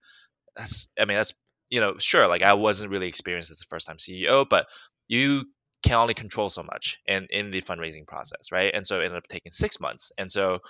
that's, 0.56 0.88
I 0.98 1.04
mean, 1.04 1.16
that's, 1.16 1.34
you 1.70 1.80
know, 1.80 1.96
sure, 1.98 2.26
like 2.26 2.42
I 2.42 2.54
wasn't 2.54 2.90
really 2.90 3.08
experienced 3.08 3.50
as 3.50 3.62
a 3.62 3.66
first-time 3.66 3.96
CEO, 3.96 4.46
but 4.48 4.66
you 5.08 5.44
can 5.82 5.94
only 5.94 6.14
control 6.14 6.48
so 6.48 6.62
much 6.62 7.00
in 7.06 7.26
in 7.30 7.50
the 7.50 7.60
fundraising 7.60 8.06
process, 8.06 8.52
right? 8.52 8.72
And 8.74 8.86
so 8.86 9.00
it 9.00 9.04
ended 9.04 9.18
up 9.18 9.28
taking 9.28 9.52
six 9.52 9.80
months. 9.80 10.12
And 10.16 10.30
so 10.30 10.60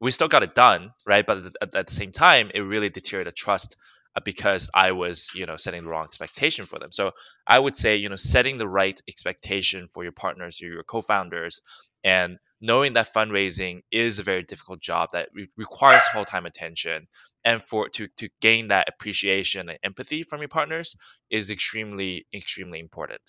we 0.00 0.10
still 0.10 0.28
got 0.28 0.42
it 0.42 0.54
done, 0.54 0.92
right? 1.06 1.24
But 1.26 1.56
at, 1.62 1.86
the 1.86 1.94
same 1.94 2.12
time, 2.12 2.50
it 2.54 2.60
really 2.60 2.90
deteriorated 2.90 3.34
trust 3.34 3.76
uh, 3.76 3.95
Uh, 4.16 4.20
because 4.24 4.70
I 4.74 4.92
was, 4.92 5.30
you 5.34 5.44
know, 5.44 5.56
setting 5.56 5.82
the 5.82 5.90
wrong 5.90 6.04
expectation 6.04 6.64
for 6.64 6.78
them. 6.78 6.90
So 6.90 7.12
I 7.46 7.58
would 7.58 7.76
say, 7.76 7.96
you 7.96 8.08
know, 8.08 8.16
setting 8.16 8.56
the 8.56 8.68
right 8.68 8.98
expectation 9.06 9.88
for 9.88 10.04
your 10.04 10.12
partners 10.12 10.62
or 10.62 10.68
your 10.68 10.84
co-founders, 10.84 11.60
and 12.02 12.38
knowing 12.60 12.94
that 12.94 13.12
fundraising 13.14 13.80
is 13.90 14.18
a 14.18 14.22
very 14.22 14.42
difficult 14.42 14.80
job 14.80 15.10
that 15.12 15.28
re- 15.34 15.50
requires 15.58 16.02
full-time 16.08 16.46
attention, 16.46 17.06
and 17.44 17.62
for 17.62 17.90
to 17.90 18.08
to 18.16 18.30
gain 18.40 18.68
that 18.68 18.88
appreciation 18.88 19.68
and 19.68 19.78
empathy 19.82 20.22
from 20.22 20.40
your 20.40 20.48
partners 20.48 20.96
is 21.28 21.50
extremely 21.50 22.26
extremely 22.32 22.80
important. 22.80 23.20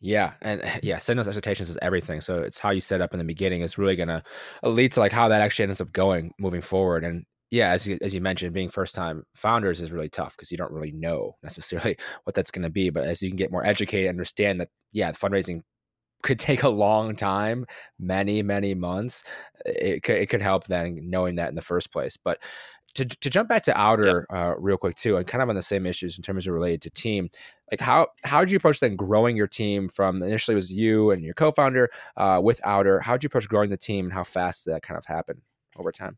Yeah, 0.00 0.34
and 0.42 0.62
yeah, 0.82 0.98
setting 0.98 1.16
those 1.16 1.28
expectations 1.28 1.70
is 1.70 1.78
everything. 1.80 2.20
So 2.20 2.40
it's 2.40 2.58
how 2.58 2.70
you 2.70 2.82
set 2.82 3.00
up 3.00 3.14
in 3.14 3.18
the 3.18 3.24
beginning 3.24 3.62
is 3.62 3.78
really 3.78 3.96
gonna 3.96 4.22
lead 4.62 4.92
to 4.92 5.00
like 5.00 5.12
how 5.12 5.28
that 5.28 5.40
actually 5.40 5.64
ends 5.64 5.80
up 5.80 5.90
going 5.92 6.34
moving 6.38 6.60
forward. 6.60 7.02
And 7.02 7.24
yeah, 7.54 7.70
as 7.70 7.86
you, 7.86 7.98
as 8.02 8.12
you 8.12 8.20
mentioned, 8.20 8.52
being 8.52 8.68
first 8.68 8.96
time 8.96 9.22
founders 9.36 9.80
is 9.80 9.92
really 9.92 10.08
tough 10.08 10.36
because 10.36 10.50
you 10.50 10.58
don't 10.58 10.72
really 10.72 10.90
know 10.90 11.36
necessarily 11.42 11.96
what 12.24 12.34
that's 12.34 12.50
going 12.50 12.64
to 12.64 12.70
be. 12.70 12.90
But 12.90 13.04
as 13.04 13.22
you 13.22 13.30
can 13.30 13.36
get 13.36 13.52
more 13.52 13.64
educated, 13.64 14.08
understand 14.08 14.60
that 14.60 14.70
yeah, 14.92 15.12
fundraising 15.12 15.60
could 16.24 16.38
take 16.40 16.64
a 16.64 16.68
long 16.68 17.14
time, 17.14 17.64
many 17.98 18.42
many 18.42 18.74
months. 18.74 19.22
It 19.64 20.02
could 20.02 20.16
it 20.16 20.28
could 20.28 20.42
help 20.42 20.64
then 20.64 20.98
knowing 21.04 21.36
that 21.36 21.48
in 21.48 21.54
the 21.54 21.62
first 21.62 21.92
place. 21.92 22.16
But 22.16 22.42
to, 22.96 23.04
to 23.04 23.30
jump 23.30 23.48
back 23.48 23.62
to 23.64 23.76
outer 23.76 24.26
yep. 24.30 24.38
uh, 24.38 24.54
real 24.58 24.76
quick 24.76 24.94
too 24.96 25.16
and 25.16 25.26
kind 25.26 25.42
of 25.42 25.48
on 25.48 25.56
the 25.56 25.62
same 25.62 25.84
issues 25.84 26.16
in 26.16 26.22
terms 26.22 26.46
of 26.46 26.54
related 26.54 26.80
to 26.82 26.90
team 26.90 27.28
like 27.72 27.80
how 27.80 28.06
how 28.22 28.38
did 28.38 28.52
you 28.52 28.56
approach 28.56 28.78
then 28.78 28.94
growing 28.94 29.36
your 29.36 29.48
team 29.48 29.88
from 29.88 30.22
initially 30.22 30.54
was 30.54 30.72
you 30.72 31.10
and 31.10 31.24
your 31.24 31.34
co-founder 31.34 31.90
uh, 32.16 32.40
with 32.40 32.60
outer 32.64 33.00
how 33.00 33.14
did 33.14 33.24
you 33.24 33.26
approach 33.26 33.48
growing 33.48 33.68
the 33.68 33.76
team 33.76 34.04
and 34.04 34.14
how 34.14 34.22
fast 34.22 34.64
that 34.64 34.82
kind 34.82 34.96
of 34.96 35.04
happened 35.06 35.40
over 35.76 35.90
time 35.90 36.16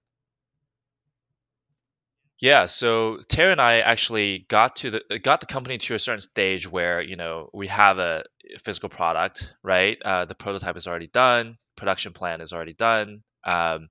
yeah, 2.38 2.66
so 2.66 3.18
Terry 3.28 3.52
and 3.52 3.60
I 3.60 3.78
actually 3.80 4.40
got 4.48 4.76
to 4.76 4.90
the 4.90 5.18
got 5.22 5.40
the 5.40 5.46
company 5.46 5.78
to 5.78 5.94
a 5.94 5.98
certain 5.98 6.20
stage 6.20 6.70
where 6.70 7.00
you 7.00 7.16
know 7.16 7.48
we 7.54 7.68
have 7.68 7.98
a 7.98 8.24
physical 8.60 8.88
product, 8.90 9.54
right? 9.62 9.96
Uh, 10.02 10.26
the 10.26 10.34
prototype 10.34 10.76
is 10.76 10.86
already 10.86 11.06
done, 11.06 11.56
production 11.76 12.12
plan 12.12 12.40
is 12.42 12.52
already 12.52 12.74
done. 12.74 13.22
Um, 13.44 13.88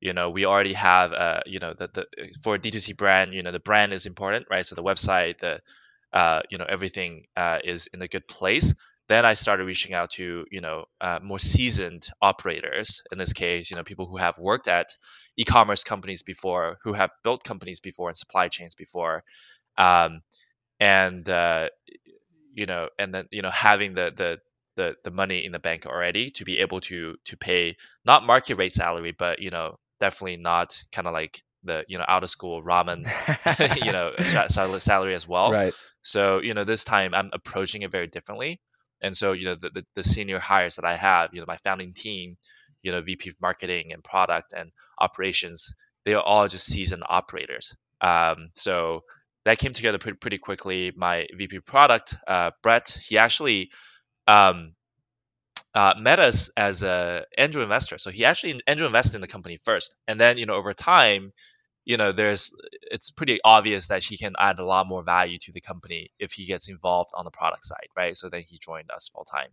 you 0.00 0.12
know, 0.12 0.30
we 0.30 0.44
already 0.46 0.74
have, 0.74 1.12
uh, 1.12 1.40
you 1.46 1.60
know, 1.60 1.74
the, 1.74 1.88
the 1.92 2.06
for 2.42 2.56
a 2.56 2.58
D2C 2.58 2.92
brand, 2.94 3.34
you 3.34 3.42
know, 3.42 3.52
the 3.52 3.60
brand 3.60 3.92
is 3.92 4.06
important, 4.06 4.46
right? 4.50 4.66
So 4.66 4.74
the 4.74 4.82
website, 4.82 5.38
the, 5.38 5.60
uh, 6.12 6.42
you 6.50 6.58
know, 6.58 6.66
everything 6.68 7.26
uh, 7.36 7.60
is 7.64 7.88
in 7.88 8.02
a 8.02 8.08
good 8.08 8.28
place. 8.28 8.74
Then 9.08 9.26
I 9.26 9.34
started 9.34 9.64
reaching 9.64 9.94
out 9.94 10.10
to, 10.12 10.46
you 10.50 10.60
know, 10.60 10.86
uh, 11.00 11.18
more 11.22 11.38
seasoned 11.38 12.08
operators. 12.22 13.02
In 13.12 13.18
this 13.18 13.32
case, 13.32 13.70
you 13.70 13.76
know, 13.76 13.82
people 13.82 14.06
who 14.06 14.16
have 14.16 14.38
worked 14.38 14.66
at 14.66 14.96
e-commerce 15.36 15.84
companies 15.84 16.22
before, 16.22 16.78
who 16.82 16.94
have 16.94 17.10
built 17.22 17.44
companies 17.44 17.80
before 17.80 18.08
and 18.08 18.16
supply 18.16 18.48
chains 18.48 18.74
before, 18.74 19.22
um, 19.76 20.22
and 20.80 21.28
uh, 21.28 21.68
you 22.54 22.66
know, 22.66 22.88
and 22.98 23.14
then 23.14 23.26
you 23.30 23.42
know, 23.42 23.50
having 23.50 23.94
the 23.94 24.12
the 24.14 24.40
the, 24.76 24.96
the 25.04 25.10
money 25.10 25.44
in 25.44 25.52
the 25.52 25.58
bank 25.58 25.86
already 25.86 26.30
to 26.30 26.44
be 26.44 26.58
able 26.58 26.80
to 26.80 27.16
to 27.26 27.36
pay 27.36 27.76
not 28.04 28.26
market 28.26 28.58
rate 28.58 28.72
salary 28.72 29.12
but 29.12 29.40
you 29.40 29.50
know 29.50 29.78
definitely 30.00 30.36
not 30.36 30.82
kind 30.90 31.06
of 31.06 31.12
like 31.12 31.42
the 31.62 31.84
you 31.88 31.96
know 31.96 32.04
out 32.08 32.24
of 32.24 32.30
school 32.30 32.62
ramen 32.62 33.06
you 33.84 33.92
know 33.92 34.12
salary 34.78 35.14
as 35.14 35.28
well. 35.28 35.52
Right. 35.52 35.72
So 36.02 36.42
you 36.42 36.54
know 36.54 36.64
this 36.64 36.84
time 36.84 37.14
i'm 37.14 37.30
approaching 37.32 37.82
it 37.82 37.90
very 37.90 38.06
differently 38.06 38.60
and 39.02 39.16
so 39.16 39.32
you 39.32 39.44
know 39.44 39.54
the, 39.54 39.70
the, 39.70 39.84
the 39.94 40.04
senior 40.04 40.38
hires 40.38 40.76
that 40.76 40.84
i 40.84 40.96
have 40.96 41.30
you 41.32 41.40
know 41.40 41.46
my 41.48 41.56
founding 41.58 41.92
team 41.92 42.36
you 42.82 42.92
know 42.92 43.00
vp 43.00 43.30
of 43.30 43.36
marketing 43.40 43.92
and 43.92 44.02
product 44.04 44.52
and 44.56 44.70
operations 44.98 45.74
they 46.04 46.14
are 46.14 46.22
all 46.22 46.48
just 46.48 46.66
seasoned 46.66 47.02
operators. 47.08 47.76
Um, 48.00 48.50
so 48.54 49.04
that 49.44 49.58
came 49.58 49.72
together 49.72 49.98
pretty, 49.98 50.18
pretty 50.18 50.38
quickly. 50.38 50.92
My 50.94 51.26
vp 51.34 51.60
product 51.60 52.14
uh, 52.26 52.50
brett 52.62 52.96
he 53.06 53.18
actually 53.18 53.70
um, 54.26 54.74
uh, 55.74 55.94
met 55.98 56.20
us 56.20 56.50
as 56.56 56.82
a 56.82 57.24
angel 57.36 57.62
investor. 57.62 57.98
So 57.98 58.10
he 58.10 58.24
actually 58.24 58.60
angel 58.66 58.86
invested 58.86 59.16
in 59.16 59.20
the 59.20 59.26
company 59.28 59.56
first, 59.56 59.96
and 60.06 60.20
then 60.20 60.38
you 60.38 60.46
know 60.46 60.54
over 60.54 60.72
time, 60.74 61.32
you 61.84 61.96
know 61.96 62.12
there's 62.12 62.54
it's 62.90 63.10
pretty 63.10 63.40
obvious 63.44 63.88
that 63.88 64.02
he 64.04 64.16
can 64.16 64.34
add 64.38 64.58
a 64.58 64.64
lot 64.64 64.86
more 64.86 65.02
value 65.02 65.38
to 65.38 65.52
the 65.52 65.60
company 65.60 66.10
if 66.18 66.32
he 66.32 66.46
gets 66.46 66.68
involved 66.68 67.10
on 67.14 67.24
the 67.24 67.30
product 67.30 67.64
side, 67.64 67.88
right? 67.96 68.16
So 68.16 68.28
then 68.28 68.42
he 68.46 68.58
joined 68.58 68.90
us 68.90 69.08
full 69.08 69.24
time. 69.24 69.48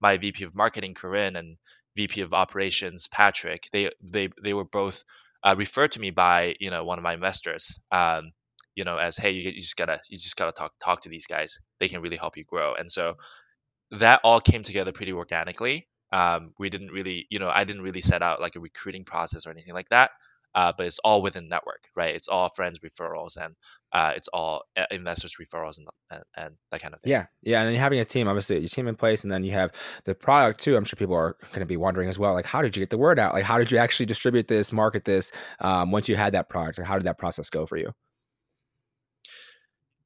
My 0.00 0.16
VP 0.16 0.44
of 0.44 0.54
marketing, 0.54 0.94
Corinne, 0.94 1.36
and 1.36 1.56
VP 1.96 2.22
of 2.22 2.34
operations, 2.34 3.08
Patrick, 3.08 3.68
they 3.72 3.90
they 4.02 4.28
they 4.42 4.54
were 4.54 4.64
both 4.64 5.04
uh, 5.42 5.54
referred 5.56 5.92
to 5.92 6.00
me 6.00 6.10
by 6.10 6.54
you 6.60 6.70
know 6.70 6.84
one 6.84 6.98
of 6.98 7.04
my 7.04 7.14
investors. 7.14 7.80
Um, 7.90 8.32
you 8.74 8.84
know, 8.84 8.96
as 8.96 9.16
hey, 9.16 9.32
you, 9.32 9.42
you 9.42 9.52
just 9.60 9.76
gotta 9.76 10.00
you 10.08 10.16
just 10.16 10.36
gotta 10.36 10.52
talk 10.52 10.72
talk 10.82 11.02
to 11.02 11.08
these 11.08 11.26
guys. 11.26 11.58
They 11.80 11.88
can 11.88 12.02
really 12.02 12.16
help 12.16 12.36
you 12.36 12.44
grow. 12.44 12.74
And 12.74 12.90
so 12.90 13.16
that 13.92 14.20
all 14.24 14.40
came 14.40 14.62
together 14.62 14.92
pretty 14.92 15.12
organically. 15.12 15.88
Um, 16.12 16.52
we 16.58 16.70
didn't 16.70 16.90
really, 16.90 17.26
you 17.30 17.38
know, 17.38 17.50
I 17.52 17.64
didn't 17.64 17.82
really 17.82 18.00
set 18.00 18.22
out 18.22 18.40
like 18.40 18.56
a 18.56 18.60
recruiting 18.60 19.04
process 19.04 19.46
or 19.46 19.50
anything 19.50 19.74
like 19.74 19.88
that. 19.90 20.10
Uh, 20.54 20.72
but 20.76 20.86
it's 20.86 20.98
all 21.00 21.22
within 21.22 21.48
network, 21.48 21.88
right? 21.94 22.14
It's 22.14 22.28
all 22.28 22.48
friends 22.48 22.80
referrals 22.80 23.36
and 23.36 23.54
uh, 23.92 24.12
it's 24.16 24.28
all 24.28 24.62
uh, 24.76 24.84
investors 24.90 25.36
referrals 25.40 25.78
and, 25.78 25.88
and, 26.10 26.22
and 26.36 26.54
that 26.70 26.80
kind 26.80 26.94
of 26.94 27.00
thing. 27.00 27.10
Yeah, 27.10 27.26
yeah, 27.42 27.60
and 27.62 27.70
then 27.70 27.80
having 27.80 28.00
a 28.00 28.04
team, 28.04 28.28
obviously, 28.28 28.58
your 28.58 28.68
team 28.68 28.88
in 28.88 28.96
place, 28.96 29.22
and 29.22 29.32
then 29.32 29.44
you 29.44 29.52
have 29.52 29.72
the 30.04 30.14
product 30.14 30.60
too. 30.60 30.76
I'm 30.76 30.84
sure 30.84 30.96
people 30.96 31.14
are 31.14 31.36
going 31.50 31.60
to 31.60 31.66
be 31.66 31.76
wondering 31.76 32.08
as 32.08 32.18
well, 32.18 32.34
like, 32.34 32.46
how 32.46 32.62
did 32.62 32.76
you 32.76 32.80
get 32.80 32.90
the 32.90 32.98
word 32.98 33.18
out? 33.18 33.34
Like, 33.34 33.44
how 33.44 33.58
did 33.58 33.70
you 33.70 33.78
actually 33.78 34.06
distribute 34.06 34.48
this, 34.48 34.72
market 34.72 35.04
this 35.04 35.32
um, 35.60 35.90
once 35.90 36.08
you 36.08 36.16
had 36.16 36.34
that 36.34 36.48
product, 36.48 36.78
or 36.78 36.84
how 36.84 36.96
did 36.96 37.04
that 37.04 37.18
process 37.18 37.50
go 37.50 37.66
for 37.66 37.76
you? 37.76 37.92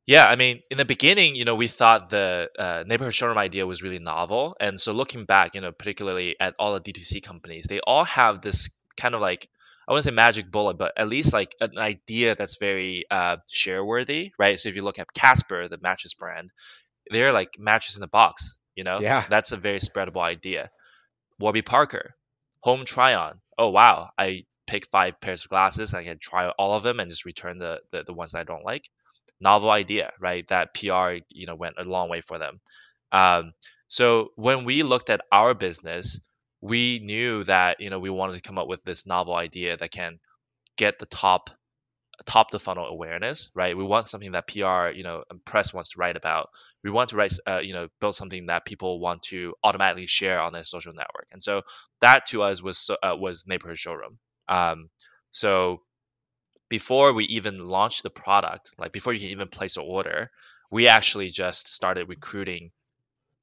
Yeah, 0.07 0.27
I 0.27 0.37
mean, 0.37 0.61
in 0.71 0.77
the 0.77 0.85
beginning, 0.85 1.35
you 1.35 1.47
know, 1.47 1.55
we 1.55 1.67
thought 1.67 2.11
the 2.11 2.51
uh, 2.59 2.85
neighborhood 2.87 3.15
showroom 3.15 3.39
idea 3.39 3.67
was 3.67 3.83
really 3.83 3.99
novel, 3.99 4.55
and 4.61 4.79
so 4.79 4.93
looking 4.93 5.25
back, 5.25 5.55
you 5.55 5.63
know, 5.63 5.73
particularly 5.73 6.37
at 6.39 6.55
all 6.59 6.75
the 6.75 6.81
D2C 6.81 7.23
companies, 7.23 7.65
they 7.67 7.81
all 7.81 8.05
have 8.05 8.43
this 8.43 8.77
kind 8.99 9.15
of 9.15 9.23
like 9.23 9.49
I 9.87 9.93
wouldn't 9.93 10.05
say 10.05 10.11
magic 10.11 10.51
bullet, 10.51 10.79
but 10.79 10.93
at 10.97 11.09
least 11.09 11.33
like 11.33 11.55
an 11.61 11.79
idea 11.79 12.35
that's 12.35 12.57
very 12.57 13.05
uh, 13.11 13.37
share 13.51 13.85
worthy, 13.85 14.33
right? 14.39 14.59
So 14.59 14.69
if 14.69 14.77
you 14.77 14.83
look 14.83 14.99
at 14.99 15.13
Casper, 15.13 15.69
the 15.69 15.79
mattress 15.81 16.15
brand, 16.15 16.51
they're 17.11 17.33
like 17.33 17.59
mattress 17.59 17.97
in 17.97 18.03
a 18.03 18.09
box, 18.09 18.57
you 18.75 18.85
know? 18.85 19.01
Yeah. 19.01 19.25
That's 19.29 19.53
a 19.53 19.57
very 19.57 19.81
spreadable 19.81 20.23
idea. 20.23 20.71
Warby 21.39 21.63
Parker, 21.63 22.15
home 22.61 22.85
try 22.85 23.15
on. 23.15 23.41
Oh 23.59 23.71
wow, 23.71 24.11
I 24.17 24.45
pick 24.67 24.87
five 24.87 25.21
pairs 25.21 25.45
of 25.45 25.51
glasses, 25.51 25.95
I 25.95 26.05
can 26.05 26.19
try 26.19 26.49
all 26.49 26.75
of 26.75 26.83
them 26.83 27.01
and 27.01 27.11
just 27.11 27.27
return 27.27 27.59
the, 27.59 27.81
the, 27.91 28.05
the 28.05 28.15
ones 28.15 28.33
that 28.33 28.41
I 28.41 28.45
don't 28.45 28.65
like 28.65 28.89
novel 29.41 29.71
idea, 29.71 30.13
right? 30.21 30.47
That 30.49 30.75
PR, 30.75 31.19
you 31.29 31.47
know, 31.47 31.55
went 31.55 31.77
a 31.79 31.85
long 31.85 32.09
way 32.09 32.21
for 32.21 32.39
them. 32.39 32.61
Um, 33.13 33.53
so 33.89 34.31
when 34.37 34.65
we 34.65 34.83
looked 34.83 35.11
at 35.11 35.21
our 35.31 35.55
business, 35.55 36.21
we 36.65 36.99
knew 37.01 37.45
that 37.45 37.79
you 37.79 37.91
know 37.91 37.99
we 37.99 38.09
wanted 38.09 38.35
to 38.37 38.41
come 38.41 38.57
up 38.57 38.67
with 38.67 38.83
this 38.85 39.07
novel 39.07 39.35
idea 39.35 39.77
that 39.77 39.91
can 39.91 40.19
get 40.79 40.99
the 40.99 41.07
top 41.07 41.51
top 42.25 42.51
the 42.51 42.59
funnel 42.59 42.87
awareness, 42.87 43.51
right? 43.55 43.77
We 43.77 43.85
want 43.85 44.09
something 44.09 44.33
that 44.33 44.47
PR, 44.47 44.97
you 44.97 45.03
know, 45.03 45.25
and 45.29 45.45
press 45.45 45.75
wants 45.75 45.91
to 45.91 45.99
write 45.99 46.17
about. 46.17 46.49
We 46.83 46.91
want 46.91 47.11
to 47.11 47.17
write, 47.17 47.35
uh, 47.47 47.61
you 47.63 47.75
know, 47.75 47.89
build 48.01 48.15
something 48.15 48.47
that 48.47 48.65
people 48.65 48.99
want 48.99 49.23
to 49.25 49.55
automatically 49.63 50.07
share 50.07 50.41
on 50.41 50.53
their 50.53 50.65
social 50.65 50.95
network. 50.95 51.27
And 51.33 51.43
so 51.43 51.63
that 52.01 52.27
to 52.27 52.43
us 52.43 52.63
was 52.63 52.91
uh, 53.03 53.15
was 53.19 53.45
neighborhood 53.47 53.79
showroom. 53.79 54.19
Um, 54.49 54.89
so 55.33 55.83
before 56.71 57.13
we 57.13 57.25
even 57.25 57.59
launched 57.59 58.05
the 58.05 58.11
product, 58.11 58.75
like 58.79 58.93
before 58.93 59.13
you 59.13 59.21
can 59.21 59.31
even 59.31 59.49
place 59.49 59.77
an 59.77 59.85
order, 59.87 60.31
we 60.71 60.89
actually 60.89 61.29
just 61.29 61.69
started 61.69 62.09
recruiting 62.09 62.71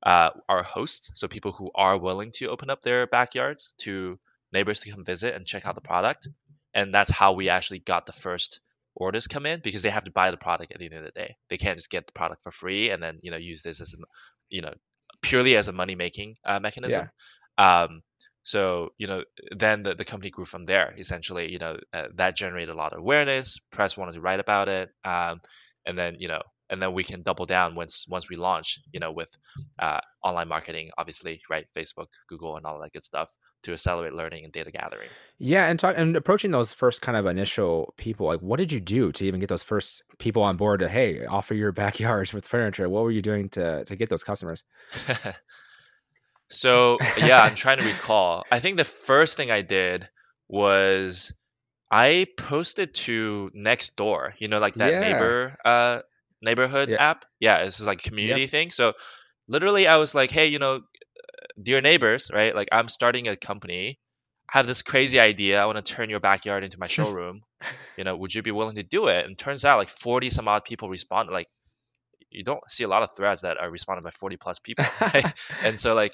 uh, 0.04 0.32
our 0.50 0.64
hosts, 0.64 1.12
so 1.16 1.28
people 1.28 1.52
who 1.52 1.72
are 1.76 1.98
willing 1.98 2.32
to 2.36 2.48
open 2.48 2.70
up 2.70 2.82
their 2.82 3.08
backyards 3.08 3.74
to 3.80 4.20
neighbors 4.52 4.82
to 4.82 4.92
come 4.92 5.06
visit 5.06 5.36
and 5.36 5.46
check 5.46 5.66
out 5.66 5.76
the 5.76 5.82
product. 5.82 6.28
And 6.74 6.94
that's 6.94 7.12
how 7.12 7.34
we 7.34 7.50
actually 7.50 7.80
got 7.80 8.06
the 8.06 8.12
first 8.12 8.62
orders 8.96 9.28
come 9.28 9.46
in 9.46 9.62
because 9.64 9.82
they 9.82 9.90
have 9.90 10.06
to 10.06 10.12
buy 10.12 10.32
the 10.32 10.38
product 10.38 10.72
at 10.72 10.80
the 10.80 10.86
end 10.86 10.96
of 10.96 11.04
the 11.04 11.12
day. 11.12 11.36
They 11.50 11.58
can't 11.58 11.78
just 11.78 11.90
get 11.90 12.08
the 12.08 12.14
product 12.14 12.44
for 12.44 12.52
free 12.52 12.90
and 12.90 13.02
then 13.02 13.20
you 13.22 13.32
know 13.32 13.38
use 13.38 13.62
this 13.62 13.82
as 13.82 13.94
a, 13.94 13.98
you 14.50 14.62
know 14.62 14.74
purely 15.22 15.56
as 15.56 15.68
a 15.68 15.74
money 15.74 15.96
making 15.96 16.36
uh, 16.46 16.60
mechanism. 16.60 17.10
Yeah. 17.58 17.84
Um, 17.84 18.02
so 18.44 18.90
you 18.98 19.08
know 19.08 19.24
then 19.56 19.84
the, 19.84 19.94
the 19.96 20.06
company 20.06 20.32
grew 20.32 20.46
from 20.46 20.66
there 20.66 20.94
essentially 20.98 21.52
you 21.52 21.60
know 21.60 21.78
uh, 21.94 22.08
that 22.16 22.36
generated 22.36 22.74
a 22.74 22.78
lot 22.78 22.92
of 22.92 23.00
awareness 23.00 23.60
press 23.72 23.96
wanted 23.96 24.14
to 24.14 24.22
write 24.22 24.40
about 24.40 24.68
it 24.68 24.90
um, 25.06 25.40
and 25.86 25.98
then 25.98 26.16
you 26.20 26.28
know 26.28 26.42
and 26.72 26.82
then 26.82 26.94
we 26.94 27.04
can 27.04 27.22
double 27.22 27.46
down 27.46 27.76
once 27.76 28.06
once 28.10 28.30
we 28.30 28.36
launch 28.36 28.80
you 28.92 29.00
know 29.00 29.12
with 29.12 29.36
uh, 29.80 30.00
online 30.24 30.48
marketing 30.48 30.90
obviously 30.98 31.42
right 31.50 31.66
facebook 31.76 32.08
google 32.28 32.58
and 32.58 32.66
all 32.66 32.80
that 32.80 32.92
good 32.94 33.04
stuff 33.04 33.30
to 33.64 33.74
accelerate 33.74 34.14
learning 34.14 34.44
and 34.44 34.54
data 34.54 34.72
gathering 34.72 35.10
yeah 35.38 35.68
and 35.68 35.80
talk 35.80 35.96
and 35.96 36.16
approaching 36.16 36.50
those 36.50 36.74
first 36.74 37.02
kind 37.02 37.18
of 37.18 37.28
initial 37.28 37.94
people 37.98 38.26
like 38.26 38.40
what 38.40 38.58
did 38.58 38.72
you 38.72 38.80
do 38.80 39.12
to 39.12 39.26
even 39.26 39.40
get 39.40 39.50
those 39.50 39.62
first 39.62 40.02
people 40.18 40.42
on 40.42 40.58
board 40.58 40.80
to 40.80 40.90
hey 40.90 41.26
offer 41.26 41.54
your 41.54 41.72
backyards 41.84 42.34
with 42.34 42.46
furniture 42.46 42.90
what 42.90 43.04
were 43.04 43.12
you 43.12 43.22
doing 43.22 43.50
to 43.50 43.86
to 43.86 43.96
get 43.96 44.10
those 44.10 44.24
customers 44.24 44.64
So 46.52 46.98
yeah, 47.18 47.42
I'm 47.42 47.56
trying 47.56 47.78
to 47.78 47.86
recall. 47.86 48.44
I 48.52 48.60
think 48.60 48.78
the 48.78 48.84
first 48.84 49.38
thing 49.38 49.50
I 49.52 49.62
did 49.62 50.08
was 50.50 51.34
I 51.90 52.28
posted 52.38 52.94
to 52.94 53.50
Nextdoor, 53.56 54.34
you 54.38 54.50
know, 54.50 54.60
like 54.60 54.76
that 54.76 54.92
yeah. 54.92 55.00
neighbor 55.00 55.58
uh 55.64 56.02
neighborhood 56.42 56.90
yeah. 56.90 57.10
app. 57.12 57.26
Yeah, 57.40 57.64
this 57.64 57.80
is 57.80 57.88
like 57.88 58.02
community 58.02 58.42
yep. 58.42 58.50
thing. 58.50 58.72
So 58.72 58.94
literally 59.48 59.88
I 59.88 59.98
was 59.98 60.16
like, 60.16 60.32
hey, 60.32 60.48
you 60.48 60.60
know, 60.60 60.82
dear 61.62 61.82
neighbors, 61.82 62.32
right? 62.34 62.56
Like 62.56 62.70
I'm 62.72 62.88
starting 62.88 63.28
a 63.28 63.36
company. 63.36 64.00
I 64.54 64.58
have 64.58 64.68
this 64.68 64.82
crazy 64.82 65.20
idea. 65.20 65.62
I 65.62 65.66
want 65.66 65.78
to 65.78 65.94
turn 65.94 66.10
your 66.10 66.20
backyard 66.20 66.64
into 66.64 66.80
my 66.80 66.88
showroom. 66.98 67.42
you 67.98 68.04
know, 68.04 68.16
would 68.18 68.34
you 68.34 68.42
be 68.42 68.52
willing 68.52 68.76
to 68.76 68.84
do 68.84 69.08
it? 69.08 69.26
And 69.26 69.38
turns 69.38 69.66
out 69.66 69.78
like 69.78 69.90
40 69.90 70.30
some 70.30 70.48
odd 70.48 70.66
people 70.66 70.90
responded 70.90 71.32
like 71.32 71.48
you 72.30 72.44
don't 72.44 72.62
see 72.70 72.86
a 72.86 72.88
lot 72.88 73.04
of 73.04 73.10
threads 73.16 73.42
that 73.42 73.58
are 73.60 73.70
responded 73.70 74.04
by 74.04 74.10
40 74.10 74.38
plus 74.38 74.60
people 74.60 74.86
right? 75.02 75.34
and 75.64 75.78
so 75.78 75.96
like 75.96 76.14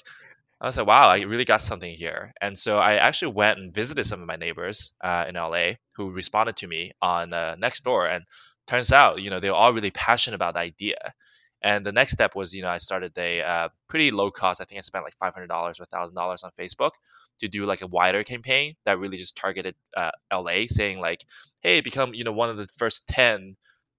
I 0.60 0.66
was 0.66 0.76
like, 0.76 0.88
wow, 0.88 1.08
I 1.08 1.20
really 1.20 1.44
got 1.44 1.60
something 1.60 1.94
here. 1.94 2.32
And 2.40 2.58
so 2.58 2.78
I 2.78 2.94
actually 2.94 3.34
went 3.34 3.60
and 3.60 3.72
visited 3.72 4.04
some 4.06 4.20
of 4.20 4.26
my 4.26 4.34
neighbors 4.34 4.92
uh, 5.00 5.26
in 5.28 5.36
LA 5.36 5.74
who 5.94 6.10
responded 6.10 6.56
to 6.56 6.66
me 6.66 6.92
on 7.00 7.32
uh, 7.32 7.54
Nextdoor. 7.62 8.12
And 8.12 8.24
turns 8.68 8.92
out, 8.92 9.20
you 9.22 9.30
know, 9.30 9.40
they 9.40 9.50
were 9.50 9.56
all 9.56 9.72
really 9.72 9.90
passionate 9.90 10.36
about 10.36 10.54
the 10.54 10.60
idea. 10.60 11.14
And 11.60 11.84
the 11.84 11.92
next 11.92 12.12
step 12.12 12.36
was, 12.36 12.54
you 12.54 12.62
know, 12.62 12.68
I 12.68 12.78
started 12.78 13.18
a 13.18 13.42
uh, 13.42 13.68
pretty 13.88 14.12
low 14.12 14.30
cost. 14.30 14.60
I 14.60 14.64
think 14.64 14.78
I 14.78 14.82
spent 14.82 15.04
like 15.04 15.16
five 15.18 15.34
hundred 15.34 15.48
dollars 15.48 15.80
or 15.80 15.86
thousand 15.86 16.14
dollars 16.14 16.44
on 16.44 16.52
Facebook 16.52 16.92
to 17.40 17.48
do 17.48 17.66
like 17.66 17.82
a 17.82 17.88
wider 17.88 18.22
campaign 18.22 18.74
that 18.84 19.00
really 19.00 19.16
just 19.16 19.36
targeted 19.36 19.74
uh, 19.96 20.12
LA, 20.32 20.66
saying 20.68 21.00
like, 21.00 21.24
hey, 21.60 21.80
become 21.80 22.14
you 22.14 22.22
know 22.22 22.32
one 22.32 22.48
of 22.50 22.56
the 22.56 22.68
first 22.76 23.08
ten 23.08 23.56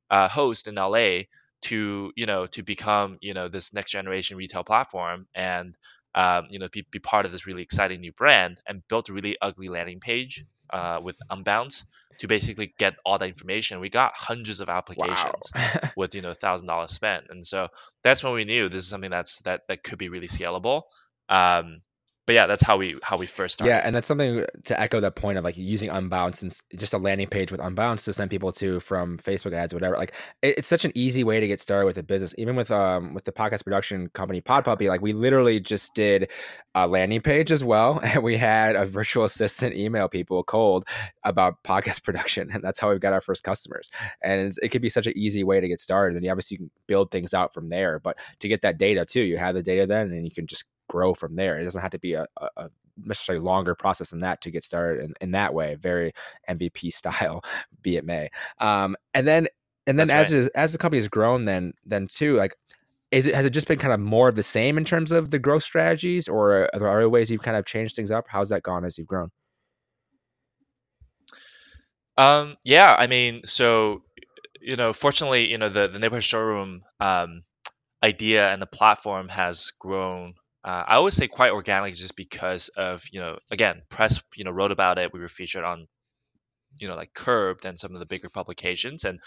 uh, 0.10 0.30
hosts 0.30 0.70
in 0.70 0.76
LA 0.76 1.24
to 1.64 2.14
you 2.16 2.26
know 2.26 2.46
to 2.48 2.64
become 2.64 3.18
you 3.22 3.34
know 3.34 3.50
this 3.50 3.74
next 3.74 3.92
generation 3.92 4.38
retail 4.38 4.64
platform 4.64 5.28
and 5.36 5.76
um, 6.16 6.46
you 6.50 6.60
know 6.60 6.70
be, 6.72 6.86
be 6.90 7.00
part 7.00 7.26
of 7.26 7.32
this 7.34 7.46
really 7.46 7.62
exciting 7.62 8.00
new 8.00 8.14
brand 8.14 8.62
and 8.66 8.88
built 8.88 9.10
a 9.10 9.14
really 9.14 9.36
ugly 9.42 9.68
landing 9.68 10.00
page 10.00 10.46
uh, 10.70 11.00
with 11.02 11.18
unbounce 11.30 11.84
to 12.20 12.28
basically 12.28 12.74
get 12.78 12.96
all 13.06 13.18
the 13.18 13.26
information. 13.26 13.80
We 13.80 13.90
got 13.90 14.14
hundreds 14.14 14.60
of 14.60 14.70
applications 14.70 15.52
wow. 15.56 15.90
with 15.98 16.16
you 16.16 16.22
know 16.22 16.34
thousand 16.34 16.68
dollars 16.68 16.92
spent, 16.92 17.26
and 17.30 17.46
so 17.46 17.70
that's 18.04 18.24
when 18.24 18.34
we 18.34 18.46
knew 18.46 18.70
this 18.70 18.84
is 18.84 18.90
something 18.90 19.12
that's 19.12 19.42
that 19.44 19.62
that 19.68 19.84
could 19.84 19.98
be 19.98 20.10
really 20.10 20.28
scalable. 20.28 20.84
Um, 21.30 21.82
but 22.30 22.36
yeah, 22.36 22.46
that's 22.46 22.62
how 22.62 22.78
we 22.78 22.96
how 23.02 23.18
we 23.18 23.26
first 23.26 23.56
started. 23.56 23.72
Yeah, 23.72 23.82
and 23.84 23.96
that's 23.96 24.08
something 24.08 24.46
to 24.66 24.80
echo 24.80 25.00
that 25.00 25.16
point 25.16 25.40
of 25.40 25.44
like 25.44 25.58
using 25.58 25.90
Unbounce 25.90 26.44
and 26.44 26.80
just 26.80 26.94
a 26.94 27.00
landing 27.00 27.26
page 27.26 27.52
with 27.52 27.60
Unbounce 27.60 28.06
to 28.06 28.14
send 28.14 28.30
people 28.30 28.52
to 28.52 28.80
from 28.82 29.18
Facebook 29.18 29.52
ads, 29.52 29.74
whatever. 29.74 29.98
Like 29.98 30.14
it, 30.44 30.60
it's 30.60 30.68
such 30.68 30.86
an 30.86 30.92
easy 30.94 31.24
way 31.24 31.40
to 31.40 31.48
get 31.48 31.60
started 31.60 31.88
with 31.88 31.98
a 31.98 32.04
business. 32.04 32.36
Even 32.38 32.56
with 32.56 32.70
um 32.70 33.16
with 33.16 33.24
the 33.24 33.32
podcast 33.32 33.64
production 33.64 34.10
company 34.10 34.42
Pod 34.42 34.64
Puppy, 34.64 34.90
like 34.90 35.02
we 35.02 35.12
literally 35.12 35.60
just 35.60 35.96
did 35.96 36.30
a 36.76 36.88
landing 36.88 37.22
page 37.22 37.52
as 37.52 37.64
well, 37.64 38.00
and 38.04 38.22
we 38.22 38.38
had 38.38 38.76
a 38.76 38.86
virtual 38.86 39.24
assistant 39.24 39.76
email 39.76 40.08
people 40.08 40.44
cold 40.44 40.86
about 41.24 41.64
podcast 41.64 42.04
production, 42.04 42.52
and 42.54 42.64
that's 42.64 42.80
how 42.80 42.92
we 42.92 43.00
got 43.00 43.12
our 43.12 43.22
first 43.22 43.44
customers. 43.44 43.90
And 44.22 44.54
it 44.62 44.70
could 44.70 44.84
be 44.84 44.90
such 44.90 45.08
an 45.08 45.18
easy 45.18 45.44
way 45.44 45.62
to 45.62 45.68
get 45.68 45.80
started, 45.80 46.16
and 46.16 46.24
you 46.24 46.30
obviously 46.30 46.58
can 46.58 46.70
build 46.86 47.10
things 47.10 47.34
out 47.34 47.56
from 47.56 47.70
there. 47.70 47.98
But 47.98 48.20
to 48.38 48.48
get 48.48 48.62
that 48.62 48.78
data 48.78 49.04
too, 49.04 49.22
you 49.22 49.38
have 49.38 49.56
the 49.56 49.64
data 49.64 49.88
then, 49.88 50.12
and 50.12 50.26
you 50.26 50.32
can 50.32 50.46
just 50.46 50.66
grow 50.90 51.14
from 51.14 51.36
there. 51.36 51.58
It 51.58 51.64
doesn't 51.64 51.82
have 51.82 51.92
to 51.92 52.00
be 52.00 52.14
a, 52.14 52.26
a, 52.58 52.70
necessarily 52.98 53.44
longer 53.44 53.76
process 53.76 54.10
than 54.10 54.20
that 54.20 54.42
to 54.42 54.52
get 54.52 54.64
started 54.64 55.04
in, 55.04 55.14
in 55.22 55.32
that 55.32 55.54
way, 55.54 55.76
very 55.76 56.12
MVP 56.50 56.92
style, 56.94 57.42
be 57.82 57.96
it 57.96 58.04
may. 58.04 58.30
Um, 58.60 58.98
and 59.14 59.26
then 59.26 59.48
and 59.88 59.98
then 59.98 60.08
That's 60.08 60.30
as 60.30 60.34
right. 60.34 60.40
is, 60.42 60.48
as 60.50 60.72
the 60.74 60.78
company 60.78 61.00
has 61.00 61.08
grown, 61.08 61.46
then 61.46 61.74
then 61.86 62.08
too, 62.08 62.36
like 62.36 62.54
is 63.12 63.26
it 63.26 63.34
has 63.34 63.46
it 63.46 63.52
just 63.52 63.68
been 63.68 63.80
kind 63.80 63.94
of 63.94 64.00
more 64.00 64.28
of 64.28 64.36
the 64.36 64.44
same 64.44 64.78
in 64.78 64.86
terms 64.86 65.12
of 65.12 65.32
the 65.32 65.40
growth 65.40 65.64
strategies, 65.64 66.28
or 66.28 66.70
are 66.74 66.80
there 66.80 66.90
other 66.90 67.10
ways 67.10 67.32
you've 67.32 67.42
kind 67.42 67.58
of 67.58 67.66
changed 67.66 67.96
things 67.96 68.12
up? 68.12 68.26
How's 68.28 68.50
that 68.50 68.62
gone 68.62 68.86
as 68.86 68.98
you've 68.98 69.08
grown? 69.08 69.32
Um, 72.18 72.58
yeah, 72.66 72.96
I 72.98 73.08
mean, 73.08 73.42
so 73.46 74.04
you 74.62 74.76
know, 74.76 74.94
fortunately, 74.94 75.50
you 75.50 75.58
know, 75.58 75.70
the 75.70 75.88
the 75.88 76.00
neighborhood 76.00 76.24
showroom 76.24 76.84
um, 77.00 77.44
idea 78.04 78.52
and 78.52 78.62
the 78.62 78.68
platform 78.68 79.30
has 79.30 79.72
grown 79.80 80.36
uh, 80.64 80.84
I 80.88 80.96
always 80.96 81.16
say 81.16 81.28
quite 81.28 81.52
organic 81.52 81.96
just 81.96 82.16
because 82.16 82.70
of, 82.70 83.04
you 83.12 83.20
know, 83.20 83.38
again, 83.52 83.82
press, 83.90 84.22
you 84.36 84.44
know, 84.44 84.52
wrote 84.52 84.72
about 84.72 84.98
it. 85.00 85.14
We 85.14 85.20
were 85.20 85.28
featured 85.28 85.64
on, 85.64 85.88
you 86.78 86.88
know, 86.88 86.96
like 86.96 87.14
Curbed 87.14 87.66
and 87.66 87.80
some 87.80 87.94
of 87.94 88.00
the 88.00 88.06
bigger 88.06 88.30
publications. 88.30 89.06
And, 89.06 89.20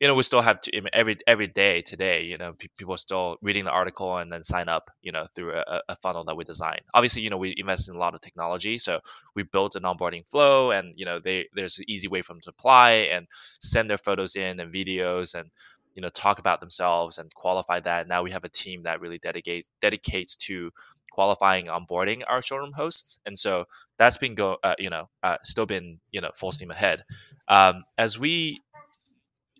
you 0.00 0.08
know, 0.08 0.14
we 0.14 0.22
still 0.22 0.42
have 0.42 0.60
to, 0.62 0.82
every 0.92 1.16
every 1.26 1.46
day 1.46 1.82
today, 1.82 2.24
you 2.24 2.38
know, 2.38 2.52
pe- 2.52 2.68
people 2.76 2.94
are 2.94 2.98
still 2.98 3.36
reading 3.42 3.64
the 3.64 3.70
article 3.70 4.16
and 4.16 4.32
then 4.32 4.42
sign 4.42 4.68
up, 4.68 4.90
you 5.02 5.12
know, 5.12 5.26
through 5.34 5.54
a, 5.54 5.82
a 5.88 5.96
funnel 5.96 6.24
that 6.24 6.36
we 6.36 6.44
design. 6.44 6.80
Obviously, 6.94 7.22
you 7.22 7.30
know, 7.30 7.36
we 7.36 7.54
invest 7.56 7.88
in 7.88 7.94
a 7.94 7.98
lot 7.98 8.14
of 8.14 8.20
technology. 8.20 8.78
So 8.78 9.00
we 9.36 9.42
built 9.44 9.76
an 9.76 9.82
onboarding 9.84 10.28
flow 10.28 10.70
and, 10.70 10.94
you 10.96 11.04
know, 11.04 11.20
they 11.20 11.48
there's 11.54 11.78
an 11.78 11.84
easy 11.88 12.08
way 12.08 12.22
for 12.22 12.32
them 12.32 12.40
to 12.42 12.50
apply 12.50 12.90
and 13.12 13.26
send 13.60 13.90
their 13.90 13.98
photos 13.98 14.36
in 14.36 14.58
and 14.60 14.72
videos 14.72 15.34
and, 15.34 15.50
you 15.94 16.02
know 16.02 16.08
talk 16.08 16.38
about 16.38 16.60
themselves 16.60 17.18
and 17.18 17.32
qualify 17.34 17.80
that. 17.80 18.08
Now 18.08 18.22
we 18.22 18.32
have 18.32 18.44
a 18.44 18.48
team 18.48 18.84
that 18.84 19.00
really 19.00 19.18
dedicates 19.18 19.70
dedicates 19.80 20.36
to 20.48 20.70
qualifying 21.12 21.66
onboarding 21.66 22.22
our 22.28 22.42
showroom 22.42 22.72
hosts, 22.72 23.20
and 23.26 23.38
so 23.38 23.66
that's 23.98 24.18
been 24.18 24.34
go 24.34 24.58
uh, 24.62 24.74
you 24.78 24.90
know 24.90 25.08
uh, 25.22 25.36
still 25.42 25.66
been 25.66 26.00
you 26.10 26.20
know 26.20 26.30
full 26.34 26.52
steam 26.52 26.70
ahead. 26.70 27.04
Um, 27.48 27.84
as 27.98 28.18
we 28.18 28.60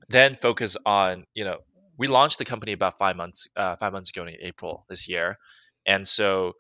then 0.09 0.35
focus 0.35 0.77
on 0.85 1.25
you 1.35 1.45
know 1.45 1.59
we 1.97 2.07
launched 2.09 2.39
the 2.39 2.45
company 2.45 2.73
about 2.73 2.95
five 2.99 3.17
months 3.17 3.49
uh, 3.57 3.77
five 3.77 3.93
months 3.93 4.11
ago 4.11 4.27
in 4.27 4.35
April 4.41 4.85
this 4.89 5.09
year, 5.09 5.37
and 5.87 6.07
so 6.07 6.55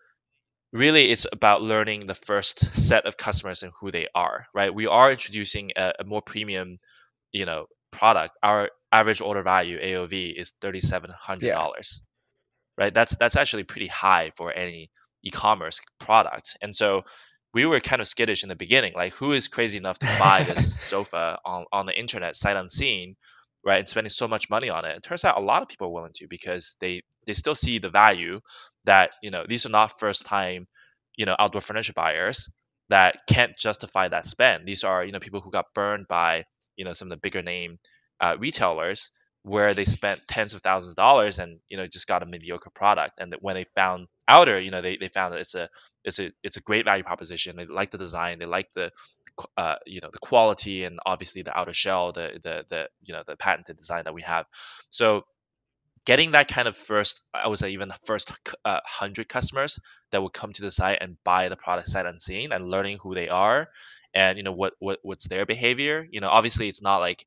really 0.72 1.10
it's 1.10 1.26
about 1.32 1.62
learning 1.62 2.06
the 2.06 2.14
first 2.14 2.58
set 2.60 3.06
of 3.06 3.16
customers 3.16 3.62
and 3.62 3.72
who 3.80 3.90
they 3.90 4.06
are 4.14 4.46
right 4.54 4.74
we 4.74 4.86
are 4.86 5.10
introducing 5.10 5.72
a, 5.76 5.92
a 6.00 6.04
more 6.04 6.22
premium 6.22 6.78
you 7.32 7.46
know 7.46 7.66
product 7.90 8.36
our 8.42 8.70
average 8.92 9.20
order 9.20 9.42
value 9.42 9.78
AOV 9.80 10.34
is 10.36 10.52
thirty 10.60 10.80
seven 10.80 11.10
hundred 11.10 11.50
dollars, 11.50 12.02
yeah. 12.78 12.84
right? 12.84 12.94
That's 12.94 13.16
that's 13.16 13.36
actually 13.36 13.64
pretty 13.64 13.86
high 13.86 14.30
for 14.30 14.52
any 14.52 14.90
e-commerce 15.22 15.80
product, 15.98 16.56
and 16.62 16.74
so 16.74 17.04
we 17.52 17.66
were 17.66 17.80
kind 17.80 18.00
of 18.00 18.06
skittish 18.06 18.42
in 18.42 18.48
the 18.48 18.56
beginning, 18.56 18.92
like 18.94 19.12
who 19.14 19.32
is 19.32 19.48
crazy 19.48 19.76
enough 19.76 19.98
to 19.98 20.06
buy 20.18 20.42
this 20.48 20.80
sofa 20.80 21.38
on 21.44 21.64
on 21.72 21.86
the 21.86 21.98
internet 21.98 22.36
sight 22.36 22.56
unseen, 22.56 23.16
right? 23.64 23.80
And 23.80 23.88
spending 23.88 24.10
so 24.10 24.28
much 24.28 24.50
money 24.50 24.70
on 24.70 24.84
it. 24.84 24.96
It 24.96 25.02
turns 25.02 25.24
out 25.24 25.38
a 25.38 25.44
lot 25.44 25.62
of 25.62 25.68
people 25.68 25.88
are 25.88 25.92
willing 25.92 26.12
to 26.16 26.26
because 26.28 26.76
they 26.80 27.02
they 27.26 27.34
still 27.34 27.54
see 27.54 27.78
the 27.78 27.90
value 27.90 28.40
that 28.84 29.12
you 29.22 29.30
know 29.30 29.44
these 29.48 29.66
are 29.66 29.70
not 29.70 29.98
first 29.98 30.24
time 30.24 30.66
you 31.16 31.26
know 31.26 31.36
outdoor 31.38 31.60
furniture 31.60 31.92
buyers 31.92 32.48
that 32.88 33.20
can't 33.28 33.56
justify 33.56 34.08
that 34.08 34.26
spend. 34.26 34.66
These 34.66 34.84
are 34.84 35.04
you 35.04 35.12
know 35.12 35.20
people 35.20 35.40
who 35.40 35.50
got 35.50 35.66
burned 35.74 36.06
by 36.08 36.44
you 36.80 36.86
know 36.86 36.94
some 36.94 37.08
of 37.08 37.10
the 37.10 37.20
bigger 37.26 37.42
name 37.42 37.78
uh, 38.20 38.36
retailers 38.40 39.12
where 39.42 39.72
they 39.74 39.84
spent 39.84 40.20
tens 40.28 40.54
of 40.54 40.62
thousands 40.62 40.92
of 40.92 40.96
dollars 40.96 41.38
and 41.38 41.60
you 41.68 41.76
know 41.76 41.86
just 41.86 42.06
got 42.08 42.22
a 42.22 42.26
mediocre 42.26 42.70
product. 42.70 43.14
And 43.18 43.34
when 43.40 43.54
they 43.54 43.64
found 43.64 44.08
outer 44.28 44.58
you 44.58 44.70
know 44.70 44.82
they, 44.82 44.96
they 44.96 45.08
found 45.08 45.32
that 45.32 45.40
it's 45.40 45.54
a 45.54 45.68
it's 46.04 46.18
a 46.18 46.30
it's 46.42 46.56
a 46.56 46.62
great 46.62 46.86
value 46.86 47.04
proposition. 47.04 47.56
They 47.56 47.66
like 47.66 47.90
the 47.90 47.98
design. 47.98 48.38
They 48.38 48.46
like 48.46 48.70
the 48.72 48.90
uh, 49.56 49.76
you 49.86 50.00
know 50.02 50.10
the 50.12 50.18
quality 50.18 50.84
and 50.84 50.98
obviously 51.04 51.42
the 51.42 51.56
outer 51.58 51.74
shell 51.74 52.12
the 52.12 52.40
the 52.42 52.64
the 52.68 52.88
you 53.02 53.14
know 53.14 53.22
the 53.26 53.36
patented 53.36 53.76
design 53.76 54.04
that 54.04 54.14
we 54.14 54.22
have. 54.22 54.46
So 54.90 55.24
getting 56.06 56.30
that 56.32 56.48
kind 56.48 56.66
of 56.66 56.76
first 56.76 57.22
i 57.34 57.46
would 57.46 57.58
say 57.58 57.70
even 57.70 57.88
the 57.88 57.98
first 58.06 58.32
uh, 58.64 58.80
100 59.00 59.28
customers 59.28 59.78
that 60.10 60.22
would 60.22 60.32
come 60.32 60.52
to 60.52 60.62
the 60.62 60.70
site 60.70 60.98
and 61.00 61.16
buy 61.24 61.48
the 61.48 61.56
product 61.56 61.88
sight 61.88 62.06
unseen 62.06 62.52
and 62.52 62.64
learning 62.64 62.98
who 63.02 63.14
they 63.14 63.28
are 63.28 63.68
and 64.14 64.38
you 64.38 64.44
know 64.44 64.52
what, 64.52 64.74
what 64.78 64.98
what's 65.02 65.28
their 65.28 65.46
behavior 65.46 66.06
you 66.10 66.20
know 66.20 66.28
obviously 66.28 66.68
it's 66.68 66.82
not 66.82 66.98
like 66.98 67.26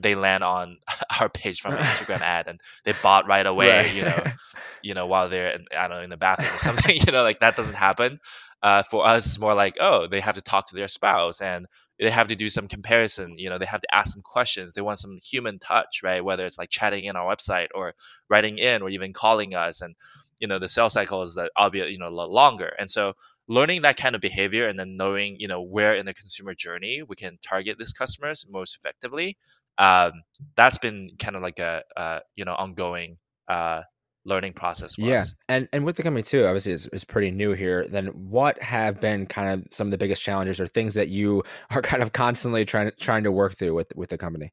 they 0.00 0.14
land 0.14 0.42
on 0.42 0.78
our 1.20 1.28
page 1.28 1.60
from 1.60 1.74
an 1.74 1.78
Instagram 1.82 2.20
ad 2.20 2.48
and 2.48 2.60
they 2.84 2.94
bought 3.02 3.28
right 3.28 3.46
away, 3.46 3.70
right. 3.70 3.94
you 3.94 4.02
know, 4.02 4.22
you 4.82 4.94
know, 4.94 5.06
while 5.06 5.28
they're 5.28 5.50
in, 5.50 5.66
I 5.76 5.88
don't 5.88 5.98
know 5.98 6.02
in 6.02 6.10
the 6.10 6.16
bathroom 6.16 6.54
or 6.54 6.58
something, 6.58 6.96
you 6.96 7.12
know, 7.12 7.22
like 7.22 7.40
that 7.40 7.56
doesn't 7.56 7.76
happen. 7.76 8.20
Uh, 8.62 8.82
for 8.82 9.06
us, 9.06 9.24
it's 9.24 9.38
more 9.38 9.54
like 9.54 9.78
oh, 9.80 10.06
they 10.06 10.20
have 10.20 10.34
to 10.34 10.42
talk 10.42 10.68
to 10.68 10.76
their 10.76 10.88
spouse 10.88 11.40
and 11.40 11.66
they 11.98 12.10
have 12.10 12.28
to 12.28 12.36
do 12.36 12.50
some 12.50 12.68
comparison. 12.68 13.38
You 13.38 13.48
know, 13.48 13.56
they 13.56 13.64
have 13.64 13.80
to 13.80 13.94
ask 13.94 14.12
some 14.12 14.22
questions. 14.22 14.74
They 14.74 14.82
want 14.82 14.98
some 14.98 15.16
human 15.16 15.58
touch, 15.58 16.02
right? 16.02 16.22
Whether 16.22 16.44
it's 16.44 16.58
like 16.58 16.68
chatting 16.68 17.04
in 17.04 17.16
our 17.16 17.34
website 17.34 17.68
or 17.74 17.94
writing 18.28 18.58
in 18.58 18.82
or 18.82 18.90
even 18.90 19.14
calling 19.14 19.54
us, 19.54 19.80
and 19.80 19.96
you 20.40 20.48
know, 20.48 20.58
the 20.58 20.68
sales 20.68 20.92
cycle 20.92 21.22
is 21.22 21.36
that 21.36 21.52
albeit 21.56 21.90
you 21.90 21.98
know 21.98 22.08
a 22.08 22.10
lot 22.10 22.30
longer. 22.30 22.70
And 22.78 22.90
so 22.90 23.14
learning 23.50 23.82
that 23.82 23.96
kind 23.96 24.14
of 24.14 24.20
behavior 24.20 24.68
and 24.68 24.78
then 24.78 24.96
knowing 24.96 25.36
you 25.40 25.48
know 25.48 25.60
where 25.60 25.94
in 25.94 26.06
the 26.06 26.14
consumer 26.14 26.54
journey 26.54 27.02
we 27.06 27.16
can 27.16 27.36
target 27.42 27.76
these 27.78 27.92
customers 27.92 28.46
most 28.48 28.76
effectively 28.76 29.36
um, 29.76 30.12
that's 30.56 30.78
been 30.78 31.10
kind 31.18 31.36
of 31.36 31.42
like 31.42 31.58
a, 31.58 31.82
a 31.96 32.20
you 32.36 32.44
know 32.44 32.54
ongoing 32.54 33.18
uh, 33.48 33.82
learning 34.24 34.52
process 34.52 34.96
yeah 34.96 35.16
us. 35.16 35.34
and 35.48 35.68
and 35.72 35.84
with 35.84 35.96
the 35.96 36.02
company 36.02 36.22
too 36.22 36.46
obviously 36.46 36.72
it's, 36.72 36.86
it's 36.92 37.04
pretty 37.04 37.32
new 37.32 37.52
here 37.52 37.86
then 37.88 38.06
what 38.06 38.62
have 38.62 39.00
been 39.00 39.26
kind 39.26 39.48
of 39.48 39.66
some 39.72 39.88
of 39.88 39.90
the 39.90 39.98
biggest 39.98 40.22
challenges 40.22 40.60
or 40.60 40.68
things 40.68 40.94
that 40.94 41.08
you 41.08 41.42
are 41.70 41.82
kind 41.82 42.02
of 42.02 42.12
constantly 42.12 42.64
trying 42.64 42.90
trying 43.00 43.24
to 43.24 43.32
work 43.32 43.56
through 43.56 43.74
with 43.74 43.92
with 43.96 44.10
the 44.10 44.18
company 44.18 44.52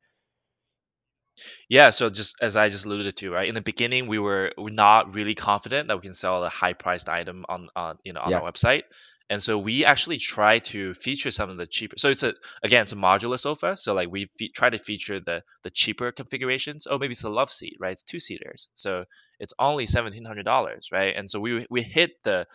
yeah 1.70 1.90
so 1.90 2.10
just 2.10 2.36
as 2.42 2.56
i 2.56 2.70
just 2.70 2.86
alluded 2.86 3.16
to 3.16 3.32
right 3.32 3.48
in 3.48 3.56
the 3.56 3.62
beginning 3.62 4.08
we 4.08 4.20
were, 4.20 4.52
we 4.58 4.72
not 4.72 5.16
really 5.16 5.36
confident 5.36 5.88
that 5.88 5.98
we 5.98 6.02
can 6.02 6.14
sell 6.14 6.44
a 6.44 6.50
high 6.50 6.74
priced 6.74 7.10
item 7.10 7.46
on 7.50 7.70
on 7.76 7.98
you 8.04 8.14
know 8.14 8.22
on 8.22 8.32
yeah. 8.32 8.40
our 8.40 8.52
website 8.52 8.84
and 9.30 9.44
so 9.44 9.58
we 9.58 9.84
actually 9.84 10.18
try 10.20 10.60
to 10.60 10.94
feature 10.94 11.32
some 11.32 11.50
of 11.50 11.58
the 11.58 11.68
cheaper. 11.68 11.98
So 11.98 12.10
it's 12.10 12.24
a 12.24 12.34
again 12.64 12.84
it's 12.84 12.94
a 12.94 12.96
modular 12.96 13.38
sofa. 13.38 13.76
So 13.76 13.94
like 13.94 14.10
we 14.10 14.26
fe- 14.26 14.50
try 14.50 14.70
to 14.70 14.78
feature 14.78 15.20
the 15.20 15.44
the 15.64 15.70
cheaper 15.70 16.12
configurations. 16.12 16.88
Oh, 16.90 16.98
maybe 16.98 17.12
it's 17.12 17.24
a 17.24 17.30
love 17.30 17.50
seat, 17.50 17.76
right? 17.80 17.92
It's 17.92 18.04
two 18.04 18.20
seaters, 18.20 18.70
so 18.76 19.06
it's 19.40 19.54
only 19.60 19.86
seventeen 19.86 20.24
hundred 20.24 20.46
dollars, 20.46 20.90
right? 20.94 21.14
And 21.16 21.30
so 21.30 21.40
we 21.40 21.66
we 21.70 21.82
hit 21.82 22.12
the 22.24 22.48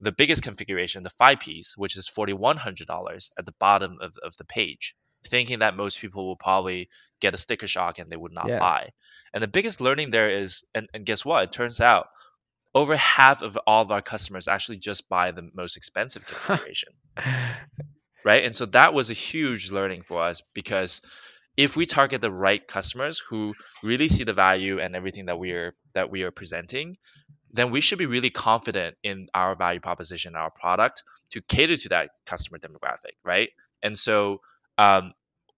the 0.00 0.12
biggest 0.12 0.42
configuration, 0.42 1.02
the 1.02 1.10
five 1.10 1.40
piece, 1.40 1.76
which 1.76 1.96
is 1.96 2.08
forty 2.08 2.34
one 2.34 2.58
hundred 2.58 2.86
dollars 2.86 3.32
at 3.38 3.46
the 3.46 3.54
bottom 3.58 3.96
of, 4.02 4.14
of 4.22 4.36
the 4.36 4.44
page, 4.44 4.94
thinking 5.24 5.60
that 5.60 5.76
most 5.76 6.00
people 6.00 6.26
will 6.26 6.36
probably 6.36 6.88
get 7.20 7.34
a 7.34 7.38
sticker 7.38 7.66
shock 7.66 7.98
and 7.98 8.10
they 8.10 8.16
would 8.16 8.32
not 8.32 8.48
yeah. 8.48 8.58
buy. 8.58 8.90
And 9.34 9.42
the 9.42 9.48
biggest 9.48 9.80
learning 9.80 10.10
there 10.10 10.30
is, 10.30 10.64
and, 10.74 10.88
and 10.94 11.04
guess 11.04 11.24
what? 11.24 11.44
It 11.44 11.52
turns 11.52 11.80
out 11.80 12.08
over 12.74 12.96
half 12.96 13.42
of 13.42 13.58
all 13.66 13.82
of 13.82 13.90
our 13.90 14.02
customers 14.02 14.48
actually 14.48 14.78
just 14.78 15.08
buy 15.08 15.32
the 15.32 15.50
most 15.54 15.76
expensive 15.76 16.26
configuration. 16.26 16.92
right? 18.24 18.44
And 18.44 18.54
so 18.54 18.66
that 18.66 18.94
was 18.94 19.10
a 19.10 19.14
huge 19.14 19.70
learning 19.70 20.02
for 20.02 20.22
us 20.22 20.42
because 20.54 21.00
if 21.56 21.76
we 21.76 21.86
target 21.86 22.20
the 22.20 22.30
right 22.30 22.64
customers 22.66 23.18
who 23.18 23.54
really 23.82 24.08
see 24.08 24.24
the 24.24 24.32
value 24.32 24.78
and 24.78 24.94
everything 24.94 25.26
that 25.26 25.38
we 25.38 25.50
are 25.52 25.74
that 25.94 26.08
we 26.08 26.22
are 26.22 26.30
presenting, 26.30 26.96
then 27.52 27.70
we 27.70 27.80
should 27.80 27.98
be 27.98 28.06
really 28.06 28.30
confident 28.30 28.96
in 29.02 29.28
our 29.34 29.56
value 29.56 29.80
proposition, 29.80 30.36
our 30.36 30.50
product 30.50 31.02
to 31.30 31.40
cater 31.40 31.76
to 31.76 31.88
that 31.88 32.10
customer 32.26 32.58
demographic, 32.58 33.16
right? 33.24 33.48
And 33.82 33.98
so, 33.98 34.40
um, 34.78 35.12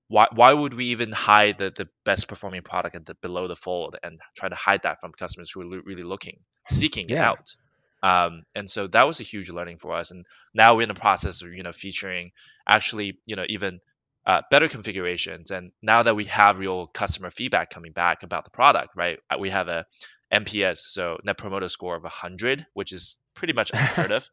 why, 0.09 0.27
why 0.35 0.53
would 0.53 0.75
we 0.75 0.87
even 0.87 1.13
hide 1.13 1.59
the, 1.59 1.71
the 1.71 1.89
best 2.05 2.27
performing 2.27 2.63
product 2.63 2.97
at 2.97 3.07
the 3.07 3.15
below 3.15 3.47
the 3.47 3.55
fold 3.55 3.97
and 4.03 4.19
try 4.37 4.49
to 4.49 4.57
hide 4.57 4.83
that 4.83 5.01
from 5.01 5.13
customers 5.13 5.53
who 5.53 5.61
are 5.63 5.83
really 5.83 6.03
looking, 6.03 6.41
seeking 6.69 7.09
yeah. 7.09 7.17
it 7.17 7.25
out? 7.25 7.55
Um, 8.03 8.43
and 8.55 8.69
so 8.69 8.87
that 8.89 9.07
was 9.07 9.21
a 9.21 9.25
huge 9.25 9.51
learning 9.51 9.79
for 9.79 9.95
us. 9.95 10.11
And 10.11 10.27
now 10.55 10.75
we're 10.75 10.83
in 10.83 10.89
the 10.89 10.95
process 10.95 11.43
of 11.43 11.53
you 11.53 11.63
know 11.63 11.73
featuring 11.73 12.33
actually 12.67 13.19
you 13.27 13.37
know 13.37 13.45
even 13.49 13.79
uh, 14.27 14.43
better 14.51 14.69
configurations. 14.69 15.51
And 15.51 15.71
now 15.83 16.03
that 16.03 16.17
we 16.17 16.25
have 16.25 16.59
real 16.59 16.87
customer 16.87 17.31
feedback 17.31 17.71
coming 17.71 17.93
back 17.93 18.23
about 18.23 18.45
the 18.45 18.51
product, 18.51 18.91
right? 18.97 19.19
Uh, 19.31 19.37
we 19.39 19.51
have 19.51 19.69
a 19.69 19.87
NPS, 20.33 20.79
so 20.79 21.19
Net 21.25 21.39
Promoter 21.39 21.69
Score 21.69 21.97
of 21.97 22.03
100, 22.03 22.67
which 22.75 22.93
is 22.93 23.19
pretty 23.35 23.53
much 23.53 23.71
unheard 23.73 24.13
of. 24.19 24.29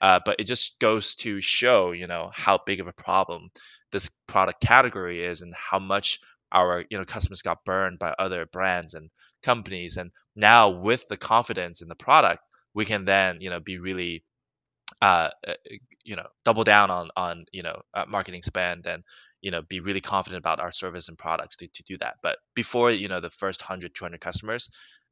Uh, 0.00 0.20
but 0.24 0.36
it 0.38 0.44
just 0.44 0.80
goes 0.80 1.14
to 1.16 1.40
show, 1.40 1.92
you 1.92 2.06
know, 2.06 2.30
how 2.34 2.58
big 2.64 2.80
of 2.80 2.86
a 2.86 2.92
problem 2.92 3.50
this 3.92 4.10
product 4.26 4.60
category 4.60 5.24
is, 5.24 5.42
and 5.42 5.54
how 5.54 5.78
much 5.78 6.20
our 6.52 6.84
you 6.90 6.98
know 6.98 7.04
customers 7.04 7.42
got 7.42 7.64
burned 7.64 7.98
by 7.98 8.14
other 8.18 8.46
brands 8.46 8.94
and 8.94 9.10
companies. 9.42 9.96
And 9.96 10.10
now 10.34 10.70
with 10.70 11.06
the 11.08 11.16
confidence 11.16 11.82
in 11.82 11.88
the 11.88 11.94
product, 11.94 12.42
we 12.74 12.84
can 12.84 13.04
then 13.04 13.40
you 13.40 13.50
know 13.50 13.60
be 13.60 13.78
really 13.78 14.24
uh, 15.00 15.30
uh 15.46 15.54
you 16.04 16.16
know 16.16 16.26
double 16.44 16.64
down 16.64 16.90
on 16.90 17.10
on 17.16 17.44
you 17.52 17.62
know 17.62 17.80
uh, 17.94 18.04
marketing 18.08 18.42
spend 18.42 18.86
and 18.86 19.02
you 19.40 19.50
know 19.50 19.62
be 19.62 19.80
really 19.80 20.00
confident 20.00 20.40
about 20.40 20.60
our 20.60 20.72
service 20.72 21.08
and 21.08 21.18
products 21.18 21.56
to, 21.56 21.68
to 21.68 21.82
do 21.84 21.96
that 21.98 22.16
but 22.22 22.38
before 22.54 22.90
you 22.90 23.08
know 23.08 23.20
the 23.20 23.30
first 23.30 23.62
100 23.62 23.94
200 23.94 24.20
customers 24.20 24.70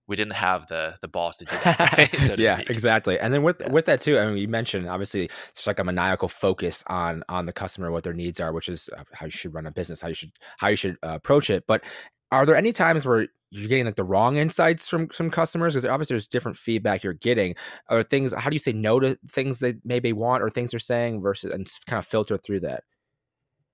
we 0.08 0.16
didn't 0.16 0.32
have 0.32 0.66
the 0.66 0.96
the 1.00 1.08
balls 1.08 1.36
to 1.36 1.44
do 1.44 1.54
that 1.62 1.78
right? 1.98 2.20
so 2.20 2.34
yeah 2.38 2.56
speak. 2.56 2.70
exactly 2.70 3.18
and 3.20 3.32
then 3.32 3.42
with 3.42 3.60
yeah. 3.60 3.70
with 3.70 3.84
that 3.84 4.00
too 4.00 4.18
i 4.18 4.26
mean 4.26 4.36
you 4.38 4.48
mentioned 4.48 4.88
obviously 4.88 5.30
it's 5.50 5.66
like 5.66 5.78
a 5.78 5.84
maniacal 5.84 6.28
focus 6.28 6.82
on 6.88 7.22
on 7.28 7.46
the 7.46 7.52
customer 7.52 7.92
what 7.92 8.02
their 8.02 8.14
needs 8.14 8.40
are 8.40 8.52
which 8.52 8.68
is 8.68 8.90
uh, 8.96 9.04
how 9.12 9.26
you 9.26 9.30
should 9.30 9.54
run 9.54 9.66
a 9.66 9.70
business 9.70 10.00
how 10.00 10.08
you 10.08 10.14
should 10.14 10.32
how 10.56 10.68
you 10.68 10.76
should 10.76 10.96
uh, 11.04 11.10
approach 11.10 11.50
it 11.50 11.64
but 11.66 11.84
are 12.30 12.44
there 12.44 12.56
any 12.56 12.72
times 12.72 13.06
where 13.06 13.28
you're 13.50 13.68
getting 13.68 13.86
like 13.86 13.96
the 13.96 14.04
wrong 14.04 14.36
insights 14.36 14.88
from 14.88 15.08
some 15.10 15.30
customers 15.30 15.74
because 15.74 15.88
obviously 15.88 16.14
there's 16.14 16.26
different 16.26 16.56
feedback 16.56 17.02
you're 17.02 17.14
getting 17.14 17.54
or 17.88 18.02
things 18.02 18.32
how 18.34 18.50
do 18.50 18.54
you 18.54 18.60
say 18.60 18.72
no 18.72 19.00
to 19.00 19.18
things 19.30 19.58
they 19.58 19.74
maybe 19.84 20.12
want 20.12 20.42
or 20.42 20.50
things 20.50 20.72
they're 20.72 20.80
saying 20.80 21.20
versus 21.20 21.52
and 21.52 21.70
kind 21.86 21.98
of 21.98 22.06
filter 22.06 22.36
through 22.36 22.60
that 22.60 22.84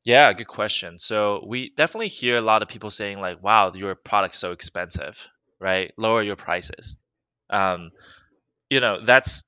yeah 0.05 0.33
good 0.33 0.47
question 0.47 0.99
so 0.99 1.45
we 1.47 1.71
definitely 1.77 2.09
hear 2.09 2.37
a 2.37 2.41
lot 2.41 2.63
of 2.63 2.69
people 2.69 2.91
saying 2.91 3.21
like 3.21 3.43
wow 3.43 3.73
your 3.75 3.95
product's 3.95 4.39
so 4.39 4.53
expensive 4.53 5.29
right 5.61 5.93
lower 5.97 6.23
your 6.23 6.37
prices 6.37 6.97
um 7.51 7.91
you 8.71 8.81
know 8.81 9.05
that's 9.05 9.45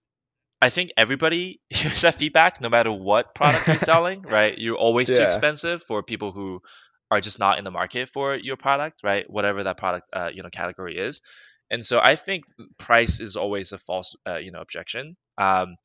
I 0.60 0.70
think 0.70 0.90
everybody 0.96 1.60
hears 1.70 2.02
that 2.02 2.14
feedback 2.14 2.60
no 2.60 2.68
matter 2.68 2.90
what 2.90 3.34
product 3.34 3.68
you're 3.68 3.78
selling, 3.92 4.22
right? 4.22 4.56
You're 4.56 4.76
always 4.76 5.10
yeah. 5.10 5.18
too 5.18 5.22
expensive 5.24 5.82
for 5.82 6.02
people 6.02 6.32
who 6.32 6.60
are 7.10 7.20
just 7.20 7.38
not 7.38 7.58
in 7.58 7.64
the 7.64 7.70
market 7.70 8.08
for 8.08 8.34
your 8.34 8.56
product, 8.56 9.02
right? 9.04 9.28
Whatever 9.28 9.64
that 9.64 9.76
product, 9.76 10.08
uh, 10.12 10.30
you 10.32 10.42
know, 10.42 10.50
category 10.50 10.96
is. 10.96 11.20
And 11.70 11.84
so 11.84 12.00
I 12.02 12.16
think 12.16 12.44
price 12.78 13.20
is 13.20 13.36
always 13.36 13.72
a 13.72 13.78
false, 13.78 14.16
uh, 14.28 14.36
you 14.36 14.50
know, 14.50 14.60
objection. 14.60 15.16
Um, 15.38 15.76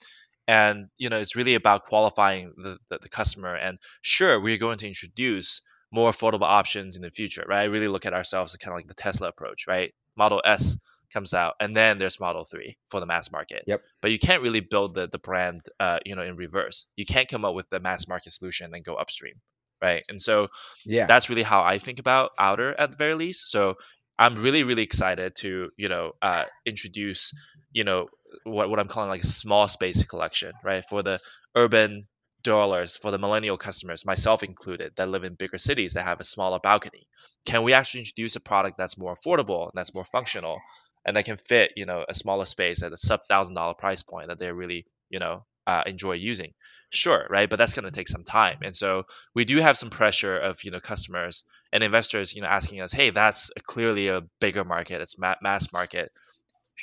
and 0.47 0.88
you 0.97 1.09
know, 1.09 1.17
it's 1.17 1.36
really 1.36 1.55
about 1.55 1.84
qualifying 1.84 2.53
the, 2.57 2.78
the, 2.89 2.99
the 3.01 3.09
customer. 3.09 3.55
And 3.55 3.78
sure, 4.01 4.39
we're 4.39 4.57
going 4.57 4.80
to 4.80 4.88
introduce 4.88 5.61
more 5.91 6.09
affordable 6.09 6.43
options 6.43 6.95
in 6.95 7.01
the 7.01 7.11
future, 7.11 7.45
right? 7.47 7.61
I 7.61 7.65
really 7.65 7.88
look 7.88 8.05
at 8.05 8.13
ourselves 8.13 8.53
as 8.53 8.57
kind 8.57 8.74
of 8.74 8.78
like 8.78 8.88
the 8.88 8.93
Tesla 8.93 9.28
approach, 9.28 9.67
right? 9.67 9.93
Model 10.16 10.41
S 10.43 10.78
comes 11.14 11.34
out, 11.34 11.55
and 11.59 11.76
then 11.76 11.97
there's 11.97 12.20
Model 12.20 12.43
Three 12.43 12.78
for 12.89 12.99
the 12.99 13.05
mass 13.05 13.32
market. 13.32 13.64
Yep. 13.68 13.82
But 14.01 14.12
you 14.12 14.20
can't 14.20 14.41
really 14.41 14.62
build 14.62 14.93
the 14.93 15.07
the 15.07 15.20
brand, 15.20 15.62
uh, 15.80 15.99
you 16.05 16.16
know, 16.16 16.24
in 16.24 16.36
reverse. 16.36 16.88
You 16.95 17.05
can't 17.05 17.28
come 17.28 17.45
up 17.45 17.55
with 17.55 17.70
the 17.70 17.80
mass 17.80 18.07
market 18.07 18.32
solution 18.32 18.66
and 18.66 18.74
then 18.74 18.82
go 18.84 18.95
upstream 18.95 19.36
right? 19.82 20.03
And 20.09 20.22
so 20.22 20.47
yeah, 20.86 21.07
that's 21.07 21.30
really 21.30 21.43
how 21.43 21.64
I 21.64 21.80
think 21.80 21.99
about 21.99 22.32
Outer 22.38 22.74
at 22.80 22.91
the 22.91 22.97
very 22.97 23.16
least. 23.16 23.49
So 23.49 23.76
I'm 24.18 24.36
really 24.36 24.64
really 24.64 24.84
excited 24.84 25.36
to 25.38 25.72
you 25.76 25.89
know 25.89 26.12
uh, 26.22 26.45
introduce 26.66 27.34
you 27.72 27.84
know 27.84 28.07
what 28.43 28.70
what 28.70 28.80
I'm 28.80 28.88
calling 28.88 29.09
like 29.09 29.24
a 29.24 29.28
small 29.28 29.68
space 29.68 30.05
collection, 30.05 30.53
right? 30.64 30.86
For 30.86 31.01
the 31.03 31.20
urban 31.55 32.07
dwellers, 32.44 32.98
for 32.98 33.12
the 33.12 33.20
millennial 33.20 33.58
customers, 33.58 34.06
myself 34.06 34.44
included, 34.44 34.94
that 34.96 35.10
live 35.10 35.24
in 35.24 35.36
bigger 35.36 35.58
cities 35.58 35.94
that 35.94 36.06
have 36.06 36.20
a 36.20 36.24
smaller 36.26 36.60
balcony. 36.60 37.08
Can 37.46 37.64
we 37.64 37.74
actually 37.74 38.02
introduce 38.02 38.36
a 38.36 38.39
product 38.39 38.78
that's 38.78 38.98
more 38.98 39.16
affordable 39.16 39.64
and 39.64 39.72
that's 39.76 39.94
more 39.94 40.06
functional 40.06 40.60
and 41.06 41.18
that 41.18 41.26
can 41.26 41.38
fit 41.38 41.72
you 41.76 41.86
know 41.86 42.06
a 42.08 42.14
smaller 42.14 42.46
space 42.46 42.84
at 42.84 42.94
a 42.94 42.98
sub 42.98 43.22
thousand 43.28 43.56
dollar 43.56 43.74
price 43.74 44.04
point 44.04 44.28
that 44.28 44.39
they 44.39 44.52
really 44.52 44.86
you 45.10 45.20
know 45.20 45.46
uh, 45.68 45.84
enjoy 45.86 46.14
using? 46.14 46.54
Sure, 46.89 47.26
right, 47.30 47.50
but 47.50 47.58
that's 47.58 47.74
going 47.74 47.86
to 47.86 47.92
take 47.92 48.10
some 48.10 48.24
time, 48.24 48.60
and 48.64 48.76
so 48.76 49.04
we 49.34 49.46
do 49.46 49.58
have 49.58 49.78
some 49.78 49.89
pressure 49.89 50.38
of 50.38 50.64
you 50.64 50.72
know 50.72 50.80
customers 50.80 51.46
and 51.72 51.84
investors, 51.84 52.36
you 52.36 52.42
know, 52.42 52.48
asking 52.48 52.82
us, 52.82 52.92
hey, 52.92 53.12
that's 53.12 53.50
clearly 53.64 54.10
a 54.10 54.24
bigger 54.39 54.66
market, 54.66 55.02
it's 55.02 55.18
ma- 55.18 55.36
mass 55.42 55.72
market, 55.72 56.12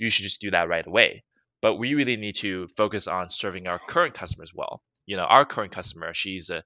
you 0.00 0.10
should 0.10 0.22
just 0.22 0.40
do 0.40 0.50
that 0.50 0.68
right 0.68 0.86
away. 0.86 1.24
But 1.60 1.76
we 1.76 1.94
really 1.94 2.16
need 2.16 2.36
to 2.36 2.68
focus 2.68 3.08
on 3.08 3.28
serving 3.28 3.66
our 3.66 3.78
current 3.78 4.14
customers 4.14 4.54
well. 4.54 4.80
You 5.08 5.16
know, 5.16 5.24
our 5.24 5.44
current 5.44 5.72
customer, 5.72 6.14
she's 6.14 6.50
a 6.50 6.62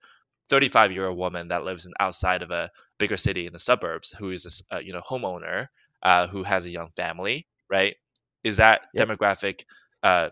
35 0.50 0.92
year 0.92 1.06
old 1.06 1.18
woman 1.18 1.48
that 1.48 1.64
lives 1.64 1.86
in 1.86 1.92
outside 2.00 2.42
of 2.42 2.50
a 2.50 2.70
bigger 2.98 3.16
city 3.16 3.46
in 3.46 3.54
the 3.54 3.60
suburbs, 3.60 4.10
who 4.18 4.30
is 4.32 4.64
a 4.70 4.82
you 4.84 4.92
know 4.92 5.00
homeowner, 5.00 5.68
uh, 6.02 6.26
who 6.28 6.42
has 6.42 6.66
a 6.66 6.70
young 6.70 6.90
family, 6.90 7.46
right? 7.70 7.96
Is 8.44 8.58
that 8.58 8.82
yep. 8.94 9.08
demographic 9.08 9.64
uh, 10.02 10.30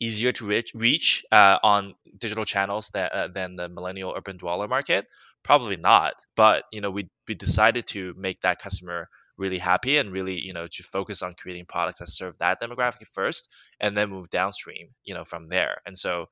easier 0.00 0.32
to 0.32 0.46
reach, 0.46 0.72
reach 0.74 1.24
uh, 1.32 1.58
on 1.62 1.94
digital 2.18 2.44
channels 2.44 2.90
that, 2.94 3.12
uh, 3.12 3.28
than 3.28 3.56
the 3.56 3.68
millennial 3.68 4.14
urban 4.16 4.36
dweller 4.36 4.68
market? 4.68 5.06
Probably 5.42 5.76
not. 5.76 6.14
But 6.36 6.64
you 6.72 6.80
know, 6.80 6.90
we 6.90 7.08
we 7.28 7.34
decided 7.34 7.86
to 7.88 8.14
make 8.16 8.40
that 8.40 8.58
customer 8.60 9.08
really 9.36 9.58
happy 9.58 9.96
and 9.98 10.12
really 10.12 10.40
you 10.40 10.52
know 10.52 10.66
to 10.68 10.82
focus 10.84 11.22
on 11.22 11.34
creating 11.34 11.66
products 11.66 11.98
that 12.00 12.08
serve 12.08 12.36
that 12.38 12.60
demographic 12.60 13.06
first, 13.12 13.50
and 13.80 13.96
then 13.96 14.10
move 14.10 14.30
downstream, 14.30 14.88
you 15.04 15.14
know, 15.14 15.24
from 15.24 15.48
there. 15.48 15.80
And 15.86 15.96
so. 15.98 16.26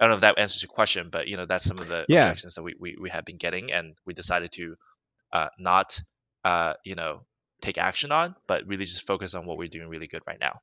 I 0.00 0.04
don't 0.04 0.10
know 0.12 0.16
if 0.16 0.20
that 0.22 0.38
answers 0.38 0.62
your 0.62 0.70
question, 0.70 1.10
but 1.10 1.28
you 1.28 1.36
know 1.36 1.44
that's 1.44 1.64
some 1.64 1.78
of 1.78 1.86
the 1.86 2.06
yeah. 2.08 2.20
objections 2.20 2.54
that 2.54 2.62
we, 2.62 2.74
we, 2.80 2.96
we 2.98 3.10
have 3.10 3.26
been 3.26 3.36
getting, 3.36 3.70
and 3.70 3.94
we 4.06 4.14
decided 4.14 4.50
to 4.52 4.76
uh, 5.32 5.48
not 5.58 6.00
uh, 6.44 6.74
you 6.84 6.94
know 6.94 7.26
take 7.60 7.76
action 7.76 8.10
on, 8.10 8.34
but 8.46 8.66
really 8.66 8.86
just 8.86 9.06
focus 9.06 9.34
on 9.34 9.44
what 9.44 9.58
we're 9.58 9.68
doing 9.68 9.88
really 9.88 10.06
good 10.06 10.22
right 10.26 10.40
now. 10.40 10.54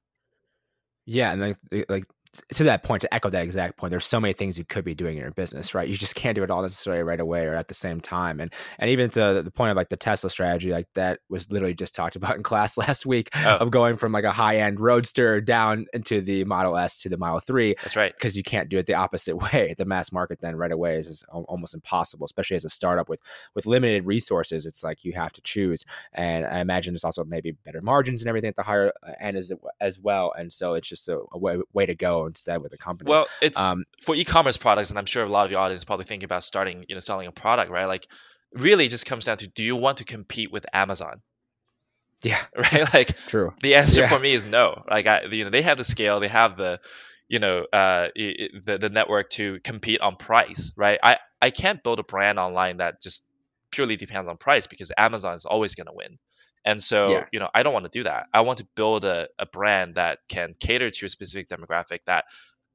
Yeah, 1.06 1.32
and 1.32 1.42
like 1.42 1.86
like 1.88 2.06
to 2.54 2.64
that 2.66 2.84
point, 2.84 3.02
to 3.02 3.14
echo 3.14 3.30
that 3.30 3.44
exact 3.44 3.78
point, 3.78 3.92
there's 3.92 4.06
so 4.06 4.20
many 4.20 4.34
things 4.34 4.58
you 4.58 4.66
could 4.66 4.86
be 4.86 4.96
doing 4.96 5.18
in 5.18 5.24
your 5.24 5.32
business, 5.32 5.74
right? 5.74 5.88
You 5.88 5.98
just 5.98 6.16
can't 6.16 6.36
do 6.36 6.44
it 6.44 6.52
all 6.52 6.62
necessarily 6.62 7.04
right 7.04 7.20
away 7.20 7.46
or 7.46 7.56
at 7.56 7.68
the 7.68 7.74
same 7.74 8.00
time. 8.00 8.40
And 8.40 8.54
and 8.80 8.90
even 8.90 9.10
to 9.12 9.42
the 9.44 9.52
point 9.52 9.72
of 9.72 9.78
like 9.78 9.90
the 9.90 9.98
Tesla 9.98 10.30
strategy, 10.30 10.72
like 10.72 10.88
that 10.96 11.20
was 11.30 11.52
literally 11.52 11.74
just 11.74 11.96
talked 11.96 12.16
about 12.16 12.36
in 12.36 12.44
class 12.48 12.78
last 12.78 13.06
week 13.06 13.30
oh. 13.36 13.58
of 13.58 13.72
going 13.72 13.98
from 13.98 14.12
like 14.12 14.24
a 14.24 14.32
high 14.32 14.58
end 14.58 14.80
roadster 14.80 15.42
down 15.42 15.86
into 15.94 16.22
the 16.22 16.44
Model 16.46 16.78
S 16.78 16.98
to 17.00 17.10
the 17.10 17.18
Model 17.18 17.40
3. 17.40 17.76
That's 17.82 17.96
right. 17.96 18.14
Because 18.14 18.38
you 18.38 18.44
can't 18.44 18.70
do 18.70 18.78
it 18.78 18.86
the 18.86 18.94
opposite 18.94 19.38
way. 19.54 19.74
The 19.78 19.86
mass 19.86 20.12
market 20.12 20.40
then 20.42 20.56
right 20.56 20.72
away 20.72 20.98
is, 20.98 21.08
is 21.08 21.26
almost 21.32 21.74
impossible, 21.74 22.26
especially 22.26 22.56
as 22.56 22.66
a 22.66 22.70
startup 22.70 23.10
with 23.10 23.22
with 23.56 23.66
limited 23.66 24.06
resources. 24.06 24.66
It's 24.66 24.84
like 24.84 25.04
you 25.04 25.14
have 25.14 25.34
to 25.34 25.42
choose. 25.42 25.86
And 26.14 26.46
I 26.46 26.60
imagine 26.60 26.94
there's 26.94 27.04
also 27.04 27.24
maybe 27.24 27.52
better 27.52 27.82
margins 27.82 28.22
and 28.22 28.30
everything 28.30 28.50
at 28.50 28.56
the 28.56 28.64
higher 28.64 28.92
uh, 29.04 29.12
end 29.20 29.38
as, 29.38 29.52
as 29.80 30.00
well. 30.00 30.34
And 30.38 30.52
so 30.52 30.74
it's 30.74 30.88
just 30.88 31.08
a, 31.10 31.20
a 31.32 31.38
way, 31.38 31.58
way 31.74 31.86
to 31.86 31.96
go 31.96 32.27
instead 32.28 32.62
with 32.62 32.74
a 32.74 32.78
company. 32.78 33.10
Well, 33.10 33.26
it's 33.42 33.60
um, 33.60 33.86
for 34.02 34.16
e-commerce 34.16 34.58
products, 34.58 34.90
and 34.90 35.00
I'm 35.00 35.06
sure 35.06 35.24
a 35.24 35.30
lot 35.30 35.46
of 35.46 35.52
your 35.52 35.60
audience 35.60 35.86
probably 35.86 36.06
thinking 36.06 36.26
about 36.26 36.44
starting, 36.44 36.86
you 36.88 36.96
know, 36.96 37.00
selling 37.00 37.28
a 37.28 37.32
product, 37.32 37.72
right? 37.72 37.86
Like, 37.86 38.08
really, 38.54 38.88
just 38.88 39.06
comes 39.06 39.26
down 39.26 39.38
to 39.38 39.48
do 39.48 39.64
you 39.64 39.76
want 39.76 39.98
to 39.98 40.04
compete 40.04 40.52
with 40.52 40.66
Amazon? 40.74 41.22
Yeah. 42.24 42.44
Right. 42.56 42.94
Like, 42.94 43.18
true. 43.28 43.54
The 43.62 43.76
answer 43.76 44.02
yeah. 44.02 44.08
for 44.08 44.20
me 44.20 44.34
is 44.34 44.46
no. 44.46 44.84
Like, 44.90 45.08
I, 45.08 45.24
you 45.24 45.44
know, 45.44 45.50
they 45.50 45.62
have 45.62 45.78
the 45.78 45.84
scale, 45.84 46.20
they 46.20 46.28
have 46.28 46.58
the, 46.58 46.80
you 47.28 47.40
know, 47.40 47.66
uh, 47.72 48.08
the 48.16 48.78
the 48.80 48.90
network 48.90 49.30
to 49.32 49.60
compete 49.60 50.02
on 50.02 50.16
price, 50.16 50.74
right? 50.76 51.00
I 51.04 51.18
I 51.42 51.50
can't 51.50 51.84
build 51.84 52.00
a 52.00 52.04
brand 52.04 52.40
online 52.40 52.78
that 52.78 53.02
just 53.02 53.26
purely 53.72 53.96
depends 53.96 54.30
on 54.30 54.38
price 54.38 54.68
because 54.68 54.92
Amazon 54.98 55.36
is 55.36 55.46
always 55.46 55.76
going 55.76 55.88
to 55.88 55.94
win. 55.94 56.18
And 56.68 56.84
so, 56.84 57.12
yeah. 57.12 57.26
you 57.32 57.40
know, 57.40 57.50
I 57.56 57.64
don't 57.64 57.72
want 57.72 57.86
to 57.86 57.98
do 57.98 58.04
that. 58.04 58.28
I 58.34 58.42
want 58.42 58.58
to 58.58 58.68
build 58.76 59.06
a, 59.06 59.30
a 59.40 59.46
brand 59.46 59.96
that 59.96 60.20
can 60.30 60.54
cater 60.60 60.90
to 60.90 61.06
a 61.06 61.10
specific 61.10 61.48
demographic 61.48 62.00
that 62.08 62.26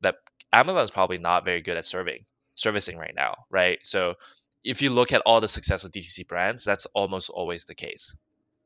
that 0.01 0.15
Amazon 0.51 0.83
is 0.83 0.91
probably 0.91 1.19
not 1.19 1.45
very 1.45 1.61
good 1.61 1.77
at 1.77 1.85
serving 1.85 2.25
servicing 2.55 2.97
right 2.97 3.13
now, 3.15 3.45
right? 3.51 3.79
So 3.83 4.15
if 4.65 4.81
you 4.81 4.89
look 4.89 5.13
at 5.13 5.21
all 5.27 5.43
the 5.43 5.49
successful 5.49 5.91
DTC 5.91 6.27
brands, 6.27 6.65
that's 6.65 6.87
almost 6.95 7.29
always 7.29 7.67
the 7.67 7.75
case. 7.75 8.17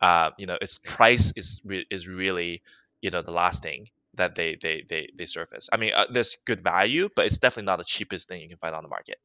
Uh, 0.00 0.30
you 0.38 0.46
know, 0.46 0.58
its 0.60 0.78
price 0.78 1.32
is 1.34 1.60
re- 1.64 1.86
is 1.90 2.06
really 2.06 2.62
you 3.00 3.10
know 3.10 3.22
the 3.22 3.32
last 3.32 3.64
thing 3.64 3.88
that 4.14 4.36
they 4.36 4.56
they 4.62 4.84
they, 4.88 5.10
they 5.12 5.26
surface. 5.26 5.68
I 5.72 5.76
mean, 5.76 5.92
uh, 5.92 6.06
there's 6.08 6.36
good 6.46 6.60
value, 6.60 7.08
but 7.16 7.26
it's 7.26 7.38
definitely 7.38 7.66
not 7.66 7.78
the 7.78 7.84
cheapest 7.84 8.28
thing 8.28 8.42
you 8.42 8.48
can 8.48 8.58
find 8.58 8.76
on 8.76 8.84
the 8.84 8.88
market. 8.88 9.18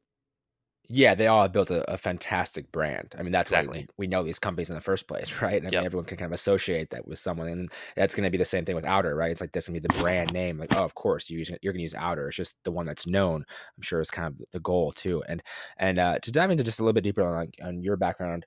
Yeah, 0.90 1.16
they 1.16 1.28
all 1.28 1.44
have 1.44 1.54
built 1.54 1.72
a, 1.72 1.90
a 1.90 1.98
fantastic 1.98 2.72
brand. 2.72 3.16
I 3.18 3.24
mean, 3.24 3.32
that's 3.32 3.50
Exactly. 3.52 3.88
we, 3.98 4.06
we 4.06 4.08
know 4.08 4.24
these 4.24 4.40
companies 4.40 4.70
in 4.70 4.76
the 4.76 4.82
first 4.82 5.08
place, 5.08 5.32
right? 5.42 5.62
And 5.62 5.68
I 5.68 5.72
mean, 5.72 5.86
everyone 5.86 6.06
can 6.06 6.18
kind 6.18 6.26
of 6.28 6.34
associate 6.34 6.90
that 6.90 7.08
with 7.08 7.18
someone, 7.18 7.48
and 7.48 7.72
that's 7.96 8.14
going 8.14 8.26
to 8.26 8.30
be 8.30 8.38
the 8.38 8.44
same 8.46 8.66
thing 8.66 8.76
with 8.76 8.86
Outer, 8.86 9.16
right? 9.16 9.32
It's 9.32 9.40
like 9.40 9.54
this 9.54 9.68
going 9.68 9.80
to 9.80 9.82
be 9.82 9.94
the 9.94 10.02
brand 10.02 10.34
name. 10.34 10.58
Like, 10.58 10.76
oh, 10.76 10.84
of 10.84 10.96
course, 10.96 11.30
you 11.30 11.38
use, 11.40 11.50
you're 11.62 11.72
going 11.72 11.80
to 11.80 11.84
use 11.84 11.94
Outer. 11.94 12.28
It's 12.28 12.38
just 12.38 12.58
the 12.66 12.72
one 12.72 12.86
that's 12.86 13.08
known. 13.08 13.46
I'm 13.78 13.84
sure 13.84 14.02
is 14.02 14.12
kind 14.12 14.28
of 14.28 14.42
the 14.52 14.60
goal 14.60 14.92
too. 14.92 15.24
And 15.28 15.42
and 15.78 15.98
uh, 15.98 16.20
to 16.20 16.32
dive 16.32 16.52
into 16.52 16.64
just 16.64 16.80
a 16.80 16.84
little 16.84 16.94
bit 16.94 17.04
deeper 17.04 17.24
on, 17.24 17.52
on 17.64 17.82
your 17.82 17.96
background, 17.96 18.46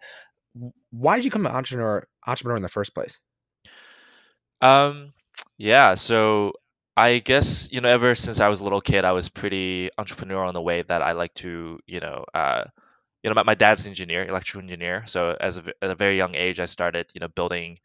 why 0.91 1.17
did 1.17 1.25
you 1.25 1.31
become 1.31 1.47
an 1.47 1.53
entrepreneur 1.53 2.07
entrepreneur 2.27 2.57
in 2.57 2.63
the 2.63 2.69
first 2.69 2.95
place? 2.95 3.21
Um, 4.61 5.13
yeah, 5.59 5.95
so 5.95 6.53
I 6.97 7.19
guess, 7.19 7.69
you 7.73 7.81
know, 7.81 7.89
ever 7.89 8.15
since 8.15 8.41
I 8.41 8.49
was 8.49 8.61
a 8.61 8.65
little 8.65 8.81
kid, 8.81 9.05
I 9.05 9.13
was 9.13 9.29
pretty 9.29 9.91
entrepreneurial 9.99 10.49
in 10.49 10.55
the 10.55 10.63
way 10.63 10.83
that 10.83 11.03
I 11.03 11.13
like 11.13 11.35
to, 11.35 11.81
you 11.87 12.01
know, 12.01 12.25
uh, 12.33 12.65
you 13.23 13.31
know, 13.31 13.35
my, 13.35 13.45
my 13.45 13.55
dad's 13.55 13.85
an 13.87 13.91
engineer, 13.91 14.27
electrical 14.27 14.63
engineer. 14.63 15.05
So 15.07 15.37
as 15.41 15.59
a, 15.59 15.65
at 15.83 15.91
a 15.91 15.95
very 15.97 16.17
young 16.17 16.37
age, 16.37 16.61
I 16.61 16.67
started, 16.67 17.11
you 17.15 17.21
know, 17.21 17.29
building, 17.29 17.79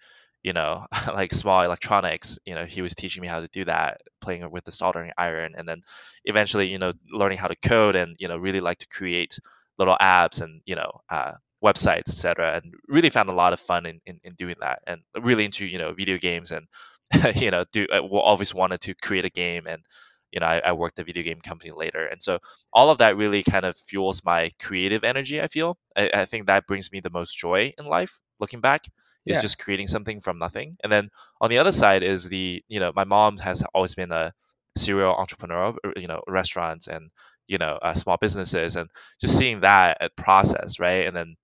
you 0.44 0.54
know, 0.54 0.86
like 1.08 1.34
small 1.34 1.64
electronics. 1.64 2.40
You 2.46 2.56
know, 2.56 2.66
he 2.66 2.82
was 2.84 2.96
teaching 2.96 3.22
me 3.22 3.28
how 3.30 3.42
to 3.42 3.48
do 3.50 3.66
that, 3.66 4.02
playing 4.22 4.50
with 4.52 4.66
the 4.66 4.72
soldering 4.74 5.12
iron, 5.18 5.56
and 5.58 5.68
then 5.68 5.82
eventually, 6.26 6.68
you 6.70 6.80
know, 6.80 6.94
learning 7.12 7.40
how 7.40 7.48
to 7.48 7.56
code 7.56 7.96
and, 7.96 8.16
you 8.20 8.28
know, 8.28 8.38
really 8.38 8.62
like 8.62 8.80
to 8.80 8.88
create 8.88 9.40
little 9.80 9.98
apps 10.02 10.42
and, 10.42 10.62
you 10.66 10.76
know, 10.76 10.92
uh, 11.10 11.34
websites, 11.64 12.10
etc. 12.10 12.58
And 12.58 12.74
really 12.88 13.10
found 13.12 13.30
a 13.32 13.36
lot 13.36 13.54
of 13.54 13.60
fun 13.62 13.86
in, 13.86 14.02
in, 14.06 14.20
in 14.24 14.36
doing 14.36 14.56
that, 14.62 14.82
and 14.88 15.02
really 15.22 15.46
into, 15.46 15.66
you 15.66 15.80
know, 15.80 15.94
video 15.94 16.18
games 16.20 16.52
and, 16.52 16.68
you 17.36 17.52
know, 17.52 17.66
do 17.72 17.88
I 17.92 18.00
always 18.00 18.54
wanted 18.54 18.82
to 18.82 18.94
create 18.96 19.26
a 19.26 19.30
game 19.30 19.68
and 19.68 19.84
you 20.32 20.40
know, 20.40 20.46
I, 20.46 20.60
I 20.60 20.72
worked 20.74 21.00
at 21.00 21.04
a 21.04 21.06
video 21.06 21.24
game 21.24 21.42
company 21.42 21.72
later. 21.72 22.06
And 22.06 22.22
so 22.22 22.38
all 22.72 22.92
of 22.92 23.00
that 23.00 23.18
really 23.18 23.42
kind 23.42 23.66
of 23.66 23.76
fuels 23.76 24.24
my 24.24 24.52
creative 24.60 25.04
energy, 25.04 25.42
I 25.42 25.48
feel. 25.48 25.78
I, 25.98 26.12
I 26.14 26.26
think 26.26 26.46
that 26.48 26.68
brings 26.68 26.92
me 26.92 27.00
the 27.00 27.10
most 27.10 27.36
joy 27.36 27.74
in 27.80 27.86
life, 27.86 28.20
looking 28.40 28.62
back, 28.62 28.86
is 29.28 29.40
Yeah, 29.40 29.42
just 29.42 29.58
creating 29.58 29.88
something 29.88 30.22
from 30.22 30.38
nothing. 30.38 30.78
And 30.84 30.92
then 30.92 31.10
on 31.42 31.50
the 31.50 31.58
other 31.58 31.72
side 31.72 32.04
is 32.04 32.26
the, 32.30 32.64
you 32.68 32.80
know, 32.80 32.92
my 32.96 33.06
mom 33.06 33.38
has 33.40 33.64
always 33.74 33.96
been 33.96 34.12
a 34.12 34.32
serial 34.78 35.16
entrepreneur, 35.16 35.76
uh, 35.84 35.92
you 35.98 36.08
know, 36.08 36.22
restaurants 36.28 36.88
and, 36.88 37.10
you 37.48 37.58
know, 37.58 37.80
uh, 37.82 37.96
small 37.96 38.18
businesses 38.18 38.76
and 38.76 38.88
just 39.20 39.36
seeing 39.36 39.62
that 39.62 40.16
process, 40.16 40.80
right? 40.80 41.08
And 41.08 41.16
then, 41.16 41.36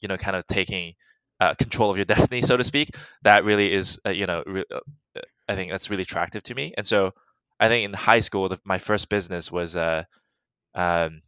you 0.00 0.08
know, 0.08 0.16
kind 0.16 0.36
of 0.36 0.46
taking 0.46 0.94
uh, 1.44 1.54
control 1.54 1.90
of 1.90 1.96
your 1.98 2.06
destiny, 2.06 2.40
so 2.42 2.56
to 2.56 2.64
speak, 2.64 2.90
that 3.22 3.44
really 3.44 3.72
is, 3.72 4.00
uh, 4.06 4.10
you 4.10 4.26
know, 4.26 4.42
re- 4.46 4.64
uh, 4.74 4.80
I 5.48 5.54
think 5.54 5.70
that's 5.70 5.90
really 5.90 6.02
attractive 6.02 6.42
to 6.44 6.54
me. 6.54 6.74
And 6.76 6.86
so 6.86 7.12
I 7.60 7.68
think 7.68 7.84
in 7.86 7.92
high 7.94 8.20
school, 8.20 8.48
the, 8.48 8.58
my 8.64 8.78
first 8.78 9.08
business 9.08 9.52
was 9.52 9.76
uh, 9.76 10.04
um, 10.74 11.22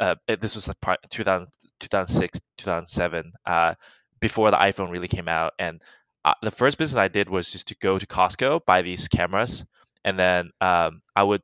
uh, 0.00 0.16
it- 0.28 0.40
this 0.40 0.54
was 0.54 0.68
like 0.68 0.80
part 0.80 1.00
2000, 1.10 1.48
2006, 1.80 2.40
2007, 2.58 3.32
uh, 3.46 3.74
before 4.20 4.50
the 4.50 4.56
iPhone 4.56 4.90
really 4.90 5.08
came 5.08 5.28
out. 5.28 5.54
And 5.58 5.82
uh, 6.24 6.34
the 6.42 6.50
first 6.50 6.78
business 6.78 6.98
I 6.98 7.08
did 7.08 7.28
was 7.28 7.52
just 7.52 7.68
to 7.68 7.76
go 7.80 7.98
to 7.98 8.06
Costco, 8.06 8.64
buy 8.66 8.82
these 8.82 9.08
cameras, 9.08 9.64
and 10.04 10.18
then 10.18 10.50
um, 10.60 11.02
I 11.16 11.22
would 11.24 11.42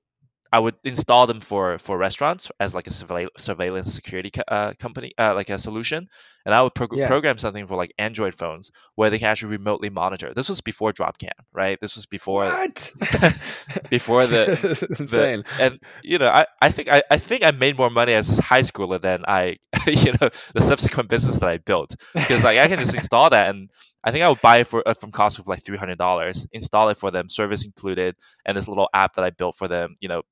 I 0.55 0.59
would 0.61 0.77
install 0.85 1.27
them 1.27 1.41
for 1.41 1.79
for 1.79 1.99
restaurants 1.99 2.49
as 2.61 2.75
like 2.77 2.87
a 2.87 2.91
surveil- 2.91 3.37
surveillance 3.39 3.93
security 3.93 4.31
co- 4.31 4.45
uh, 4.47 4.73
company, 4.79 5.13
uh, 5.19 5.35
like 5.35 5.51
a 5.51 5.59
solution. 5.59 6.09
And 6.47 6.55
I 6.55 6.63
would 6.63 6.75
prog- 6.75 6.97
yeah. 6.97 7.09
program 7.09 7.39
something 7.39 7.67
for 7.67 7.75
like 7.75 7.93
Android 7.99 8.35
phones 8.37 8.71
where 8.95 9.11
they 9.11 9.19
can 9.19 9.29
actually 9.29 9.57
remotely 9.57 9.91
monitor. 9.91 10.33
This 10.33 10.49
was 10.49 10.61
before 10.61 10.93
Dropcam, 10.93 11.31
right? 11.53 11.77
This 11.81 11.97
was 11.97 12.07
before 12.07 12.45
What? 12.45 12.93
before 13.91 14.27
the 14.29 14.45
this 14.47 14.63
is 14.65 14.81
the 14.81 15.01
insane. 15.01 15.45
and 15.59 15.81
you 16.05 16.19
know 16.19 16.29
I, 16.29 16.47
I 16.63 16.71
think 16.71 16.89
I, 16.89 17.03
I 17.11 17.19
think 17.19 17.43
I 17.45 17.51
made 17.51 17.77
more 17.77 17.91
money 17.91 18.13
as 18.13 18.39
a 18.39 18.43
high 18.43 18.63
schooler 18.63 19.01
than 19.01 19.25
I 19.27 19.57
you 19.89 20.13
know 20.13 20.29
the 20.55 20.61
subsequent 20.61 21.09
business 21.09 21.39
that 21.39 21.49
I 21.49 21.59
built 21.59 21.97
because 22.15 22.45
like 22.45 22.59
I 22.59 22.69
can 22.69 22.79
just 22.79 22.95
install 22.95 23.31
that 23.31 23.51
and 23.51 23.71
I 24.05 24.13
think 24.13 24.23
I 24.23 24.29
would 24.29 24.41
buy 24.41 24.59
it 24.59 24.69
for 24.69 24.87
uh, 24.87 24.95
from 24.95 25.11
Costco 25.11 25.45
for 25.45 25.51
like 25.53 25.65
three 25.65 25.79
hundred 25.79 25.99
dollars 25.99 26.47
install 26.53 26.91
it 26.91 26.99
for 26.99 27.11
them 27.11 27.29
service 27.29 27.65
included 27.65 28.15
and 28.47 28.57
this 28.57 28.69
little 28.69 28.89
app 28.95 29.15
that 29.15 29.25
I 29.25 29.31
built 29.31 29.57
for 29.57 29.67
them 29.67 29.97
you 30.01 30.09
know 30.09 30.23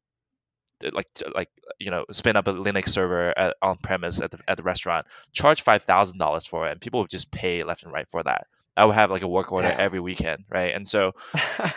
like 0.92 1.06
like 1.34 1.48
you 1.78 1.90
know 1.90 2.04
spin 2.10 2.36
up 2.36 2.48
a 2.48 2.52
Linux 2.52 2.88
server 2.88 3.36
at, 3.38 3.56
on 3.62 3.78
premise 3.78 4.20
at 4.20 4.30
the 4.30 4.38
at 4.48 4.56
the 4.56 4.62
restaurant 4.62 5.06
charge 5.32 5.62
five 5.62 5.82
thousand 5.82 6.18
dollars 6.18 6.46
for 6.46 6.66
it 6.68 6.72
and 6.72 6.80
people 6.80 7.00
would 7.00 7.10
just 7.10 7.30
pay 7.30 7.64
left 7.64 7.84
and 7.84 7.92
right 7.92 8.08
for 8.08 8.22
that 8.22 8.46
I 8.76 8.84
would 8.86 8.94
have 8.94 9.10
like 9.10 9.22
a 9.22 9.28
work 9.28 9.52
order 9.52 9.68
every 9.68 10.00
weekend 10.00 10.44
right 10.50 10.74
and 10.74 10.86
so 10.86 11.12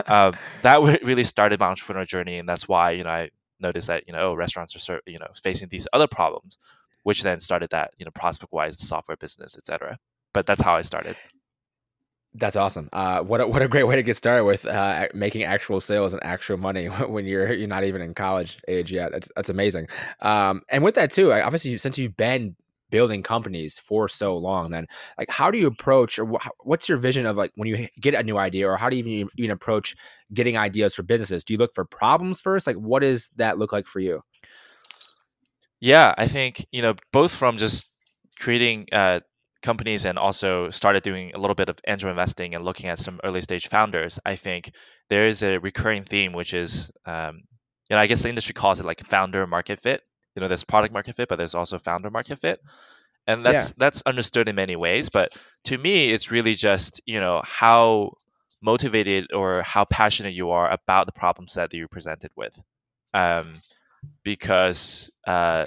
um, 0.08 0.36
that 0.62 0.82
really 1.03 1.24
started 1.24 1.60
my 1.60 1.74
entrepreneurial 1.74 2.08
journey, 2.08 2.38
and 2.38 2.47
that's 2.47 2.68
why 2.68 2.91
you 2.91 3.03
know 3.03 3.10
I 3.10 3.30
noticed 3.60 3.88
that 3.88 4.08
you 4.08 4.14
know 4.14 4.32
oh, 4.32 4.34
restaurants 4.36 4.76
are 4.76 4.80
cer- 4.80 5.01
you 5.06 5.20
know 5.20 5.28
facing 5.41 5.70
these 5.70 5.88
other 5.93 6.08
problems, 6.08 6.58
which 7.03 7.24
then 7.24 7.39
started 7.39 7.72
that 7.72 7.93
you 7.97 8.06
know 8.06 8.12
ProspectWise 8.12 8.76
software 8.76 9.18
business, 9.18 9.58
etc. 9.58 9.97
But 10.34 10.45
that's 10.45 10.62
how 10.62 10.76
I 10.76 10.82
started. 10.82 11.16
That's 12.38 12.58
awesome. 12.58 12.90
Uh, 12.92 13.22
what 13.22 13.40
a, 13.40 13.48
what 13.48 13.62
a 13.62 13.68
great 13.68 13.86
way 13.86 13.96
to 13.96 14.04
get 14.04 14.18
started 14.18 14.44
with 14.44 14.66
uh, 14.66 15.08
making 15.14 15.44
actual 15.44 15.80
sales 15.80 16.12
and 16.12 16.22
actual 16.24 16.58
money 16.58 16.86
when 17.08 17.26
you're 17.26 17.54
you're 17.54 17.68
not 17.68 17.86
even 17.86 18.02
in 18.02 18.14
college 18.14 18.60
age 18.68 18.92
yet. 18.92 19.12
That's, 19.14 19.30
that's 19.36 19.50
amazing. 19.50 19.88
Um, 20.20 20.62
and 20.70 20.84
with 20.84 20.96
that 20.96 21.12
too, 21.12 21.32
obviously 21.32 21.78
since 21.78 21.98
you've 21.98 22.18
been 22.18 22.56
building 22.92 23.24
companies 23.24 23.80
for 23.80 24.10
so 24.10 24.36
long, 24.36 24.72
then 24.72 24.86
like 25.18 25.30
how 25.30 25.50
do 25.50 25.58
you 25.58 25.68
approach 25.68 26.20
or 26.20 26.26
wh- 26.26 26.48
what's 26.66 26.90
your 26.90 26.98
vision 26.98 27.26
of 27.26 27.38
like 27.38 27.52
when 27.56 27.70
you 27.70 27.88
get 28.02 28.14
a 28.14 28.24
new 28.24 28.38
idea 28.38 28.70
or 28.70 28.76
how 28.76 28.90
do 28.90 28.98
you 28.98 29.04
even, 29.04 29.30
even 29.38 29.52
approach 29.52 29.96
getting 30.34 30.58
ideas 30.58 30.94
for 30.94 31.04
businesses? 31.04 31.44
Do 31.46 31.54
you 31.54 31.58
look 31.58 31.74
for 31.74 31.86
problems 31.86 32.42
first? 32.42 32.68
Like 32.68 32.76
what 32.76 33.00
does 33.00 33.30
that 33.38 33.58
look 33.58 33.72
like 33.72 33.88
for 33.88 34.02
you? 34.02 34.22
Yeah, 35.80 36.14
I 36.18 36.28
think 36.28 36.66
you 36.72 36.82
know 36.82 36.96
both 37.14 37.34
from 37.34 37.58
just 37.58 37.86
creating 38.38 38.88
uh, 38.92 39.22
companies 39.66 40.05
and 40.05 40.18
also 40.20 40.70
started 40.72 41.03
doing 41.03 41.34
a 41.36 41.39
little 41.39 41.55
bit 41.55 41.70
of 41.70 41.80
angel 41.88 42.09
investing 42.09 42.55
and 42.55 42.66
looking 42.66 42.89
at 42.89 42.99
some 42.99 43.20
early 43.24 43.41
stage 43.41 43.68
founders. 43.68 44.20
I 44.26 44.38
think 44.38 44.72
there 45.09 45.28
is 45.28 45.43
a 45.43 45.57
recurring 45.59 46.05
theme, 46.05 46.34
which 46.34 46.53
is 46.53 46.91
um, 47.05 47.43
you 47.89 47.95
know 47.95 47.99
I 47.99 48.07
guess 48.07 48.24
the 48.24 48.30
industry 48.30 48.53
calls 48.53 48.80
it 48.80 48.86
like 48.86 49.01
founder 49.05 49.47
market 49.47 49.80
fit. 49.82 50.01
You 50.36 50.41
know, 50.41 50.49
there's 50.49 50.66
product 50.66 50.93
market 50.93 51.16
fit, 51.18 51.30
but 51.30 51.38
there's 51.38 51.55
also 51.55 51.80
founder 51.80 52.11
market 52.11 52.39
fit 52.39 52.61
and 53.28 53.45
Yeah. 53.45 53.45
that's 53.45 53.74
that's 53.74 54.03
understood 54.05 54.47
in 54.49 54.55
many 54.55 54.76
ways 54.76 55.09
but 55.09 55.36
to 55.66 55.78
me 55.78 56.11
it's 56.11 56.32
really 56.32 56.55
just 56.55 57.01
you 57.05 57.20
know 57.20 57.41
how 57.43 58.11
motivated 58.61 59.32
or 59.34 59.61
how 59.61 59.86
passionate 59.86 60.34
you 60.34 60.51
are 60.51 60.70
about 60.72 61.05
the 61.05 61.11
problem 61.11 61.47
set 61.47 61.70
that 61.70 61.78
you're 61.78 61.88
presented 61.88 62.32
with 62.36 62.59
um, 63.13 63.53
because 64.24 65.11
uh, 65.28 65.66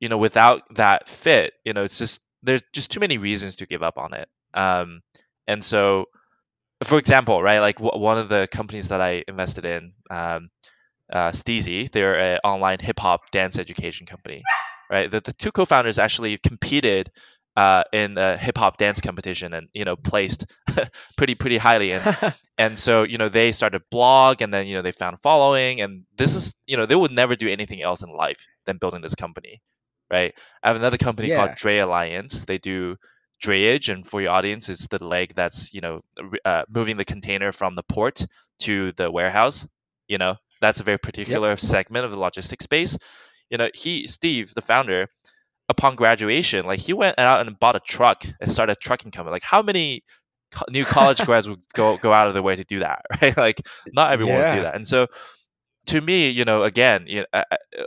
you 0.00 0.08
know 0.08 0.18
without 0.18 0.62
that 0.76 1.08
fit 1.08 1.54
you 1.64 1.72
know 1.72 1.84
it's 1.84 1.98
just 1.98 2.20
there's 2.42 2.62
just 2.72 2.90
too 2.90 3.00
many 3.00 3.18
reasons 3.18 3.56
to 3.56 3.66
give 3.66 3.82
up 3.82 3.98
on 3.98 4.14
it 4.14 4.28
um, 4.54 5.00
and 5.46 5.62
so 5.64 6.06
for 6.84 6.98
example 6.98 7.42
right 7.42 7.60
like 7.60 7.78
w- 7.78 8.02
one 8.02 8.18
of 8.18 8.28
the 8.28 8.48
companies 8.50 8.88
that 8.88 9.00
i 9.00 9.24
invested 9.28 9.64
in 9.64 9.92
um, 10.10 10.50
uh, 11.12 11.30
Steezy. 11.30 11.90
They're 11.90 12.18
an 12.18 12.40
online 12.44 12.78
hip 12.80 12.98
hop 12.98 13.30
dance 13.30 13.58
education 13.58 14.06
company, 14.06 14.42
right? 14.90 15.10
The, 15.10 15.20
the 15.20 15.32
two 15.32 15.52
co-founders 15.52 15.98
actually 15.98 16.38
competed 16.38 17.10
uh, 17.56 17.84
in 17.92 18.16
a 18.16 18.36
hip 18.36 18.56
hop 18.56 18.78
dance 18.78 19.00
competition 19.02 19.52
and 19.52 19.68
you 19.74 19.84
know 19.84 19.96
placed 19.96 20.46
pretty 21.18 21.34
pretty 21.34 21.58
highly 21.58 21.92
and 21.92 22.16
and 22.58 22.78
so 22.78 23.02
you 23.02 23.18
know 23.18 23.28
they 23.28 23.52
started 23.52 23.82
blog 23.90 24.40
and 24.40 24.54
then 24.54 24.66
you 24.66 24.74
know 24.74 24.82
they 24.82 24.92
found 24.92 25.20
following 25.22 25.82
and 25.82 26.04
this 26.16 26.34
is 26.34 26.54
you 26.66 26.78
know 26.78 26.86
they 26.86 26.96
would 26.96 27.12
never 27.12 27.36
do 27.36 27.48
anything 27.48 27.82
else 27.82 28.02
in 28.02 28.10
life 28.10 28.46
than 28.64 28.78
building 28.78 29.02
this 29.02 29.14
company, 29.14 29.60
right? 30.12 30.34
I 30.62 30.68
have 30.68 30.76
another 30.76 30.98
company 30.98 31.30
called 31.30 31.52
yeah. 31.52 31.54
Dray 31.54 31.80
Alliance. 31.80 32.44
They 32.44 32.58
do 32.58 32.96
drayage 33.42 33.92
and 33.92 34.06
for 34.06 34.20
your 34.22 34.30
audience 34.30 34.68
it's 34.68 34.86
the 34.86 35.04
leg 35.04 35.34
that's 35.34 35.74
you 35.74 35.80
know 35.80 36.00
uh, 36.44 36.62
moving 36.72 36.96
the 36.96 37.04
container 37.04 37.50
from 37.52 37.74
the 37.74 37.82
port 37.82 38.24
to 38.60 38.92
the 38.92 39.10
warehouse 39.10 39.68
you 40.06 40.16
know 40.18 40.36
that's 40.60 40.80
a 40.80 40.84
very 40.84 40.98
Yep. 41.24 41.42
particular 41.42 41.56
segment 41.56 42.04
of 42.04 42.12
the 42.12 42.18
logistics 42.20 42.64
space 42.64 42.96
you 43.50 43.58
know 43.58 43.68
he 43.74 44.06
steve 44.06 44.54
the 44.54 44.62
founder 44.62 45.08
upon 45.68 45.96
graduation 45.96 46.66
like 46.66 46.80
he 46.80 46.92
went 46.92 47.18
out 47.18 47.46
and 47.46 47.58
bought 47.58 47.76
a 47.76 47.80
truck 47.80 48.24
and 48.40 48.50
started 48.52 48.72
a 48.72 48.76
trucking 48.76 49.10
company 49.10 49.32
like 49.32 49.42
how 49.42 49.62
many 49.62 50.02
co- 50.52 50.66
new 50.70 50.84
college 50.86 51.22
grads 51.24 51.48
would 51.48 51.60
go 51.74 51.98
go 51.98 52.12
out 52.12 52.28
of 52.28 52.34
their 52.34 52.42
way 52.42 52.56
to 52.56 52.64
do 52.64 52.80
that 52.80 53.02
right 53.22 53.36
like 53.36 53.60
not 53.92 54.12
everyone 54.12 54.38
would 54.38 54.48
do 54.48 54.62
that 54.62 54.74
and 54.74 54.86
so 54.86 55.06
to 55.86 56.00
me 56.00 56.30
you 56.30 56.44
know 56.44 56.62
again 56.62 57.04
you 57.08 57.20
know, 57.20 57.26
I, 57.32 57.44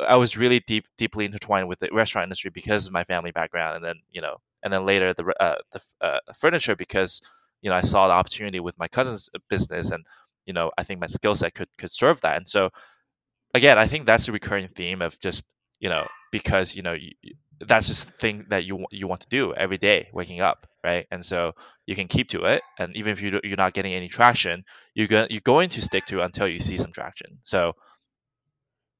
I 0.10 0.16
was 0.16 0.38
really 0.38 0.60
deep 0.60 0.86
deeply 0.98 1.26
intertwined 1.26 1.68
with 1.68 1.80
the 1.80 1.90
restaurant 1.92 2.26
industry 2.26 2.52
because 2.52 2.88
of 2.88 2.94
my 2.94 3.04
family 3.04 3.32
background 3.32 3.78
and 3.78 3.86
then 3.86 3.96
you 4.12 4.22
know 4.22 4.38
and 4.64 4.74
then 4.74 4.86
later 4.86 5.14
the 5.14 5.34
uh, 5.40 5.56
the 5.72 5.82
uh, 6.02 6.20
furniture 6.38 6.76
because 6.76 7.22
you 7.62 7.70
know 7.70 7.76
I 7.76 7.82
saw 7.82 8.08
the 8.08 8.14
opportunity 8.14 8.60
with 8.60 8.78
my 8.80 8.88
cousin's 8.88 9.30
business 9.50 9.92
and 9.92 10.06
you 10.46 10.54
know 10.54 10.72
I 10.78 10.84
think 10.84 11.00
my 11.00 11.08
skill 11.08 11.36
set 11.36 11.54
could 11.54 11.70
could 11.78 11.92
serve 11.92 12.22
that. 12.22 12.38
And 12.38 12.48
so 12.48 12.72
again 13.54 13.78
I 13.78 13.88
think 13.88 14.06
that's 14.06 14.28
a 14.28 14.32
recurring 14.32 14.70
theme 14.70 15.02
of 15.02 15.20
just 15.20 15.44
you 15.80 15.90
know 15.90 16.08
because 16.32 16.76
you 16.76 16.82
know 16.82 16.94
you, 16.94 17.12
that's 17.60 17.88
just 17.88 18.08
the 18.08 18.12
thing 18.14 18.46
that 18.50 18.66
you 18.66 18.86
you 18.92 19.08
want 19.08 19.22
to 19.22 19.28
do 19.30 19.54
every 19.54 19.78
day 19.78 20.10
waking 20.14 20.42
up 20.42 20.68
right? 20.84 21.08
And 21.10 21.26
so 21.26 21.54
you 21.88 21.96
can 21.96 22.08
keep 22.08 22.30
to 22.30 22.46
it 22.46 22.62
and 22.78 22.96
even 22.96 23.12
if 23.12 23.22
you 23.22 23.40
you're 23.44 23.58
not 23.58 23.74
getting 23.74 23.94
any 23.94 24.08
traction 24.08 24.64
you're 24.94 25.08
going 25.08 25.28
you're 25.32 25.42
going 25.42 25.70
to 25.70 25.82
stick 25.82 26.06
to 26.08 26.20
it 26.20 26.26
until 26.26 26.48
you 26.48 26.60
see 26.60 26.78
some 26.78 26.92
traction. 26.92 27.40
So 27.44 27.74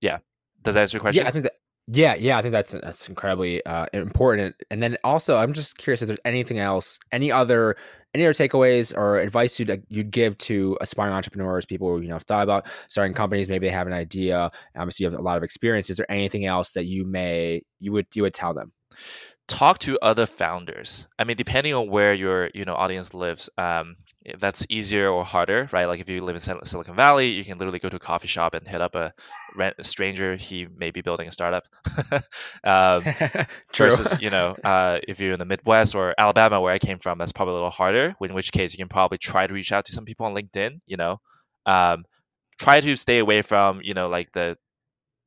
yeah 0.02 0.20
does 0.64 0.76
that 0.76 0.82
answer 0.82 0.98
your 0.98 1.02
Yeah, 1.10 1.24
question 1.24 1.28
I 1.28 1.32
think 1.32 1.44
that 1.44 1.54
Yeah, 1.88 2.16
yeah, 2.16 2.38
I 2.38 2.42
think 2.42 2.52
that's 2.52 2.72
that's 2.72 3.08
incredibly 3.10 3.64
uh, 3.66 3.86
important. 3.94 4.56
And 4.72 4.82
then 4.82 4.98
also, 5.04 5.38
I'm 5.38 5.54
just 5.54 5.78
curious 5.78 6.02
if 6.02 6.08
there's 6.08 6.20
anything 6.26 6.58
else, 6.60 7.00
any 7.12 7.32
other 7.32 7.76
any 8.16 8.26
other 8.26 8.34
takeaways 8.34 8.96
or 8.96 9.18
advice 9.20 9.60
you'd 9.60 9.84
you'd 9.90 10.12
give 10.12 10.38
to 10.40 10.78
aspiring 10.82 11.14
entrepreneurs, 11.14 11.66
people 11.66 11.90
who 11.90 12.02
you 12.02 12.08
know 12.10 12.16
have 12.16 12.24
thought 12.24 12.44
about 12.44 12.68
starting 12.88 13.14
companies, 13.14 13.50
maybe 13.50 13.68
they 13.68 13.74
have 13.74 13.88
an 13.88 13.94
idea. 13.94 14.52
Obviously, 14.76 15.04
you 15.06 15.12
have 15.12 15.20
a 15.20 15.24
lot 15.24 15.38
of 15.38 15.44
experience. 15.44 15.90
Is 15.90 15.98
there 15.98 16.12
anything 16.12 16.46
else 16.46 16.74
that 16.74 16.86
you 16.86 17.06
may 17.06 17.62
you 17.80 17.92
would 17.92 18.08
you 18.16 18.24
would 18.24 18.34
tell 18.34 18.54
them? 18.56 18.72
talk 19.48 19.80
to 19.80 20.00
other 20.02 20.26
founders. 20.26 21.08
I 21.20 21.24
mean, 21.24 21.38
depending 21.38 21.74
on 21.74 21.90
where 21.90 22.14
your 22.14 22.50
you 22.54 22.66
know 22.66 22.76
audience 22.76 23.14
lives, 23.14 23.50
um, 23.58 23.96
that's 24.38 24.66
easier 24.70 25.10
or 25.10 25.24
harder, 25.24 25.70
right? 25.72 25.86
Like 25.86 26.00
if 26.00 26.10
you 26.10 26.24
live 26.24 26.36
in 26.36 26.66
Silicon 26.66 26.96
Valley, 26.96 27.30
you 27.30 27.44
can 27.44 27.58
literally 27.58 27.80
go 27.80 27.90
to 27.90 27.98
a 27.98 28.00
coffee 28.00 28.28
shop 28.28 28.56
and 28.56 28.68
hit 28.68 28.82
up 28.82 28.96
a, 28.96 29.14
a 29.60 29.84
stranger. 29.84 30.36
He 30.36 30.66
may 30.66 30.92
be 30.92 31.02
building 31.02 31.28
a 31.28 31.32
startup. 31.32 31.68
um, 32.64 33.04
versus, 33.76 34.20
you 34.22 34.30
know, 34.30 34.56
uh, 34.64 35.00
if 35.08 35.20
you're 35.20 35.34
in 35.34 35.40
the 35.40 35.46
Midwest 35.46 35.96
or 35.96 36.16
Alabama, 36.18 36.60
where 36.60 36.74
I 36.74 36.80
came 36.80 37.00
from, 37.00 37.18
that's 37.18 37.34
probably 37.34 37.54
a 37.54 37.56
little 37.56 37.70
harder. 37.70 38.16
In 38.22 38.34
which 38.34 38.52
case, 38.52 38.74
you 38.74 38.78
can 38.78 38.90
probably 38.90 39.18
try 39.18 39.46
to 39.46 39.54
reach 39.54 39.72
out 39.72 39.86
to 39.86 39.92
some 39.92 40.06
people 40.06 40.26
on 40.26 40.34
LinkedIn. 40.34 40.80
You 40.88 40.98
know, 40.98 41.22
um, 41.66 42.06
try 42.60 42.82
to 42.82 42.96
stay 42.96 43.20
away 43.20 43.42
from 43.42 43.82
you 43.84 43.94
know 43.94 44.08
like 44.08 44.32
the 44.32 44.58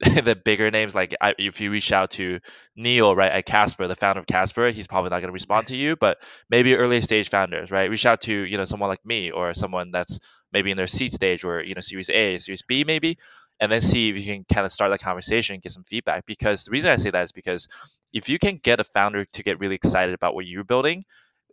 the 0.22 0.40
bigger 0.44 0.70
names, 0.70 0.94
like 0.94 1.14
I, 1.20 1.34
if 1.38 1.60
you 1.60 1.70
reach 1.72 1.90
out 1.90 2.12
to 2.12 2.38
Neil, 2.76 3.16
right, 3.16 3.32
at 3.32 3.46
Casper, 3.46 3.88
the 3.88 3.96
founder 3.96 4.20
of 4.20 4.26
Casper, 4.26 4.70
he's 4.70 4.86
probably 4.86 5.10
not 5.10 5.20
going 5.20 5.28
to 5.28 5.32
respond 5.32 5.68
to 5.68 5.76
you. 5.76 5.96
But 5.96 6.18
maybe 6.48 6.76
early 6.76 7.00
stage 7.00 7.30
founders, 7.30 7.70
right, 7.72 7.90
reach 7.90 8.06
out 8.06 8.20
to 8.22 8.32
you 8.32 8.56
know 8.56 8.64
someone 8.64 8.88
like 8.88 9.04
me 9.04 9.32
or 9.32 9.54
someone 9.54 9.90
that's 9.90 10.20
maybe 10.52 10.70
in 10.70 10.76
their 10.76 10.86
seed 10.86 11.12
stage 11.12 11.44
or 11.44 11.62
you 11.62 11.74
know 11.74 11.80
Series 11.80 12.10
A, 12.10 12.38
Series 12.38 12.62
B, 12.62 12.84
maybe, 12.84 13.18
and 13.58 13.72
then 13.72 13.80
see 13.80 14.08
if 14.08 14.16
you 14.16 14.24
can 14.24 14.44
kind 14.44 14.64
of 14.64 14.70
start 14.70 14.92
that 14.92 15.00
conversation, 15.00 15.58
get 15.60 15.72
some 15.72 15.82
feedback. 15.82 16.26
Because 16.26 16.64
the 16.64 16.70
reason 16.70 16.90
I 16.92 16.96
say 16.96 17.10
that 17.10 17.22
is 17.24 17.32
because 17.32 17.66
if 18.12 18.28
you 18.28 18.38
can 18.38 18.56
get 18.62 18.78
a 18.78 18.84
founder 18.84 19.24
to 19.24 19.42
get 19.42 19.58
really 19.58 19.74
excited 19.74 20.14
about 20.14 20.34
what 20.36 20.46
you're 20.46 20.62
building, 20.64 21.04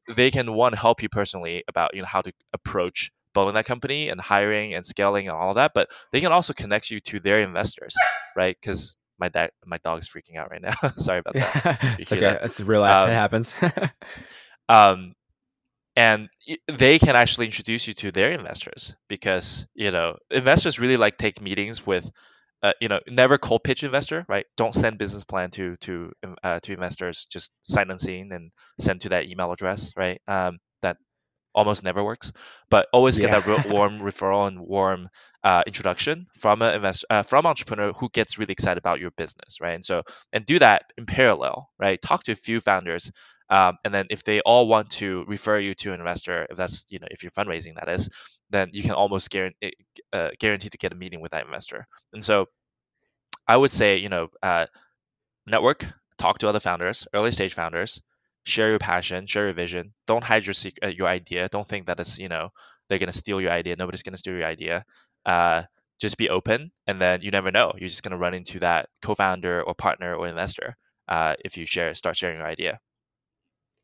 they 0.09 0.31
can 0.31 0.53
one 0.53 0.73
help 0.73 1.01
you 1.01 1.09
personally 1.09 1.63
about 1.67 1.95
you 1.95 2.01
know 2.01 2.07
how 2.07 2.21
to 2.21 2.31
approach 2.53 3.11
building 3.35 3.53
that 3.53 3.65
company 3.65 4.09
and 4.09 4.19
hiring 4.19 4.73
and 4.73 4.83
scaling 4.83 5.27
and 5.27 5.37
all 5.37 5.49
of 5.49 5.55
that, 5.55 5.73
but 5.75 5.89
they 6.11 6.21
can 6.21 6.31
also 6.31 6.53
connect 6.53 6.89
you 6.89 6.99
to 7.01 7.19
their 7.19 7.41
investors, 7.41 7.93
right? 8.35 8.57
Because 8.59 8.97
my 9.19 9.29
dad, 9.29 9.51
my 9.65 9.77
dog's 9.77 10.09
freaking 10.09 10.37
out 10.37 10.49
right 10.49 10.61
now. 10.61 10.71
Sorry 10.95 11.19
about 11.19 11.35
that. 11.35 11.79
it's 11.99 12.11
okay. 12.11 12.21
That. 12.21 12.43
It's 12.43 12.59
real 12.59 12.81
life. 12.81 13.03
Um, 13.03 13.09
it 13.11 13.13
happens. 13.13 13.53
um, 14.69 15.13
and 15.95 16.29
they 16.67 16.99
can 16.99 17.15
actually 17.15 17.45
introduce 17.45 17.87
you 17.87 17.93
to 17.93 18.11
their 18.11 18.31
investors 18.31 18.95
because 19.07 19.67
you 19.73 19.91
know 19.91 20.17
investors 20.29 20.79
really 20.79 20.97
like 20.97 21.17
take 21.17 21.41
meetings 21.41 21.85
with 21.85 22.09
uh, 22.63 22.73
you 22.81 22.89
know 22.89 22.99
never 23.07 23.37
cold 23.37 23.63
pitch 23.63 23.83
investor 23.83 24.25
right 24.27 24.45
don't 24.57 24.75
send 24.75 24.97
business 24.97 25.23
plan 25.23 25.51
to 25.51 25.77
to 25.77 26.11
uh, 26.43 26.59
to 26.59 26.73
investors 26.73 27.25
just 27.29 27.51
sign 27.61 27.91
unseen 27.91 28.31
and 28.33 28.51
send 28.79 29.01
to 29.01 29.09
that 29.09 29.25
email 29.29 29.51
address 29.51 29.93
right 29.95 30.19
um, 30.27 30.57
almost 31.55 31.83
never 31.83 32.03
works, 32.03 32.33
but 32.69 32.87
always 32.93 33.17
get 33.17 33.31
yeah. 33.31 33.39
that 33.39 33.69
warm 33.69 33.99
referral 33.99 34.47
and 34.47 34.59
warm 34.59 35.09
uh, 35.43 35.63
introduction 35.65 36.27
from 36.37 36.61
an 36.61 36.75
investor, 36.75 37.07
uh, 37.09 37.23
from 37.23 37.45
entrepreneur 37.45 37.93
who 37.93 38.09
gets 38.09 38.37
really 38.37 38.51
excited 38.51 38.77
about 38.77 38.99
your 38.99 39.11
business, 39.11 39.61
right? 39.61 39.73
And 39.73 39.85
so, 39.85 40.03
and 40.33 40.45
do 40.45 40.59
that 40.59 40.91
in 40.97 41.05
parallel, 41.05 41.69
right? 41.79 42.01
Talk 42.01 42.23
to 42.23 42.33
a 42.33 42.35
few 42.35 42.59
founders, 42.59 43.11
um, 43.49 43.77
and 43.85 43.93
then 43.93 44.07
if 44.09 44.23
they 44.23 44.41
all 44.41 44.67
want 44.67 44.89
to 44.91 45.23
refer 45.27 45.57
you 45.57 45.73
to 45.75 45.93
an 45.93 45.99
investor, 45.99 46.47
if 46.49 46.57
that's 46.57 46.85
you 46.89 46.99
know 46.99 47.07
if 47.09 47.23
you're 47.23 47.31
fundraising, 47.31 47.75
that 47.75 47.89
is, 47.89 48.09
then 48.49 48.69
you 48.73 48.81
can 48.81 48.91
almost 48.91 49.29
guarantee 49.29 49.73
uh, 50.13 50.29
guarantee 50.39 50.69
to 50.69 50.77
get 50.77 50.91
a 50.91 50.95
meeting 50.95 51.21
with 51.21 51.31
that 51.31 51.45
investor. 51.45 51.87
And 52.11 52.23
so, 52.23 52.47
I 53.47 53.55
would 53.55 53.71
say 53.71 53.97
you 53.97 54.09
know 54.09 54.29
uh, 54.43 54.65
network, 55.47 55.85
talk 56.17 56.39
to 56.39 56.49
other 56.49 56.59
founders, 56.59 57.07
early 57.13 57.31
stage 57.31 57.53
founders 57.53 58.01
share 58.45 58.69
your 58.69 58.79
passion, 58.79 59.25
share 59.27 59.45
your 59.45 59.53
vision. 59.53 59.93
Don't 60.07 60.23
hide 60.23 60.45
your 60.45 60.53
secret, 60.53 60.83
uh, 60.85 60.89
your 60.95 61.07
idea. 61.07 61.49
Don't 61.49 61.67
think 61.67 61.87
that 61.87 61.99
it's 61.99 62.17
you 62.19 62.29
know 62.29 62.49
they're 62.89 62.99
gonna 62.99 63.11
steal 63.11 63.41
your 63.41 63.51
idea. 63.51 63.75
Nobody's 63.77 64.03
gonna 64.03 64.17
steal 64.17 64.35
your 64.35 64.45
idea. 64.47 64.85
Uh, 65.25 65.63
just 65.99 66.17
be 66.17 66.29
open, 66.29 66.71
and 66.87 67.01
then 67.01 67.21
you 67.21 67.31
never 67.31 67.51
know. 67.51 67.73
You're 67.77 67.89
just 67.89 68.03
gonna 68.03 68.17
run 68.17 68.33
into 68.33 68.59
that 68.59 68.89
co-founder 69.01 69.63
or 69.63 69.75
partner 69.75 70.15
or 70.15 70.27
investor 70.27 70.75
uh, 71.07 71.35
if 71.43 71.57
you 71.57 71.65
share 71.65 71.93
start 71.95 72.17
sharing 72.17 72.37
your 72.37 72.47
idea. 72.47 72.79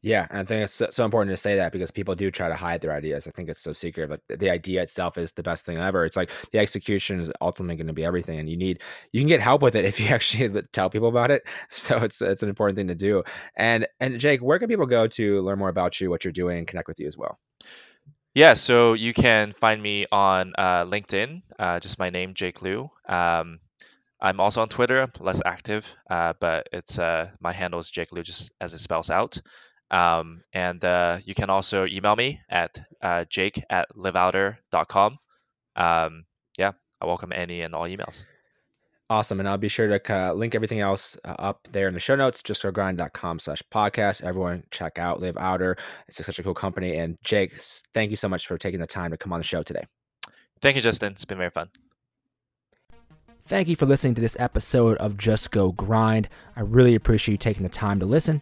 Yeah, 0.03 0.25
I 0.31 0.43
think 0.43 0.63
it's 0.63 0.81
so 0.89 1.05
important 1.05 1.31
to 1.31 1.37
say 1.37 1.57
that 1.57 1.71
because 1.71 1.91
people 1.91 2.15
do 2.15 2.31
try 2.31 2.47
to 2.49 2.55
hide 2.55 2.81
their 2.81 2.93
ideas. 2.93 3.27
I 3.27 3.31
think 3.31 3.49
it's 3.49 3.59
so 3.59 3.71
secret. 3.71 4.09
Like 4.09 4.21
the 4.39 4.49
idea 4.49 4.81
itself 4.81 5.15
is 5.15 5.33
the 5.33 5.43
best 5.43 5.63
thing 5.63 5.77
ever. 5.77 6.05
It's 6.05 6.17
like 6.17 6.31
the 6.51 6.57
execution 6.57 7.19
is 7.19 7.31
ultimately 7.39 7.75
going 7.75 7.85
to 7.87 7.93
be 7.93 8.03
everything, 8.03 8.39
and 8.39 8.49
you 8.49 8.57
need 8.57 8.81
you 9.11 9.21
can 9.21 9.27
get 9.27 9.41
help 9.41 9.61
with 9.61 9.75
it 9.75 9.85
if 9.91 9.99
you 9.99 10.07
actually 10.07 10.63
tell 10.73 10.89
people 10.89 11.09
about 11.09 11.29
it. 11.29 11.43
So 11.69 11.97
it's 11.97 12.21
it's 12.21 12.41
an 12.41 12.49
important 12.49 12.77
thing 12.77 12.87
to 12.87 12.95
do. 12.95 13.23
And 13.55 13.87
and 13.99 14.19
Jake, 14.19 14.41
where 14.41 14.57
can 14.57 14.69
people 14.69 14.87
go 14.87 15.07
to 15.07 15.41
learn 15.41 15.59
more 15.59 15.69
about 15.69 16.01
you, 16.01 16.09
what 16.09 16.23
you're 16.25 16.31
doing, 16.31 16.65
connect 16.65 16.87
with 16.87 16.99
you 16.99 17.07
as 17.07 17.17
well? 17.17 17.37
Yeah, 18.33 18.53
so 18.53 18.93
you 18.93 19.13
can 19.13 19.51
find 19.51 19.81
me 19.81 20.05
on 20.11 20.53
uh, 20.57 20.85
LinkedIn, 20.85 21.41
uh, 21.59 21.79
just 21.79 21.99
my 21.99 22.09
name, 22.09 22.33
Jake 22.33 22.61
Liu. 22.61 22.89
Um, 23.07 23.59
I'm 24.21 24.39
also 24.39 24.61
on 24.61 24.69
Twitter, 24.69 25.09
less 25.19 25.41
active, 25.45 25.93
uh, 26.09 26.33
but 26.39 26.69
it's 26.71 26.97
uh, 26.99 27.29
my 27.41 27.51
handle 27.51 27.79
is 27.79 27.89
Jake 27.89 28.11
Liu, 28.13 28.23
just 28.23 28.51
as 28.61 28.73
it 28.73 28.79
spells 28.79 29.09
out. 29.09 29.41
Um, 29.91 30.43
and 30.53 30.83
uh, 30.83 31.19
you 31.23 31.35
can 31.35 31.49
also 31.49 31.85
email 31.85 32.15
me 32.15 32.39
at 32.49 32.81
uh, 33.01 33.25
jake 33.25 33.61
at 33.69 33.89
liveouter.com. 33.95 35.19
Um, 35.75 36.25
yeah, 36.57 36.71
I 36.99 37.05
welcome 37.05 37.33
any 37.33 37.61
and 37.61 37.75
all 37.75 37.83
emails. 37.83 38.25
Awesome. 39.09 39.41
And 39.41 39.49
I'll 39.49 39.57
be 39.57 39.67
sure 39.67 39.99
to 39.99 40.15
uh, 40.15 40.31
link 40.31 40.55
everything 40.55 40.79
else 40.79 41.17
uh, 41.25 41.35
up 41.37 41.67
there 41.73 41.89
in 41.89 41.93
the 41.93 41.99
show 41.99 42.15
notes, 42.15 42.41
justgogrind.com 42.41 43.39
slash 43.39 43.61
podcast. 43.69 44.23
Everyone 44.23 44.63
check 44.71 44.97
out 44.97 45.19
Live 45.19 45.35
Outer. 45.35 45.75
It's 46.07 46.25
such 46.25 46.39
a 46.39 46.43
cool 46.43 46.53
company. 46.53 46.95
And 46.95 47.17
Jake, 47.21 47.51
thank 47.93 48.09
you 48.09 48.15
so 48.15 48.29
much 48.29 48.47
for 48.47 48.57
taking 48.57 48.79
the 48.79 48.87
time 48.87 49.11
to 49.11 49.17
come 49.17 49.33
on 49.33 49.39
the 49.39 49.43
show 49.43 49.63
today. 49.63 49.83
Thank 50.61 50.77
you, 50.77 50.81
Justin. 50.81 51.11
It's 51.11 51.25
been 51.25 51.39
very 51.39 51.49
fun. 51.49 51.69
Thank 53.45 53.67
you 53.67 53.75
for 53.75 53.85
listening 53.85 54.15
to 54.15 54.21
this 54.21 54.37
episode 54.39 54.97
of 54.99 55.17
Just 55.17 55.51
Go 55.51 55.73
Grind. 55.73 56.29
I 56.55 56.61
really 56.61 56.95
appreciate 56.95 57.33
you 57.33 57.37
taking 57.37 57.63
the 57.63 57.69
time 57.69 57.99
to 57.99 58.05
listen. 58.05 58.41